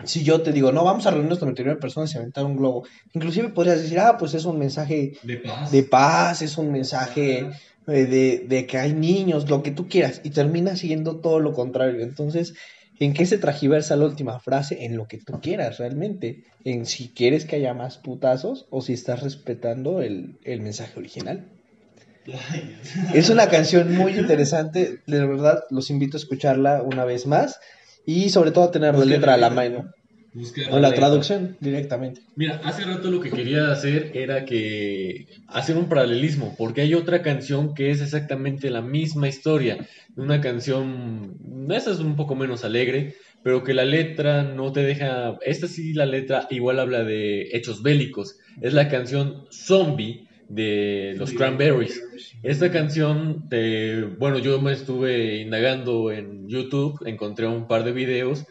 si 0.05 0.25
yo 0.25 0.43
te 0.43 0.53
digo, 0.53 0.73
no, 0.73 0.85
vamos 0.85 1.07
a 1.07 1.11
reunirnos 1.11 1.41
99 1.41 1.81
personas 1.81 2.15
y 2.15 2.19
aventar 2.19 2.45
un 2.45 2.57
globo, 2.57 2.85
inclusive 3.13 3.49
podrías 3.49 3.83
decir, 3.83 3.99
ah, 3.99 4.17
pues 4.19 4.35
es 4.35 4.45
un 4.45 4.59
mensaje 4.59 5.13
De 5.23 5.37
paz. 5.39 5.71
de 5.71 5.83
paz, 5.83 6.43
es 6.43 6.59
un 6.59 6.73
mensaje 6.73 7.47
eh, 7.87 7.93
de, 8.07 8.45
de 8.49 8.67
que 8.67 8.79
hay 8.79 8.93
niños, 8.93 9.49
lo 9.49 9.63
que 9.63 9.71
tú 9.71 9.89
quieras, 9.89 10.21
y 10.25 10.31
termina 10.31 10.77
siendo 10.77 11.17
todo 11.17 11.41
lo 11.41 11.53
contrario. 11.53 12.03
Entonces, 12.03 12.55
¿en 12.99 13.15
qué 13.15 13.27
se 13.27 13.39
tragiversa 13.39 13.97
la 13.97 14.07
última 14.07 14.41
frase? 14.41 14.85
En 14.85 14.97
lo 14.97 15.07
que 15.07 15.19
tú 15.19 15.41
quieras 15.41 15.79
realmente, 15.79 16.45
en 16.65 16.87
si 16.87 17.09
quieres 17.09 17.45
que 17.45 17.57
haya 17.57 17.75
más 17.75 17.99
putazos 17.99 18.67
o 18.71 18.83
si 18.83 18.93
estás 18.93 19.23
respetando 19.23 20.01
el, 20.01 20.39
el 20.45 20.61
mensaje 20.61 20.99
original. 20.99 21.49
Es 23.15 23.31
una 23.31 23.49
canción 23.49 23.97
muy 23.97 24.13
interesante, 24.17 25.01
de 25.07 25.27
verdad 25.27 25.65
los 25.71 25.91
invito 25.91 26.17
a 26.17 26.21
escucharla 26.21 26.83
una 26.83 27.05
vez 27.05 27.27
más 27.27 27.59
y 28.07 28.31
sobre 28.31 28.51
todo 28.51 28.71
tener 28.71 28.95
la 28.95 29.05
letra 29.05 29.35
a 29.35 29.39
la 29.39 29.51
mano. 29.51 29.91
O 30.71 30.79
la 30.79 30.95
traducción 30.95 31.59
directamente. 31.61 32.23
Mira, 32.37 32.63
hace 32.65 32.85
rato 32.85 33.11
lo 33.11 33.21
que 33.21 33.31
quería 33.31 33.71
hacer 33.71 34.13
era 34.15 34.47
que 34.47 35.27
hacer 35.47 35.77
un 35.77 35.91
paralelismo, 35.91 36.55
porque 36.57 36.81
hay 36.81 36.95
otra 36.95 37.21
canción 37.21 37.75
que 37.75 37.91
es 37.91 38.01
exactamente 38.01 38.71
la 38.71 38.81
misma 38.81 39.29
historia, 39.29 39.87
una 40.17 40.41
canción, 40.41 41.37
esa 41.69 41.93
es 41.93 41.99
un 41.99 42.17
poco 42.17 42.35
menos 42.35 42.65
alegre, 42.65 43.15
pero 43.43 43.63
que 43.63 43.75
la 43.75 43.85
letra 43.85 44.43
no 44.43 44.73
te 44.73 44.81
deja, 44.81 45.37
esta 45.43 45.67
sí 45.67 45.93
la 45.93 46.07
letra 46.07 46.47
igual 46.49 46.81
habla 46.81 47.05
de 47.05 47.51
hechos 47.53 47.83
bélicos, 47.83 48.39
es 48.63 48.73
la 48.73 48.89
canción 48.89 49.45
Zombie 49.51 50.29
de 50.49 51.15
los 51.17 51.33
Cranberries. 51.33 52.03
Esta 52.43 52.71
canción, 52.71 53.49
de, 53.49 54.15
bueno, 54.19 54.39
yo 54.39 54.61
me 54.61 54.73
estuve 54.73 55.41
indagando 55.41 56.11
en 56.11 56.49
YouTube, 56.49 57.01
encontré 57.07 57.47
un 57.47 57.67
par 57.67 57.85
de 57.85 57.93
videos 57.93 58.45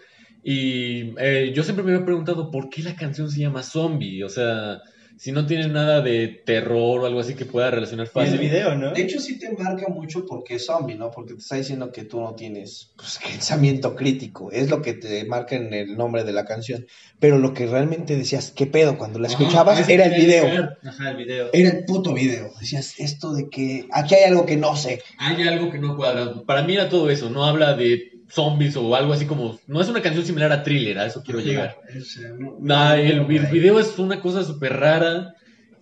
y 0.43 1.13
eh, 1.19 1.51
yo 1.53 1.63
siempre 1.63 1.83
me 1.85 1.93
había 1.93 2.05
preguntado 2.05 2.49
por 2.49 2.69
qué 2.69 2.81
la 2.81 2.95
canción 2.95 3.29
se 3.29 3.41
llama 3.41 3.63
Zombie, 3.63 4.23
o 4.23 4.29
sea, 4.29 4.81
si 5.21 5.31
no 5.31 5.45
tiene 5.45 5.67
nada 5.67 6.01
de 6.01 6.29
terror 6.29 7.01
o 7.01 7.05
algo 7.05 7.19
así 7.19 7.35
que 7.35 7.45
pueda 7.45 7.69
relacionar 7.69 8.07
Y 8.07 8.09
el 8.09 8.25
fácil. 8.25 8.39
video, 8.39 8.73
¿no? 8.75 8.91
De 8.91 9.03
hecho, 9.03 9.19
sí 9.19 9.37
te 9.37 9.51
marca 9.51 9.87
mucho 9.87 10.25
porque 10.25 10.55
es 10.55 10.65
zombie, 10.65 10.95
¿no? 10.95 11.11
Porque 11.11 11.35
te 11.35 11.41
está 11.41 11.57
diciendo 11.57 11.91
que 11.91 12.05
tú 12.05 12.19
no 12.19 12.33
tienes 12.33 12.89
pues, 12.95 13.19
pensamiento 13.23 13.95
crítico. 13.95 14.51
Es 14.51 14.71
lo 14.71 14.81
que 14.81 14.93
te 14.95 15.23
marca 15.25 15.55
en 15.55 15.71
el 15.75 15.95
nombre 15.95 16.23
de 16.23 16.31
la 16.33 16.43
canción. 16.45 16.87
Pero 17.19 17.37
lo 17.37 17.53
que 17.53 17.67
realmente 17.67 18.17
decías, 18.17 18.49
¿qué 18.49 18.65
pedo? 18.65 18.97
Cuando 18.97 19.19
la 19.19 19.27
Ajá, 19.27 19.37
escuchabas, 19.37 19.77
a 19.77 19.81
eso 19.81 19.91
era 19.91 20.05
el 20.05 20.15
video. 20.19 20.43
llegar. 20.47 20.79
Ajá, 20.83 21.11
el 21.11 21.17
video. 21.17 21.49
Era 21.53 21.69
el 21.69 21.85
puto 21.85 22.15
video. 22.15 22.51
Decías 22.59 22.99
esto 22.99 23.31
de 23.33 23.47
que 23.47 23.85
aquí 23.91 24.15
hay 24.15 24.23
algo 24.23 24.47
que 24.47 24.57
no 24.57 24.75
sé. 24.75 25.03
Hay 25.19 25.47
algo 25.47 25.69
que 25.69 25.77
no 25.77 25.95
cuadra. 25.97 26.33
Para 26.47 26.63
mí 26.63 26.73
era 26.73 26.89
todo 26.89 27.11
eso, 27.11 27.29
no 27.29 27.45
habla 27.45 27.75
de 27.75 28.10
zombies 28.31 28.75
o 28.77 28.95
algo 28.95 29.13
así 29.13 29.25
como... 29.25 29.59
No 29.67 29.81
es 29.81 29.89
una 29.89 30.01
canción 30.01 30.25
similar 30.25 30.51
a 30.51 30.63
Thriller, 30.63 30.97
a 30.99 31.05
eso 31.05 31.21
quiero 31.23 31.39
llegar. 31.41 31.77
Sea, 32.03 32.29
no- 32.37 32.93
el, 32.93 33.19
el 33.29 33.47
video 33.47 33.79
es 33.79 33.97
una 33.99 34.19
cosa 34.21 34.43
súper 34.43 34.77
rara 34.79 35.33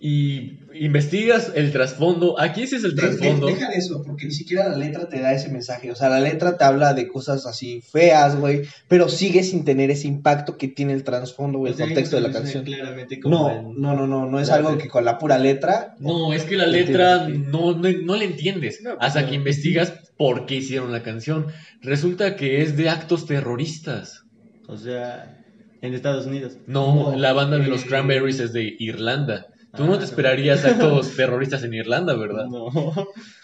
y 0.02 0.60
investigas 0.72 1.52
el 1.54 1.72
trasfondo. 1.72 2.40
Aquí 2.40 2.66
sí 2.66 2.76
es 2.76 2.84
el 2.84 2.94
De- 2.96 3.02
de- 3.02 3.08
trasfondo. 3.16 3.46
deja 3.48 3.68
de 3.68 3.76
eso, 3.76 4.02
porque 4.04 4.24
ni 4.24 4.32
siquiera 4.32 4.66
la 4.70 4.76
letra 4.78 5.08
te 5.10 5.20
da 5.20 5.34
ese 5.34 5.50
mensaje. 5.50 5.90
O 5.90 5.94
sea, 5.94 6.08
la 6.08 6.20
letra 6.20 6.56
te 6.56 6.64
habla 6.64 6.94
de 6.94 7.06
cosas 7.06 7.44
así 7.46 7.82
feas, 7.82 8.36
güey. 8.36 8.62
Pero 8.88 9.10
sigue 9.10 9.42
sin 9.42 9.64
tener 9.66 9.90
ese 9.90 10.08
impacto 10.08 10.56
que 10.56 10.68
tiene 10.68 10.94
el 10.94 11.04
trasfondo 11.04 11.58
o 11.58 11.66
el 11.66 11.74
sea, 11.74 11.84
contexto 11.84 12.16
de 12.16 12.22
la 12.22 12.32
canción. 12.32 12.64
menciona 12.64 12.82
Claramente 12.82 13.20
como 13.20 13.38
No, 13.38 13.50
en- 13.50 13.80
no, 13.80 13.94
no, 13.94 14.06
no, 14.06 14.26
no 14.26 14.40
es 14.40 14.48
algo 14.48 14.78
que 14.78 14.88
con 14.88 15.04
la 15.04 15.18
pura 15.18 15.38
letra. 15.38 15.94
No, 15.98 16.32
es 16.32 16.44
que 16.44 16.56
la 16.56 16.66
letra 16.66 17.28
no, 17.28 17.72
no, 17.76 17.88
no 18.02 18.16
la 18.16 18.24
entiendes 18.24 18.80
No, 18.82 18.96
hasta 19.00 19.26
que 19.28 19.34
investigas 19.34 19.92
por 20.16 20.46
qué 20.46 20.54
hicieron 20.56 20.92
la 20.92 21.02
canción. 21.02 21.46
Resulta 21.82 22.36
que 22.36 22.62
es 22.62 22.76
de 22.78 22.88
actos 22.88 23.26
terroristas. 23.26 24.22
O 24.66 24.78
sea, 24.78 25.36
en 25.82 25.92
Estados 25.92 26.26
Unidos. 26.26 26.54
No, 26.66 27.10
No, 27.12 27.16
la 27.18 27.32
banda 27.34 27.58
de 27.58 27.66
los 27.66 27.82
eh, 27.84 27.86
Cranberries 27.88 28.40
es 28.40 28.52
de 28.54 28.74
Irlanda. 28.78 29.46
Tú 29.76 29.84
Ah, 29.84 29.86
no 29.86 29.98
te 29.98 30.04
esperarías 30.04 30.64
actos 30.64 31.14
terroristas 31.16 31.62
en 31.62 31.74
Irlanda, 31.74 32.14
¿verdad? 32.14 32.46
No. 32.46 32.70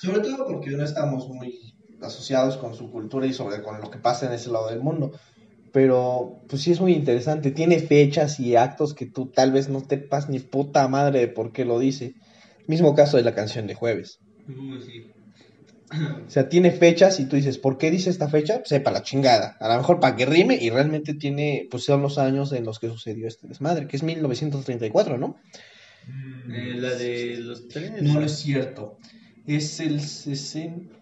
Sobre 0.01 0.21
todo 0.21 0.47
porque 0.47 0.71
no 0.71 0.85
estamos 0.85 1.29
muy 1.29 1.75
asociados 2.01 2.57
con 2.57 2.75
su 2.75 2.91
cultura 2.91 3.27
y 3.27 3.33
sobre 3.33 3.63
con 3.63 3.81
lo 3.81 3.91
que 3.91 3.99
pasa 3.99 4.27
en 4.27 4.33
ese 4.33 4.51
lado 4.51 4.69
del 4.69 4.81
mundo. 4.81 5.13
Pero, 5.73 6.41
pues 6.49 6.63
sí 6.63 6.73
es 6.73 6.81
muy 6.81 6.95
interesante. 6.95 7.51
Tiene 7.51 7.79
fechas 7.79 8.41
y 8.41 8.57
actos 8.57 8.95
que 8.95 9.07
tú 9.07 9.27
tal 9.27 9.53
vez 9.53 9.69
no 9.69 9.83
te 9.83 9.99
pas 9.99 10.29
ni 10.29 10.41
puta 10.41 10.89
madre 10.89 11.21
de 11.21 11.29
por 11.29 11.53
qué 11.53 11.65
lo 11.65 11.79
dice. 11.79 12.15
Mismo 12.67 12.95
caso 12.95 13.17
de 13.17 13.23
la 13.23 13.35
canción 13.35 13.67
de 13.67 13.75
jueves. 13.75 14.19
Uy, 14.49 14.81
sí. 14.81 15.07
O 16.27 16.31
sea, 16.31 16.49
tiene 16.49 16.73
fechas 16.73 17.21
y 17.21 17.27
tú 17.27 17.37
dices, 17.37 17.59
¿por 17.59 17.79
qué 17.79 17.91
dice 17.93 18.11
esta 18.11 18.29
fecha? 18.29 18.61
Sepa 18.65 18.91
la 18.91 19.03
chingada. 19.03 19.57
A 19.61 19.69
lo 19.69 19.77
mejor 19.77 20.01
para 20.01 20.17
que 20.17 20.27
rime 20.27 20.59
y 20.61 20.71
realmente 20.71 21.15
tiene, 21.15 21.69
pues 21.71 21.85
son 21.85 22.03
los 22.03 22.19
años 22.19 22.53
en 22.53 22.65
los 22.65 22.81
que 22.81 22.89
sucedió 22.89 23.29
este 23.29 23.47
desmadre, 23.47 23.87
que 23.87 23.97
es 23.97 24.03
1934, 24.03 25.19
¿no? 25.19 25.37
Eh, 26.49 26.75
la 26.77 26.95
de 26.95 27.39
los 27.41 27.69
trenes. 27.69 28.03
No, 28.03 28.15
no 28.15 28.27
es 28.27 28.33
cierto. 28.33 28.99
Es 29.47 29.81
el 29.81 30.01
60... 30.01 30.95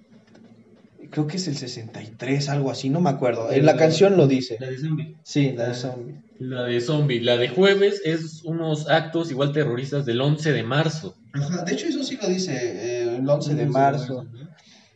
Creo 1.11 1.26
que 1.26 1.36
es 1.36 1.46
el 1.46 1.57
63, 1.57 2.48
algo 2.48 2.70
así, 2.70 2.88
no 2.88 3.00
me 3.00 3.11
acuerdo. 3.11 3.52
En 3.52 3.66
la 3.66 3.76
canción 3.76 4.16
lo 4.16 4.26
dice. 4.26 4.57
La 4.59 4.70
de 4.70 4.78
zombie. 4.78 5.16
Sí, 5.22 5.52
la 5.52 5.68
de 5.68 5.74
zombie. 5.74 6.14
La 6.38 6.64
de 6.64 6.80
zombie. 6.80 7.20
La 7.20 7.36
de 7.36 7.48
jueves 7.48 8.00
es 8.05 8.42
unos 8.44 8.88
actos 8.88 9.30
igual 9.30 9.52
terroristas 9.52 10.07
del 10.07 10.20
11 10.20 10.52
de 10.52 10.62
marzo. 10.64 11.14
Ajá, 11.32 11.62
de 11.62 11.72
hecho 11.72 11.86
eso 11.86 12.02
sí 12.02 12.18
lo 12.20 12.28
dice 12.28 12.52
eh, 12.55 13.16
el 13.16 13.28
11 13.28 13.55
de 13.55 13.66
marzo. 13.66 14.26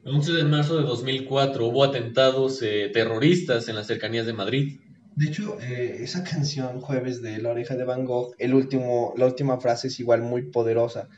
El 0.05 0.15
11 0.15 0.33
de 0.33 0.45
marzo 0.45 0.79
de 0.79 0.85
2004 0.85 1.67
hubo 1.67 1.85
atentados 1.85 2.63
eh, 2.63 2.91
terroristas 2.93 3.69
en 3.69 3.77
las 3.77 3.87
cercanías 3.87 4.27
de 4.27 4.33
Madrid. 4.33 4.81
De 5.19 5.27
hecho, 5.27 5.59
eh, 5.61 5.99
esa 6.03 6.23
canción, 6.23 6.81
Jueves 6.81 7.21
de 7.23 7.39
La 7.39 7.51
Oreja 7.51 7.75
de 7.77 7.85
Van 7.85 8.05
Gogh, 8.05 8.35
el 8.39 8.55
último, 8.55 9.13
la 9.17 9.27
última 9.27 9.59
frase 9.61 9.89
es 9.89 9.99
igual 9.99 10.23
muy 10.23 10.51
poderosa, 10.51 11.09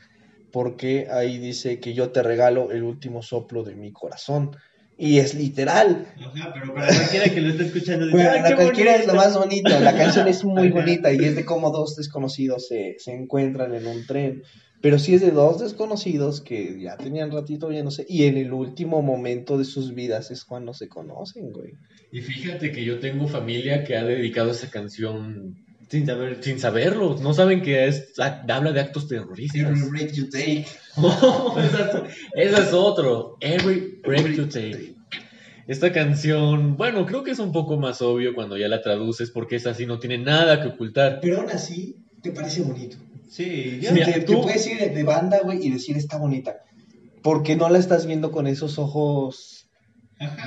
porque 0.51 1.07
ahí 1.11 1.37
dice 1.37 1.79
que 1.79 1.93
yo 1.93 2.11
te 2.11 2.23
regalo 2.23 2.71
el 2.71 2.83
último 2.83 3.21
soplo 3.21 3.63
de 3.63 3.75
mi 3.75 3.91
corazón. 3.91 4.51
Y 4.97 5.19
es 5.19 5.33
literal. 5.35 6.07
Ajá, 6.19 6.51
pero 6.53 6.73
para 6.73 6.87
cualquiera 6.87 7.29
que 7.33 7.41
lo 7.41 7.49
esté 7.49 7.63
escuchando, 7.65 8.05
dice, 8.05 8.17
Bueno, 8.17 8.31
"Ay, 8.33 8.41
la 8.41 8.49
qué 8.49 8.55
cualquiera 8.55 8.95
es 8.95 9.07
lo 9.07 9.13
bonito". 9.13 9.25
más 9.29 9.37
bonito. 9.37 9.79
La 9.79 9.95
canción 9.97 10.27
es 10.27 10.43
muy 10.43 10.69
bonita 10.69 11.11
y 11.11 11.17
es 11.23 11.35
de 11.35 11.45
cómo 11.45 11.71
dos 11.71 11.95
desconocidos 11.95 12.67
se, 12.67 12.95
se 12.99 13.11
encuentran 13.13 13.73
en 13.73 13.87
un 13.87 14.05
tren. 14.05 14.41
Pero 14.81 14.99
sí 14.99 15.13
es 15.15 15.21
de 15.21 15.31
dos 15.31 15.59
desconocidos 15.59 16.41
que 16.41 16.79
ya 16.81 16.97
tenían 16.97 17.31
ratito 17.31 17.67
viéndose 17.67 18.05
y 18.07 18.25
en 18.25 18.37
el 18.37 18.51
último 18.53 19.01
momento 19.01 19.57
de 19.57 19.65
sus 19.65 19.93
vidas 19.93 20.31
es 20.31 20.43
cuando 20.45 20.73
se 20.73 20.87
conocen, 20.87 21.51
güey. 21.51 21.73
Y 22.11 22.21
fíjate 22.21 22.71
que 22.71 22.83
yo 22.83 22.99
tengo 22.99 23.27
familia 23.27 23.83
que 23.83 23.95
ha 23.95 24.03
dedicado 24.03 24.51
esa 24.51 24.69
canción 24.69 25.55
Sin 25.89 26.05
saber. 26.05 26.37
sin 26.43 26.59
saberlo. 26.59 27.17
No 27.21 27.33
saben 27.33 27.61
que 27.61 27.87
es, 27.87 28.13
habla 28.19 28.71
de 28.73 28.81
actos 28.81 29.07
terroristas. 29.07 29.61
Every 29.61 29.89
break 29.89 30.11
you 30.13 30.29
take. 30.29 30.65
esa, 30.97 32.03
es, 32.35 32.51
esa 32.51 32.63
es 32.63 32.73
otro. 32.73 33.37
Every 33.39 33.99
break 34.03 34.35
you 34.35 34.45
take. 34.47 34.95
Esta 35.67 35.93
canción, 35.93 36.75
bueno, 36.75 37.05
creo 37.05 37.23
que 37.23 37.31
es 37.31 37.39
un 37.39 37.51
poco 37.53 37.77
más 37.77 38.01
obvio 38.01 38.33
cuando 38.33 38.57
ya 38.57 38.67
la 38.67 38.81
traduces 38.81 39.31
porque 39.31 39.55
esa 39.55 39.73
sí 39.73 39.85
no 39.85 39.99
tiene 39.99 40.17
nada 40.17 40.61
que 40.61 40.67
ocultar. 40.69 41.19
Pero 41.21 41.39
aún 41.41 41.49
así, 41.51 41.95
te 42.21 42.31
parece 42.31 42.61
bonito. 42.61 42.97
Sí, 43.29 43.79
Mira, 43.93 44.05
te, 44.07 44.11
te 44.13 44.21
tú- 44.21 44.41
puedes 44.41 44.67
ir 44.67 44.91
de 44.93 45.03
banda, 45.03 45.39
güey, 45.43 45.65
y 45.65 45.69
decir 45.69 45.95
está 45.95 46.17
bonita. 46.17 46.57
Porque 47.23 47.55
no 47.55 47.69
la 47.69 47.77
estás 47.79 48.05
viendo 48.05 48.31
con 48.31 48.47
esos 48.47 48.77
ojos. 48.79 49.60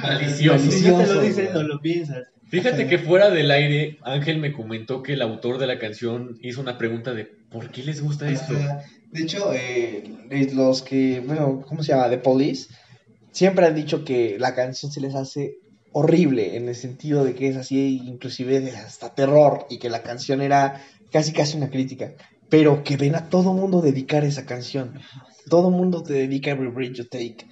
Malicioso. 0.03 0.70
si 0.70 0.89
no 0.89 0.99
te 0.99 1.07
lo 1.07 1.20
güey. 1.20 1.49
no 1.53 1.62
lo 1.62 1.81
piensas. 1.81 2.29
Fíjate 2.47 2.83
Ajá. 2.83 2.91
que 2.91 2.99
fuera 2.99 3.31
del 3.31 3.51
aire, 3.51 3.99
Ángel 4.03 4.39
me 4.39 4.53
comentó 4.53 5.03
que 5.03 5.14
el 5.14 5.22
autor 5.22 5.59
de 5.59 5.66
la 5.66 5.79
canción 5.79 6.39
hizo 6.43 6.61
una 6.61 6.79
pregunta 6.79 7.12
de 7.14 7.25
¿por 7.25 7.70
qué 7.70 7.83
les 7.83 8.01
gusta 8.01 8.31
esto? 8.31 8.55
Ajá. 8.55 8.85
De 9.11 9.22
hecho, 9.22 9.53
eh, 9.53 10.03
los 10.55 10.83
que, 10.83 11.20
bueno, 11.20 11.62
¿cómo 11.66 11.83
se 11.83 11.93
llama? 11.93 12.11
The 12.11 12.18
Police, 12.18 12.68
siempre 13.31 13.64
han 13.64 13.75
dicho 13.75 14.05
que 14.05 14.37
la 14.41 14.55
canción 14.55 14.91
se 14.91 15.01
les 15.01 15.14
hace 15.14 15.59
horrible, 15.93 16.57
en 16.57 16.68
el 16.68 16.75
sentido 16.75 17.25
de 17.25 17.37
que 17.37 17.49
es 17.49 17.57
así, 17.57 18.03
inclusive 18.05 18.61
de 18.61 18.72
hasta 18.72 19.14
terror, 19.14 19.66
y 19.70 19.79
que 19.79 19.89
la 19.89 20.03
canción 20.03 20.43
era 20.43 20.83
casi 21.12 21.33
casi 21.33 21.57
una 21.57 21.70
crítica. 21.70 22.12
Pero 22.49 22.83
que 22.83 22.97
ven 22.97 23.14
a 23.14 23.29
todo 23.29 23.53
mundo 23.53 23.81
dedicar 23.81 24.25
esa 24.25 24.47
canción. 24.47 24.99
Todo 25.49 25.70
mundo 25.70 26.03
te 26.03 26.12
dedica 26.12 26.51
Every 26.51 26.70
Breath 26.70 26.95
You 26.95 27.05
Take. 27.05 27.47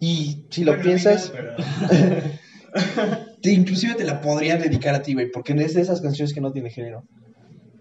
Y 0.00 0.44
si 0.50 0.64
lo 0.64 0.72
Bueno, 0.72 0.84
piensas, 0.84 1.32
te- 3.42 3.52
inclusive 3.52 3.94
te 3.94 4.04
la 4.04 4.20
podrían 4.20 4.60
dedicar 4.60 4.94
a 4.94 5.02
ti, 5.02 5.14
güey, 5.14 5.30
porque 5.30 5.52
es 5.54 5.74
de 5.74 5.80
esas 5.80 6.00
canciones 6.00 6.34
que 6.34 6.40
no 6.40 6.52
tiene 6.52 6.70
género. 6.70 7.04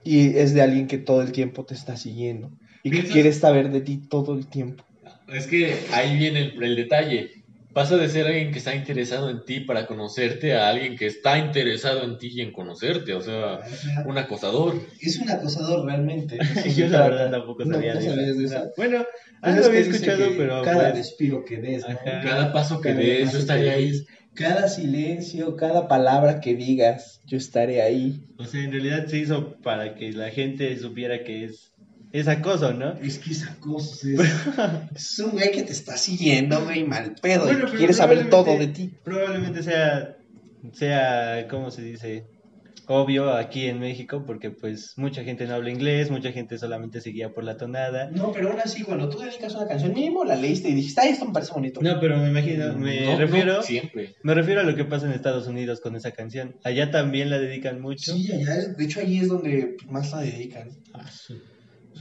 Y 0.03 0.37
es 0.37 0.53
de 0.53 0.61
alguien 0.61 0.87
que 0.87 0.99
todo 0.99 1.21
el 1.21 1.31
tiempo 1.31 1.65
te 1.65 1.73
está 1.73 1.97
siguiendo. 1.97 2.51
Y 2.83 2.91
que 2.91 3.03
quiere 3.03 3.33
saber 3.33 3.71
de 3.71 3.81
ti 3.81 4.07
todo 4.07 4.35
el 4.35 4.47
tiempo. 4.47 4.83
Es 5.27 5.47
que 5.47 5.75
ahí 5.91 6.17
viene 6.17 6.41
el, 6.41 6.63
el 6.63 6.75
detalle. 6.75 7.31
Pasa 7.75 7.97
de 7.97 8.07
ser 8.07 8.25
alguien 8.25 8.53
que 8.53 8.59
está 8.59 8.73
interesado 8.73 9.29
en 9.29 9.43
ti 9.43 9.59
para 9.59 9.85
conocerte 9.85 10.55
a 10.55 10.69
alguien 10.69 10.95
que 10.95 11.07
está 11.07 11.37
interesado 11.37 12.03
en 12.05 12.17
ti 12.17 12.29
y 12.33 12.39
en 12.39 12.53
conocerte. 12.53 13.13
O 13.13 13.19
sea, 13.19 13.59
un 14.05 14.17
acosador. 14.17 14.81
Es 15.01 15.19
un 15.19 15.29
acosador 15.29 15.85
realmente. 15.85 16.37
Yo 16.73 16.87
la 16.87 17.01
verdad 17.09 17.31
tampoco 17.31 17.65
No, 17.65 17.75
sabía 17.75 17.95
no 17.95 17.99
de 17.99 18.05
sabías 18.07 18.29
eso. 18.29 18.39
de 18.39 18.45
eso. 18.45 18.71
Bueno, 18.77 19.05
Pues 19.41 19.59
que 19.59 19.65
había 19.65 19.79
escuchado, 19.81 20.29
que 20.29 20.35
pero 20.37 20.61
cada 20.61 20.83
pues, 20.83 20.95
respiro 20.99 21.43
que 21.43 21.57
des, 21.57 21.81
¿no? 21.87 21.99
Cada 22.23 22.53
paso 22.53 22.79
que 22.79 22.89
Cada 22.89 23.01
des, 23.01 23.33
yo 23.33 23.45
que 23.45 23.69
ahí. 23.69 23.91
Cada 24.35 24.67
silencio, 24.69 25.55
cada 25.57 25.89
palabra 25.89 26.39
que 26.39 26.55
digas, 26.55 27.21
yo 27.25 27.37
estaré 27.37 27.81
ahí. 27.81 28.21
o 28.37 28.45
sea, 28.45 28.63
en 28.63 28.71
realidad 28.71 29.05
se 29.07 29.17
hizo 29.17 29.57
para 29.61 29.95
que 29.95 30.13
la 30.13 30.29
gente 30.29 30.77
supiera 30.77 31.23
que 31.25 31.43
es, 31.45 31.73
es 32.19 32.27
acoso, 32.29 32.73
¿no? 32.73 32.93
Es 33.01 33.19
que 33.19 33.31
es 33.31 33.43
acoso, 33.45 34.07
es, 34.07 34.19
es 34.95 35.19
un 35.19 35.31
güey 35.31 35.51
que 35.51 35.63
te 35.63 35.73
está 35.73 35.97
siguiendo, 35.97 36.63
güey, 36.63 36.85
mal 36.85 37.13
pedo. 37.21 37.45
Pero 37.45 37.69
quiere 37.71 37.93
saber 37.93 38.29
todo 38.29 38.57
de 38.57 38.67
ti. 38.67 38.91
Probablemente 39.03 39.61
sea, 39.61 40.15
sea, 40.73 41.47
¿cómo 41.49 41.71
se 41.71 41.81
dice? 41.81 42.23
Obvio 42.87 43.33
aquí 43.33 43.65
en 43.65 43.79
México, 43.79 44.23
porque 44.27 44.51
pues 44.51 44.93
mucha 44.95 45.23
gente 45.23 45.47
no 45.47 45.55
habla 45.55 45.71
inglés, 45.71 46.11
mucha 46.11 46.31
gente 46.31 46.57
solamente 46.59 47.01
se 47.01 47.09
guía 47.09 47.33
por 47.33 47.43
la 47.43 47.57
tonada. 47.57 48.11
No, 48.11 48.31
pero 48.31 48.51
aún 48.51 48.59
así, 48.63 48.83
cuando 48.83 49.09
tú 49.09 49.17
dedicas 49.19 49.55
una 49.55 49.67
canción, 49.67 49.91
mínimo 49.93 50.23
la 50.23 50.35
leíste 50.35 50.69
y 50.69 50.75
dijiste, 50.75 51.01
ay, 51.01 51.09
esto 51.09 51.25
me 51.25 51.33
parece 51.33 51.51
bonito. 51.51 51.81
No, 51.81 51.99
pero 51.99 52.15
me 52.17 52.29
imagino, 52.29 52.77
me 52.77 53.07
No, 53.07 53.17
refiero, 53.17 53.53
no, 53.55 53.63
siempre. 53.63 54.13
me 54.21 54.35
refiero 54.35 54.61
a 54.61 54.63
lo 54.63 54.75
que 54.75 54.85
pasa 54.85 55.07
en 55.07 55.13
Estados 55.13 55.47
Unidos 55.47 55.81
con 55.81 55.95
esa 55.95 56.11
canción. 56.11 56.57
Allá 56.63 56.91
también 56.91 57.31
la 57.31 57.39
dedican 57.39 57.81
mucho. 57.81 58.13
Sí, 58.13 58.31
allá 58.31 58.55
de 58.55 58.85
hecho 58.85 58.99
ahí 58.99 59.17
es 59.17 59.29
donde 59.29 59.77
más 59.89 60.11
la 60.11 60.21
dedican. 60.21 60.69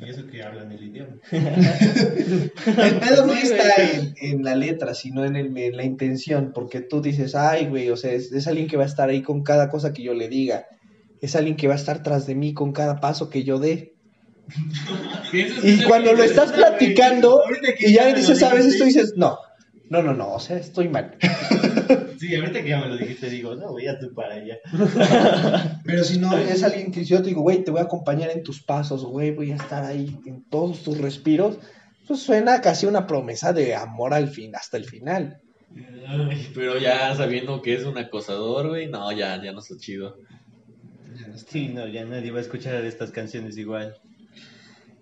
Y 0.01 0.11
eso 0.11 0.27
que 0.27 0.43
hablan 0.43 0.73
el 0.73 0.83
idioma. 0.83 1.15
El 1.31 2.99
pedo 2.99 3.27
no 3.27 3.33
está 3.33 3.75
en, 3.77 4.15
en 4.21 4.43
la 4.45 4.55
letra, 4.57 4.95
sino 4.95 5.25
en, 5.25 5.37
el- 5.37 5.57
en 5.57 5.77
la 5.77 5.85
intención, 5.85 6.53
porque 6.55 6.81
tú 6.81 7.01
dices, 7.01 7.35
ay, 7.35 7.67
güey, 7.67 7.91
o 7.91 7.97
sea, 7.97 8.13
es, 8.13 8.33
es 8.33 8.47
alguien 8.47 8.67
que 8.67 8.77
va 8.77 8.83
a 8.83 8.87
estar 8.87 9.09
ahí 9.09 9.23
con 9.23 9.43
cada 9.43 9.69
cosa 9.71 9.93
que 9.93 10.03
yo 10.03 10.13
le 10.15 10.29
diga, 10.29 10.67
es 11.21 11.37
alguien 11.37 11.57
que 11.57 11.69
va 11.69 11.75
a 11.75 11.77
estar 11.79 12.03
tras 12.03 12.27
de 12.27 12.35
mí 12.35 12.55
con 12.55 12.73
cada 12.73 13.01
paso 13.01 13.31
que 13.31 13.45
yo 13.45 13.59
dé. 13.59 13.95
Y 15.33 15.83
cuando 15.85 16.13
lo 16.13 16.23
estás 16.23 16.53
platicando 16.53 17.43
y 17.79 17.93
ya 17.95 18.13
dices, 18.15 18.39
¿sabes? 18.39 18.65
dijiste- 18.67 18.75
Esto 18.75 18.85
dices, 18.85 19.15
no, 19.17 19.39
no, 19.91 20.03
no, 20.03 20.15
no, 20.15 20.35
o 20.35 20.41
sea, 20.41 20.59
estoy 20.59 20.89
mal. 20.89 21.17
Sí, 22.17 22.35
ahorita 22.35 22.63
que 22.63 22.69
ya 22.71 22.81
me 22.81 22.89
lo 22.89 22.97
dijiste, 22.97 23.29
digo, 23.29 23.55
no, 23.55 23.73
voy 23.73 23.87
a 23.87 23.99
tú 23.99 24.15
para 24.15 24.37
allá. 24.37 24.57
Pero 25.85 26.05
si 26.05 26.19
no, 26.19 26.35
es 26.39 26.63
alguien 26.63 26.91
que 26.91 27.05
yo 27.05 27.21
te 27.21 27.29
digo, 27.29 27.43
güey, 27.43 27.63
te 27.65 27.71
voy 27.71 27.81
a 27.81 27.85
acompañar 27.85 28.31
en 28.31 28.43
tus 28.43 28.63
pasos, 28.63 29.05
güey, 29.05 29.33
voy 29.33 29.53
a 29.53 29.57
estar 29.57 29.85
ahí 29.85 30.17
en 30.25 30.43
todos 30.45 30.83
tus 30.85 30.97
respiros, 30.97 31.59
pues 32.07 32.21
suena 32.21 32.63
casi 32.63 32.87
una 32.87 33.07
promesa 33.07 33.53
de 33.53 33.75
amor 33.75 34.15
al 34.15 34.29
fin, 34.29 34.55
hasta 34.57 34.79
el 34.79 34.85
final. 34.85 35.41
Ay, 36.07 36.51
pero 36.55 36.79
ya 36.79 37.15
sabiendo 37.15 37.61
que 37.61 37.75
es 37.75 37.85
un 37.85 37.99
acosador, 37.99 38.69
güey, 38.69 38.89
no, 38.89 39.11
ya, 39.13 39.43
ya 39.43 39.53
no 39.53 39.59
está 39.59 39.77
chido. 39.77 40.17
Ya 41.19 41.27
no 41.27 41.35
está. 41.35 41.51
Sí, 41.51 41.69
no, 41.69 41.87
ya 41.89 42.05
nadie 42.05 42.31
va 42.31 42.39
a 42.39 42.43
escuchar 42.43 42.85
estas 42.85 43.11
canciones 43.11 43.59
igual. 43.59 43.97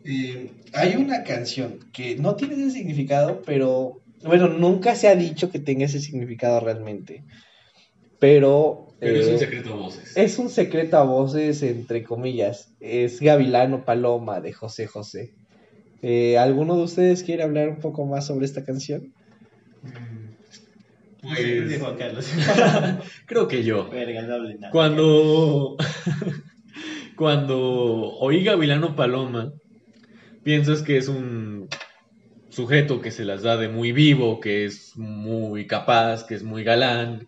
Eh, 0.04 0.50
hay 0.72 0.96
una 0.96 1.22
canción 1.22 1.78
que 1.92 2.16
no 2.16 2.34
tiene 2.34 2.54
ese 2.54 2.70
significado, 2.72 3.42
pero 3.42 4.02
bueno, 4.24 4.48
nunca 4.48 4.94
se 4.94 5.08
ha 5.08 5.14
dicho 5.14 5.50
que 5.50 5.58
tenga 5.58 5.84
ese 5.84 6.00
significado 6.00 6.60
realmente. 6.60 7.24
Pero, 8.18 8.88
Pero 9.00 9.18
es 9.18 9.26
eh, 9.26 9.32
un 9.32 9.38
secreto 9.38 9.72
a 9.72 9.76
voces. 9.76 10.16
es 10.16 10.38
un 10.38 10.48
secreto 10.48 10.96
a 10.96 11.02
voces, 11.02 11.62
entre 11.62 12.04
comillas. 12.04 12.72
Es 12.80 13.20
Gavilano 13.20 13.84
Paloma 13.84 14.40
de 14.40 14.52
José 14.52 14.86
José. 14.86 15.34
Eh, 16.02 16.38
¿Alguno 16.38 16.76
de 16.76 16.82
ustedes 16.84 17.22
quiere 17.22 17.42
hablar 17.42 17.68
un 17.68 17.78
poco 17.80 18.04
más 18.06 18.26
sobre 18.26 18.44
esta 18.46 18.64
canción? 18.64 19.12
Pues... 19.82 19.94
Pues- 21.22 21.78
Juan 21.80 21.96
Carlos. 21.96 22.26
Creo 23.26 23.48
que 23.48 23.62
yo. 23.62 23.88
Verga, 23.90 24.22
no 24.22 24.34
hable 24.34 24.54
nada. 24.54 24.70
Cuando, 24.70 25.76
cuando 27.16 27.58
oí 28.18 28.42
Gavilano 28.44 28.94
Paloma, 28.96 29.52
piensas 30.42 30.82
que 30.82 30.96
es 30.96 31.08
un 31.08 31.68
sujeto 32.52 33.00
que 33.00 33.10
se 33.10 33.24
las 33.24 33.42
da 33.42 33.56
de 33.56 33.68
muy 33.68 33.92
vivo, 33.92 34.40
que 34.40 34.64
es 34.66 34.96
muy 34.96 35.66
capaz, 35.66 36.24
que 36.24 36.34
es 36.34 36.42
muy 36.42 36.64
galán, 36.64 37.26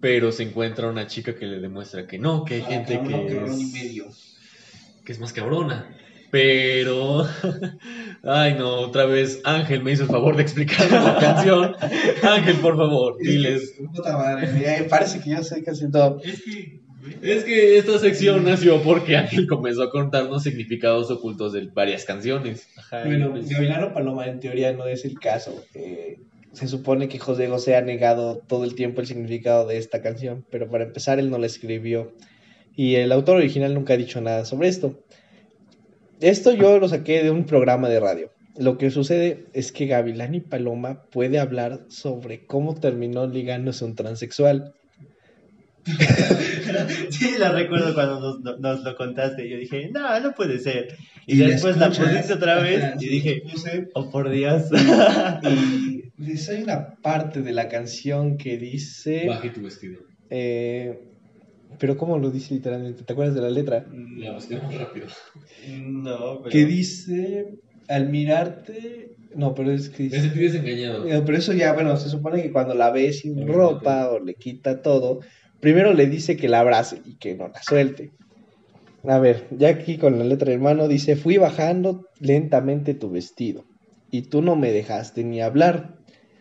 pero 0.00 0.32
se 0.32 0.44
encuentra 0.44 0.88
una 0.90 1.06
chica 1.06 1.34
que 1.36 1.46
le 1.46 1.60
demuestra 1.60 2.06
que 2.06 2.18
no, 2.18 2.44
que 2.44 2.54
hay 2.56 2.62
Ah, 2.62 2.68
gente 2.68 2.94
cabrón, 2.96 3.26
que 3.26 3.34
cabrón 3.36 3.60
y 3.60 3.62
es, 3.64 3.72
medio. 3.72 4.06
que 5.04 5.12
es 5.12 5.20
más 5.20 5.32
cabrona. 5.32 5.96
Pero, 6.30 7.28
ay 8.24 8.54
no, 8.54 8.70
otra 8.80 9.04
vez 9.04 9.40
Ángel 9.44 9.82
me 9.82 9.92
hizo 9.92 10.04
el 10.04 10.08
favor 10.08 10.34
de 10.36 10.42
explicarme 10.42 10.98
la 11.00 11.18
canción. 11.18 11.76
Ángel, 12.22 12.56
por 12.56 12.76
favor, 12.76 13.18
diles. 13.18 13.74
Puta 13.94 14.16
madre, 14.16 14.48
eh, 14.78 14.86
parece 14.88 15.20
que 15.20 15.30
yo 15.30 15.44
sé 15.44 15.62
casi 15.62 15.90
todo. 15.90 16.20
Es 16.24 16.42
que... 16.42 16.81
Es 17.20 17.44
que 17.44 17.78
esta 17.78 17.98
sección 17.98 18.44
nació 18.44 18.82
porque 18.82 19.16
Ángel 19.16 19.46
comenzó 19.46 19.82
a 19.82 19.90
contarnos 19.90 20.42
significados 20.42 21.10
ocultos 21.10 21.52
de 21.52 21.66
varias 21.66 22.04
canciones. 22.04 22.68
Ajá, 22.76 23.04
Bueno, 23.04 23.30
pues, 23.32 23.48
Gavilano 23.48 23.92
Paloma 23.92 24.26
en 24.26 24.40
teoría 24.40 24.72
no 24.72 24.86
es 24.86 25.04
el 25.04 25.18
caso. 25.18 25.64
Eh, 25.74 26.20
se 26.52 26.68
supone 26.68 27.08
que 27.08 27.18
José 27.18 27.48
José 27.48 27.76
ha 27.76 27.82
negado 27.82 28.38
todo 28.46 28.64
el 28.64 28.74
tiempo 28.74 29.00
el 29.00 29.06
significado 29.06 29.66
de 29.66 29.78
esta 29.78 30.02
canción, 30.02 30.44
pero 30.50 30.68
para 30.70 30.84
empezar 30.84 31.18
él 31.18 31.30
no 31.30 31.38
la 31.38 31.46
escribió 31.46 32.12
y 32.76 32.96
el 32.96 33.12
autor 33.12 33.36
original 33.36 33.74
nunca 33.74 33.94
ha 33.94 33.96
dicho 33.96 34.20
nada 34.20 34.44
sobre 34.44 34.68
esto. 34.68 35.02
Esto 36.20 36.54
yo 36.54 36.78
lo 36.78 36.88
saqué 36.88 37.22
de 37.22 37.30
un 37.30 37.44
programa 37.44 37.88
de 37.88 38.00
radio. 38.00 38.30
Lo 38.56 38.76
que 38.78 38.90
sucede 38.90 39.46
es 39.54 39.72
que 39.72 39.86
Gavilán 39.86 40.34
y 40.34 40.40
Paloma 40.40 41.04
puede 41.10 41.38
hablar 41.38 41.84
sobre 41.88 42.46
cómo 42.46 42.74
terminó 42.74 43.26
ligándose 43.26 43.84
un 43.84 43.96
transexual. 43.96 44.74
Sí, 47.10 47.34
la 47.38 47.52
recuerdo 47.52 47.94
cuando 47.94 48.40
nos, 48.40 48.60
nos 48.60 48.82
lo 48.82 48.96
contaste. 48.96 49.48
Yo 49.48 49.58
dije, 49.58 49.90
no, 49.92 50.20
no 50.20 50.32
puede 50.34 50.58
ser. 50.58 50.96
Y, 51.26 51.34
Y 51.34 51.36
la 51.36 51.48
después 51.48 51.76
la 51.76 51.86
escuchas, 51.86 52.10
pusiste 52.10 52.32
otra 52.34 52.60
vez 52.60 52.84
y 53.00 53.08
dije, 53.08 53.42
puse, 53.50 53.88
oh 53.94 54.10
por 54.10 54.30
Dios. 54.30 54.64
Y 56.18 56.32
hay 56.50 56.62
una 56.62 56.94
parte 56.96 57.42
de 57.42 57.52
la 57.52 57.68
canción 57.68 58.36
que 58.36 58.56
dice... 58.58 59.26
Baje 59.28 59.50
tu 59.50 59.62
vestido. 59.62 60.00
eh, 60.30 60.98
pero 61.78 61.96
¿cómo 61.96 62.18
lo 62.18 62.30
dice 62.30 62.54
literalmente? 62.54 63.02
¿Te 63.02 63.12
acuerdas 63.12 63.34
de 63.34 63.40
la 63.40 63.50
letra? 63.50 63.86
La 64.18 64.32
busquemos 64.32 64.74
rápido. 64.74 65.06
no, 65.80 66.40
pero. 66.42 66.50
que 66.50 66.66
dice 66.66 67.46
al 67.88 68.08
mirarte 68.08 69.16
no 69.34 69.54
pero 69.54 69.72
es 69.72 69.88
que 69.88 70.04
Me 70.04 70.20
sentí 70.20 70.40
desengañado. 70.40 71.04
No, 71.04 71.24
pero 71.24 71.38
eso 71.38 71.52
ya 71.52 71.72
bueno 71.72 71.96
se 71.96 72.08
supone 72.08 72.42
que 72.42 72.52
cuando 72.52 72.74
la 72.74 72.90
ve 72.90 73.12
sin 73.12 73.46
ropa 73.46 74.10
o 74.10 74.20
le 74.20 74.34
quita 74.34 74.82
todo 74.82 75.20
primero 75.62 75.94
le 75.94 76.06
dice 76.06 76.36
que 76.36 76.48
la 76.48 76.60
abrace 76.60 77.00
y 77.06 77.14
que 77.14 77.34
no 77.34 77.48
la 77.48 77.62
suelte 77.62 78.12
a 79.04 79.18
ver 79.18 79.46
ya 79.50 79.68
aquí 79.68 79.96
con 79.96 80.18
la 80.18 80.24
letra 80.24 80.52
en 80.52 80.60
mano 80.60 80.88
dice 80.88 81.16
fui 81.16 81.38
bajando 81.38 82.06
lentamente 82.20 82.92
tu 82.92 83.08
vestido 83.08 83.64
y 84.10 84.22
tú 84.22 84.42
no 84.42 84.56
me 84.56 84.70
dejaste 84.72 85.24
ni 85.24 85.40
hablar 85.40 85.96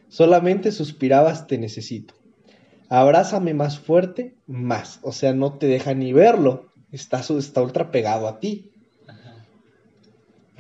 solamente 0.10 0.74
suspirabas 0.74 1.48
te 1.48 1.58
necesito 1.58 2.16
abrázame 2.90 3.54
más 3.54 3.80
fuerte 3.80 4.36
más 4.46 5.00
o 5.04 5.14
sea 5.14 5.34
no 5.34 5.54
te 5.54 5.68
deja 5.68 5.94
ni 5.94 6.12
verlo 6.12 6.74
está 6.92 7.22
está 7.22 7.62
ultra 7.62 7.92
pegado 7.92 8.28
a 8.28 8.42
ti 8.42 8.72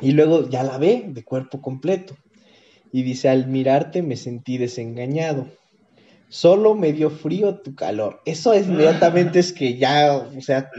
y 0.01 0.11
luego 0.11 0.49
ya 0.49 0.63
la 0.63 0.77
ve 0.77 1.05
de 1.07 1.23
cuerpo 1.23 1.61
completo. 1.61 2.17
Y 2.91 3.03
dice, 3.03 3.29
al 3.29 3.47
mirarte 3.47 4.01
me 4.01 4.17
sentí 4.17 4.57
desengañado. 4.57 5.47
Solo 6.31 6.75
me 6.75 6.93
dio 6.93 7.09
frío 7.09 7.59
tu 7.59 7.75
calor. 7.75 8.21
Eso 8.25 8.53
es, 8.53 8.67
inmediatamente 8.67 9.39
es 9.39 9.51
que 9.51 9.77
ya, 9.77 10.15
o 10.15 10.41
sea, 10.41 10.71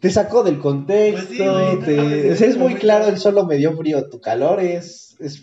te 0.00 0.10
sacó 0.10 0.42
del 0.42 0.58
contexto, 0.58 1.26
Pues 1.26 1.28
sí, 1.38 1.38
güey, 1.48 1.78
te- 1.84 2.32
es 2.32 2.56
muy 2.58 2.74
claro, 2.74 3.04
claro. 3.04 3.06
el 3.14 3.18
solo 3.18 3.46
me 3.46 3.56
dio 3.56 3.76
frío, 3.76 4.08
tu 4.10 4.20
calor 4.20 4.60
es, 4.60 5.14
es- 5.20 5.42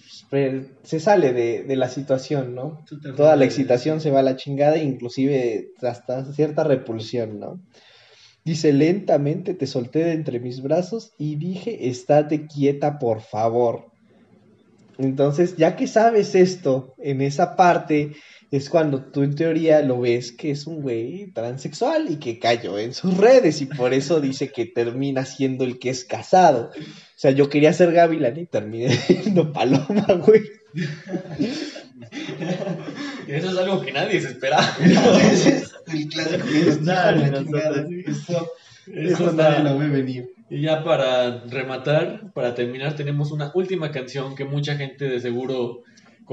se 0.84 1.00
sale 1.00 1.32
de, 1.32 1.64
de 1.64 1.76
la 1.76 1.88
situación, 1.90 2.56
¿no? 2.56 2.84
Toda 3.16 3.36
la 3.36 3.46
excitación 3.46 4.02
se 4.02 4.12
va 4.12 4.20
a 4.20 4.24
la 4.24 4.36
chingada, 4.36 4.78
inclusive 4.78 5.68
hasta 5.82 6.26
cierta 6.34 6.64
repulsión, 6.64 7.40
¿no? 7.40 7.60
Dice, 8.44 8.74
lentamente 8.74 9.54
te 9.54 9.66
solté 9.68 10.00
de 10.04 10.12
entre 10.14 10.40
mis 10.42 10.62
brazos 10.62 11.14
y 11.18 11.36
dije, 11.38 11.88
estate 11.88 12.48
quieta, 12.48 13.00
por 13.00 13.22
favor. 13.22 13.86
Entonces, 14.98 15.56
ya 15.56 15.76
que 15.76 15.88
sabes 15.88 16.36
esto, 16.36 16.94
en 16.98 17.22
esa 17.22 17.56
parte 17.56 18.12
es 18.54 18.70
cuando 18.70 19.02
tú 19.06 19.24
en 19.24 19.34
teoría 19.34 19.82
lo 19.82 20.00
ves 20.00 20.32
que 20.32 20.52
es 20.52 20.68
un 20.68 20.84
güey 20.84 21.32
transexual 21.32 22.12
y 22.12 22.18
que 22.18 22.38
cayó 22.38 22.78
en 22.78 22.94
sus 22.94 23.18
redes 23.18 23.62
y 23.62 23.66
por 23.66 23.96
eso 23.96 24.22
dice 24.22 24.52
que 24.52 24.68
termina 24.68 25.26
siendo 25.26 25.64
el 25.64 25.80
que 25.80 25.90
es 25.90 26.06
casado. 26.06 26.70
O 26.78 26.84
sea, 27.16 27.32
yo 27.32 27.50
quería 27.50 27.74
ser 27.74 27.92
gavilán 27.92 28.38
y 28.38 28.46
terminé 28.46 28.92
siendo 29.08 29.52
paloma, 29.52 30.06
güey. 30.24 30.44
Eso 33.28 33.50
es 33.50 33.58
algo 33.58 33.82
que 33.82 33.92
nadie 33.92 34.22
se 34.22 34.28
esperaba. 34.28 34.70
Ese 34.80 35.58
es 35.58 35.74
el 35.92 36.08
clásico 36.10 36.46
que 36.46 36.60
es, 36.70 36.78
chingada, 36.78 37.88
Esto, 38.06 38.52
Eso 38.86 39.14
esto 39.14 39.32
nadie 39.32 39.64
lo 39.64 39.80
ve 39.80 39.88
venir. 39.88 40.32
Y 40.52 40.62
ya 40.62 40.84
para 40.84 41.40
rematar, 41.46 42.32
para 42.34 42.54
terminar, 42.54 42.96
tenemos 42.96 43.32
una 43.32 43.52
última 43.56 43.90
canción 43.90 44.36
que 44.36 44.46
mucha 44.46 44.76
gente 44.76 45.06
de 45.06 45.20
seguro 45.20 45.82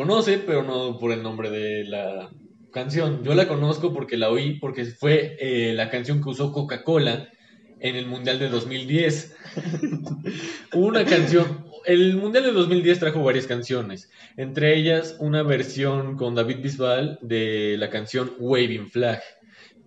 conoce, 0.01 0.39
pero 0.39 0.63
no 0.63 0.99
por 0.99 1.13
el 1.13 1.23
nombre 1.23 1.51
de 1.51 1.85
la 1.85 2.31
canción. 2.73 3.23
Yo 3.23 3.35
la 3.35 3.47
conozco 3.47 3.93
porque 3.93 4.17
la 4.17 4.31
oí, 4.31 4.59
porque 4.59 4.87
fue 4.87 5.37
eh, 5.39 5.75
la 5.75 5.91
canción 5.91 6.23
que 6.23 6.31
usó 6.31 6.53
Coca-Cola 6.53 7.29
en 7.81 7.97
el 7.97 8.07
Mundial 8.07 8.39
de 8.39 8.49
2010. 8.49 9.37
una 10.73 11.05
canción, 11.05 11.67
el 11.85 12.17
Mundial 12.17 12.45
de 12.45 12.53
2010 12.53 12.99
trajo 12.99 13.23
varias 13.23 13.47
canciones, 13.47 14.11
entre 14.39 14.75
ellas 14.75 15.17
una 15.19 15.43
versión 15.43 16.17
con 16.17 16.35
David 16.35 16.63
Bisbal 16.63 17.19
de 17.21 17.77
la 17.77 17.91
canción 17.91 18.33
Waving 18.39 18.89
Flag. 18.89 19.21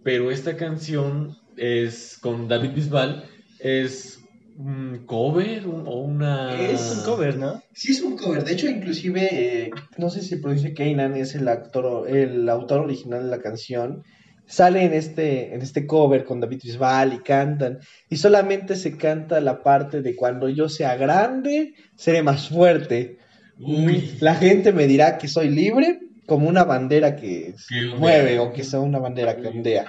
Pero 0.03 0.29
esta 0.29 0.55
canción 0.57 1.39
es 1.57 2.19
con 2.21 2.47
David 2.47 2.73
Bisbal, 2.75 3.25
es 3.57 4.12
un 4.57 5.03
cover 5.05 5.67
un- 5.67 5.87
o 5.87 5.99
una... 6.01 6.55
Es 6.59 6.95
un 6.97 7.03
cover, 7.03 7.37
¿no? 7.37 7.61
Sí, 7.73 7.91
es 7.91 8.01
un 8.01 8.17
cover. 8.17 8.43
De 8.43 8.53
hecho, 8.53 8.67
inclusive, 8.67 9.29
eh, 9.31 9.71
no 9.97 10.09
sé 10.09 10.21
si 10.21 10.35
produce 10.37 10.73
Kanan 10.73 11.15
es 11.15 11.35
el 11.35 11.47
actor, 11.47 12.09
el 12.09 12.47
autor 12.49 12.81
original 12.81 13.23
de 13.23 13.29
la 13.29 13.41
canción. 13.41 14.03
Sale 14.45 14.83
en 14.83 14.93
este, 14.93 15.55
en 15.55 15.61
este 15.61 15.87
cover 15.87 16.25
con 16.25 16.39
David 16.39 16.59
Bisbal 16.63 17.13
y 17.13 17.19
cantan. 17.19 17.79
Y 18.09 18.17
solamente 18.17 18.75
se 18.75 18.97
canta 18.97 19.39
la 19.41 19.63
parte 19.63 20.01
de 20.01 20.15
cuando 20.15 20.49
yo 20.49 20.69
sea 20.69 20.95
grande, 20.97 21.73
seré 21.95 22.21
más 22.23 22.49
fuerte. 22.49 23.17
Uy. 23.59 24.17
La 24.19 24.35
gente 24.35 24.73
me 24.73 24.85
dirá 24.87 25.17
que 25.17 25.27
soy 25.27 25.49
libre, 25.49 25.99
como 26.27 26.47
una 26.47 26.63
bandera 26.63 27.15
que 27.15 27.55
ondea. 27.71 27.95
mueve 27.97 28.39
o 28.39 28.51
que 28.51 28.63
sea 28.63 28.79
una 28.81 28.99
bandera 28.99 29.35
que 29.37 29.47
ondea. 29.47 29.85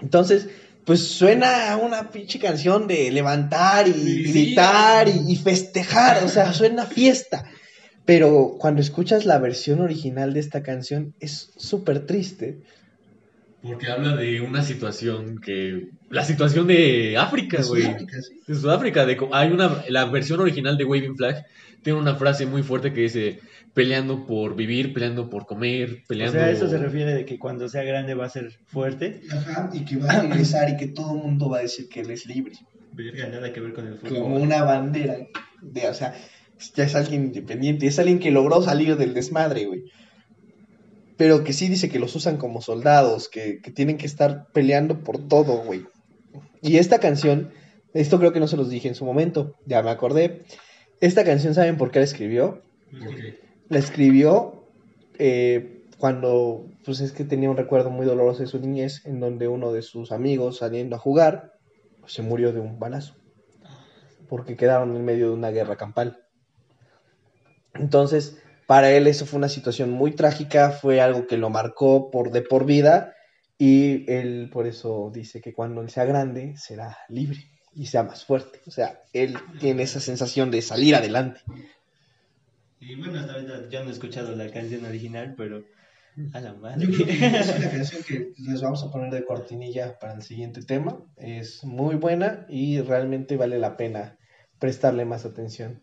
Entonces, 0.00 0.48
pues 0.84 1.06
suena 1.06 1.72
a 1.72 1.76
una 1.76 2.10
pinche 2.10 2.38
canción 2.38 2.86
de 2.86 3.10
levantar 3.10 3.86
y 3.88 3.92
Sí, 3.92 4.24
sí. 4.24 4.32
gritar 4.32 5.08
y, 5.08 5.32
y 5.32 5.36
festejar, 5.36 6.24
o 6.24 6.28
sea, 6.28 6.52
suena 6.52 6.82
a 6.82 6.86
fiesta. 6.86 7.44
Pero 8.04 8.56
cuando 8.58 8.80
escuchas 8.80 9.24
la 9.24 9.38
versión 9.38 9.80
original 9.80 10.34
de 10.34 10.40
esta 10.40 10.62
canción 10.62 11.14
es 11.20 11.50
súper 11.56 12.04
triste. 12.06 12.58
Porque 13.62 13.86
habla 13.86 14.16
de 14.16 14.40
una 14.40 14.64
situación 14.64 15.40
que... 15.40 15.88
La 16.10 16.24
situación 16.24 16.66
de 16.66 17.16
África, 17.16 17.58
de 17.58 17.62
güey. 17.62 17.82
Sudáfrica, 17.82 18.22
sí. 18.22 18.40
De 18.44 18.54
Sudáfrica. 18.56 19.06
De, 19.06 19.16
hay 19.30 19.52
una... 19.52 19.84
La 19.88 20.06
versión 20.06 20.40
original 20.40 20.76
de 20.76 20.84
Waving 20.84 21.16
Flag 21.16 21.46
tiene 21.82 21.98
una 21.98 22.14
frase 22.16 22.46
muy 22.46 22.62
fuerte 22.62 22.92
que 22.92 23.02
dice... 23.02 23.40
Peleando 23.74 24.26
por 24.26 24.54
vivir, 24.54 24.92
peleando 24.92 25.30
por 25.30 25.46
comer, 25.46 26.02
O 26.04 26.06
peleando... 26.06 26.34
sea, 26.34 26.50
eso 26.50 26.68
se 26.68 26.76
refiere 26.76 27.14
de 27.14 27.24
que 27.24 27.38
cuando 27.38 27.70
sea 27.70 27.82
grande 27.84 28.12
va 28.12 28.26
a 28.26 28.28
ser 28.28 28.52
fuerte. 28.66 29.22
Ajá, 29.30 29.70
y 29.72 29.86
que 29.86 29.96
va 29.96 30.10
a 30.10 30.20
regresar 30.20 30.68
y 30.68 30.76
que 30.76 30.88
todo 30.88 31.14
el 31.14 31.22
mundo 31.22 31.48
va 31.48 31.56
a 31.56 31.62
decir 31.62 31.88
que 31.88 32.00
él 32.00 32.10
es 32.10 32.26
libre. 32.26 32.52
Verga, 32.92 33.28
nada 33.28 33.50
que 33.50 33.60
ver 33.60 33.72
con 33.72 33.86
el 33.86 33.96
fútbol. 33.96 34.24
Como 34.24 34.36
una 34.36 34.62
bandera. 34.62 35.16
De, 35.62 35.88
o 35.88 35.94
sea, 35.94 36.14
ya 36.74 36.84
es 36.84 36.94
alguien 36.94 37.24
independiente, 37.24 37.86
es 37.86 37.98
alguien 37.98 38.18
que 38.18 38.30
logró 38.30 38.60
salir 38.60 38.98
del 38.98 39.14
desmadre, 39.14 39.64
güey. 39.64 39.84
Pero 41.16 41.42
que 41.42 41.54
sí 41.54 41.68
dice 41.68 41.88
que 41.88 41.98
los 41.98 42.14
usan 42.14 42.36
como 42.36 42.60
soldados, 42.60 43.30
que, 43.30 43.60
que 43.62 43.70
tienen 43.70 43.96
que 43.96 44.04
estar 44.04 44.48
peleando 44.52 45.02
por 45.02 45.28
todo, 45.28 45.64
güey. 45.64 45.86
Y 46.60 46.76
esta 46.76 46.98
canción, 46.98 47.52
esto 47.94 48.18
creo 48.18 48.34
que 48.34 48.40
no 48.40 48.48
se 48.48 48.58
los 48.58 48.68
dije 48.68 48.88
en 48.88 48.94
su 48.94 49.06
momento, 49.06 49.56
ya 49.64 49.82
me 49.82 49.88
acordé. 49.88 50.42
Esta 51.02 51.24
canción, 51.24 51.52
¿saben 51.52 51.78
por 51.78 51.90
qué 51.90 51.98
la 51.98 52.04
escribió? 52.04 52.62
La 53.68 53.80
escribió 53.80 54.68
eh, 55.18 55.88
cuando, 55.98 56.70
pues 56.84 57.00
es 57.00 57.10
que 57.10 57.24
tenía 57.24 57.50
un 57.50 57.56
recuerdo 57.56 57.90
muy 57.90 58.06
doloroso 58.06 58.42
de 58.42 58.46
su 58.46 58.60
niñez, 58.60 59.04
en 59.04 59.18
donde 59.18 59.48
uno 59.48 59.72
de 59.72 59.82
sus 59.82 60.12
amigos 60.12 60.58
saliendo 60.58 60.94
a 60.94 61.00
jugar, 61.00 61.54
pues, 61.98 62.12
se 62.12 62.22
murió 62.22 62.52
de 62.52 62.60
un 62.60 62.78
balazo, 62.78 63.16
porque 64.28 64.56
quedaron 64.56 64.94
en 64.94 65.04
medio 65.04 65.30
de 65.30 65.34
una 65.34 65.50
guerra 65.50 65.74
campal. 65.74 66.24
Entonces, 67.74 68.40
para 68.68 68.92
él 68.92 69.08
eso 69.08 69.26
fue 69.26 69.38
una 69.38 69.48
situación 69.48 69.90
muy 69.90 70.12
trágica, 70.12 70.70
fue 70.70 71.00
algo 71.00 71.26
que 71.26 71.36
lo 71.36 71.50
marcó 71.50 72.12
por 72.12 72.30
de 72.30 72.42
por 72.42 72.64
vida, 72.64 73.16
y 73.58 74.08
él 74.08 74.50
por 74.52 74.68
eso 74.68 75.10
dice 75.12 75.40
que 75.40 75.52
cuando 75.52 75.80
él 75.82 75.90
sea 75.90 76.04
grande 76.04 76.54
será 76.56 76.96
libre 77.08 77.51
y 77.74 77.86
sea 77.86 78.02
más 78.02 78.24
fuerte. 78.24 78.60
O 78.66 78.70
sea, 78.70 79.02
él 79.12 79.36
tiene 79.60 79.82
esa 79.82 80.00
sensación 80.00 80.50
de 80.50 80.62
salir 80.62 80.94
adelante. 80.94 81.40
Y 82.80 82.96
bueno, 82.96 83.18
hasta 83.20 83.34
ahorita 83.34 83.68
yo 83.70 83.82
no 83.84 83.90
he 83.90 83.92
escuchado 83.92 84.34
la 84.34 84.50
canción 84.50 84.84
original, 84.84 85.34
pero 85.36 85.64
a 86.32 86.40
la 86.40 86.52
madre. 86.54 86.86
Yo 86.86 86.92
creo 86.92 87.06
que 87.06 87.26
es 87.38 87.56
una 87.56 87.70
canción 87.70 88.02
que 88.02 88.32
les 88.38 88.60
vamos 88.60 88.82
a 88.82 88.90
poner 88.90 89.12
de 89.12 89.24
cortinilla 89.24 89.98
para 89.98 90.14
el 90.14 90.22
siguiente 90.22 90.62
tema. 90.62 90.98
Es 91.16 91.64
muy 91.64 91.94
buena 91.94 92.46
y 92.48 92.80
realmente 92.80 93.36
vale 93.36 93.58
la 93.58 93.76
pena 93.76 94.18
prestarle 94.58 95.04
más 95.04 95.24
atención. 95.24 95.82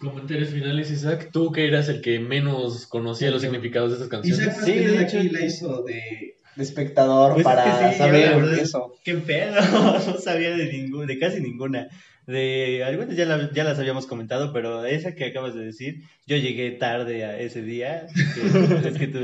Comentarios 0.00 0.50
finales, 0.50 0.90
Isaac. 0.90 1.30
Tú 1.32 1.52
que 1.52 1.68
eras 1.68 1.88
el 1.88 2.00
que 2.00 2.18
menos 2.18 2.86
conocía 2.86 3.30
los 3.30 3.42
significados 3.42 3.90
de 3.90 3.96
estas 3.96 4.08
canciones. 4.08 4.46
Isaac 4.48 4.64
Sí, 4.64 4.72
de 4.72 5.02
hecho- 5.02 5.22
la 5.32 5.40
hizo 5.44 5.82
de... 5.84 6.29
De 6.60 6.64
espectador 6.66 7.32
Pues 7.32 7.40
es 7.40 7.44
para 7.44 7.64
que 7.64 7.92
sí, 7.92 7.98
saber 7.98 8.58
eso. 8.60 8.92
¿Qué 9.02 9.14
pedo? 9.14 9.56
No 10.06 10.18
sabía 10.18 10.50
de 10.54 10.70
ninguna, 10.70 11.06
de 11.06 11.18
casi 11.18 11.40
ninguna. 11.40 11.88
De 12.26 12.84
algunas 12.84 13.16
ya, 13.16 13.24
la- 13.24 13.50
ya 13.52 13.64
las 13.64 13.78
habíamos 13.78 14.06
comentado, 14.06 14.52
pero 14.52 14.84
esa 14.84 15.14
que 15.14 15.24
acabas 15.24 15.54
de 15.54 15.64
decir, 15.64 16.02
yo 16.26 16.36
llegué 16.36 16.70
tarde 16.72 17.24
a 17.24 17.38
ese 17.40 17.62
día. 17.62 18.06
que- 18.34 18.88
es 18.88 18.98
que 18.98 19.06
tú. 19.06 19.20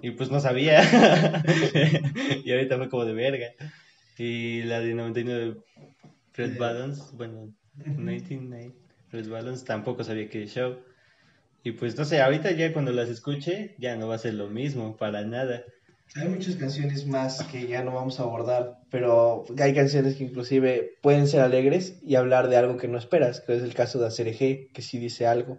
Y 0.00 0.12
pues 0.12 0.30
no 0.30 0.40
sabía. 0.40 0.80
y 2.44 2.50
ahorita 2.50 2.78
fue 2.78 2.88
como 2.88 3.04
de 3.04 3.12
verga. 3.12 3.48
Y 4.16 4.62
la 4.62 4.80
de 4.80 4.94
99 4.94 5.58
Fred 6.32 6.56
Balance, 6.58 7.02
bueno, 7.12 7.52
99 7.76 8.72
Fred 9.10 9.28
Balance, 9.28 9.66
tampoco 9.66 10.02
sabía 10.02 10.30
que 10.30 10.46
show. 10.46 10.78
Y 11.62 11.72
pues 11.72 11.96
no 11.98 12.06
sé, 12.06 12.22
ahorita 12.22 12.52
ya 12.52 12.72
cuando 12.72 12.90
las 12.92 13.10
escuche, 13.10 13.74
ya 13.78 13.96
no 13.96 14.08
va 14.08 14.14
a 14.14 14.18
ser 14.18 14.32
lo 14.34 14.48
mismo, 14.48 14.96
para 14.96 15.24
nada. 15.24 15.62
Hay 16.14 16.28
muchas 16.28 16.56
canciones 16.56 17.06
más 17.06 17.42
que 17.44 17.66
ya 17.66 17.82
no 17.82 17.92
vamos 17.92 18.18
a 18.18 18.22
abordar, 18.22 18.78
pero 18.90 19.44
hay 19.60 19.74
canciones 19.74 20.16
que 20.16 20.24
inclusive 20.24 20.96
pueden 21.02 21.28
ser 21.28 21.40
alegres 21.40 21.98
y 22.02 22.14
hablar 22.14 22.48
de 22.48 22.56
algo 22.56 22.76
que 22.76 22.88
no 22.88 22.98
esperas, 22.98 23.40
que 23.40 23.56
es 23.56 23.62
el 23.62 23.74
caso 23.74 23.98
de 23.98 24.06
Acerejé, 24.06 24.68
que 24.72 24.82
sí 24.82 24.98
dice 24.98 25.26
algo. 25.26 25.58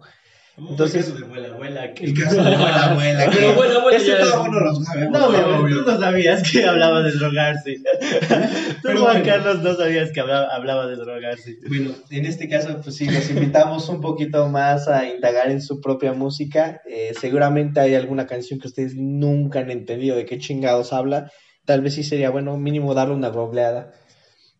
Entonces- 0.68 1.06
El 1.08 1.12
caso 1.12 1.18
de 1.18 1.24
abuela, 1.26 1.48
abuela, 1.54 1.94
que- 1.94 2.04
El 2.04 2.14
caso 2.22 2.36
de 2.36 2.42
la 2.50 2.84
abuela. 2.90 3.30
que- 3.30 3.36
Pero 3.38 3.54
bueno, 3.54 3.80
bueno, 3.82 3.96
Ese 3.98 4.06
ya 4.08 4.18
todo 4.20 4.42
mundo 4.44 4.60
lo 4.60 4.74
sabemos. 4.76 5.18
No, 5.20 5.26
Obvio, 5.60 5.84
tú 5.84 5.90
no 5.90 5.98
sabías 6.00 6.50
que 6.50 6.64
hablaba 6.66 7.02
de 7.02 7.12
drogarse. 7.12 7.76
Tú, 8.82 8.88
Juan 8.88 9.00
bueno. 9.02 9.24
Carlos, 9.24 9.62
no 9.62 9.74
sabías 9.74 10.10
que 10.12 10.20
hablaba, 10.20 10.46
hablaba 10.54 10.86
de 10.86 10.96
drogarse. 10.96 11.58
Bueno, 11.68 11.90
en 12.10 12.26
este 12.26 12.48
caso, 12.48 12.80
pues 12.82 12.96
sí, 12.96 13.06
los 13.10 13.30
invitamos 13.30 13.88
un 13.88 14.00
poquito 14.00 14.48
más 14.48 14.88
a 14.88 15.06
indagar 15.08 15.50
en 15.50 15.60
su 15.62 15.80
propia 15.80 16.12
música. 16.12 16.80
Eh, 16.88 17.12
seguramente 17.18 17.80
hay 17.80 17.94
alguna 17.94 18.26
canción 18.26 18.58
que 18.60 18.68
ustedes 18.68 18.94
nunca 18.96 19.60
han 19.60 19.70
entendido 19.70 20.16
de 20.16 20.24
qué 20.24 20.38
chingados 20.38 20.92
habla. 20.92 21.30
Tal 21.64 21.80
vez 21.82 21.94
sí 21.94 22.02
sería 22.04 22.30
bueno 22.30 22.56
mínimo 22.56 22.94
darle 22.94 23.14
una 23.14 23.28
googleada. 23.28 23.92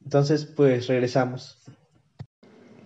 Entonces, 0.04 0.44
pues 0.46 0.86
regresamos. 0.86 1.58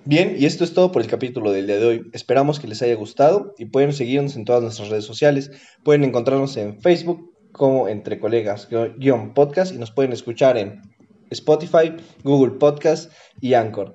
Bien, 0.07 0.37
y 0.39 0.45
esto 0.45 0.65
es 0.65 0.75
todo 0.75 0.93
por 0.93 1.01
el 1.01 1.09
capítulo 1.09 1.51
del 1.51 1.67
día 1.67 1.79
de 1.79 1.87
hoy. 1.87 2.11
Esperamos 2.13 2.61
que 2.61 2.69
les 2.69 2.83
haya 2.83 2.95
gustado 2.95 3.55
y 3.57 3.65
pueden 3.67 3.95
seguirnos 3.95 4.37
en 4.37 4.45
todas 4.45 4.63
nuestras 4.63 4.91
redes 4.91 5.07
sociales. 5.07 5.51
Pueden 5.83 6.05
encontrarnos 6.05 6.57
en 6.59 6.79
Facebook 6.83 7.33
como 7.53 7.89
Entre 7.89 8.19
Colegas 8.19 8.69
guion 8.99 9.33
podcast 9.33 9.75
y 9.75 9.79
nos 9.79 9.93
pueden 9.93 10.13
escuchar 10.13 10.59
en 10.59 10.83
Spotify, 11.31 11.95
Google 12.23 12.59
Podcast 12.59 13.13
y 13.41 13.55
Anchor. 13.55 13.95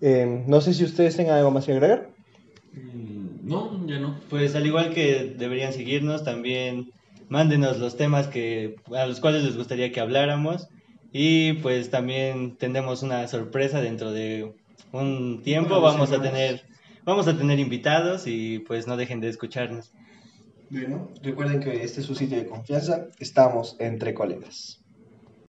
Eh, 0.00 0.42
no 0.48 0.60
sé 0.60 0.74
si 0.74 0.82
ustedes 0.82 1.16
tengan 1.16 1.36
algo 1.36 1.52
más 1.52 1.66
que 1.66 1.72
agregar. 1.72 2.10
Mm, 2.72 3.46
No, 3.48 3.86
ya 3.86 4.00
no. 4.00 4.18
Pues 4.28 4.54
al 4.56 4.66
igual 4.66 4.90
que 4.90 5.34
deberían 5.38 5.72
seguirnos, 5.72 6.24
también 6.24 6.90
mándenos 7.28 7.78
los 7.78 7.96
temas 7.96 8.26
que 8.26 8.74
a 8.92 9.06
los 9.06 9.20
cuales 9.20 9.44
les 9.44 9.56
gustaría 9.56 9.92
que 9.92 10.00
habláramos 10.00 10.68
Y 11.12 11.54
pues 11.54 11.90
también 11.90 12.56
tendremos 12.56 13.02
una 13.02 13.28
sorpresa 13.28 13.80
dentro 13.80 14.12
de 14.12 14.54
un 14.92 15.42
tiempo. 15.42 15.80
Vamos 15.80 16.12
a 16.12 16.20
tener, 16.20 16.62
vamos 17.04 17.26
a 17.28 17.36
tener 17.36 17.58
invitados 17.58 18.26
y 18.26 18.60
pues 18.60 18.86
no 18.86 18.96
dejen 18.96 19.20
de 19.20 19.28
escucharnos. 19.28 19.92
Bueno, 20.70 21.10
Recuerden 21.22 21.60
que 21.60 21.82
este 21.82 22.00
es 22.00 22.06
su 22.06 22.14
sitio 22.14 22.38
de 22.38 22.46
confianza. 22.46 23.08
Estamos 23.18 23.76
entre 23.78 24.14
colegas. 24.14 24.81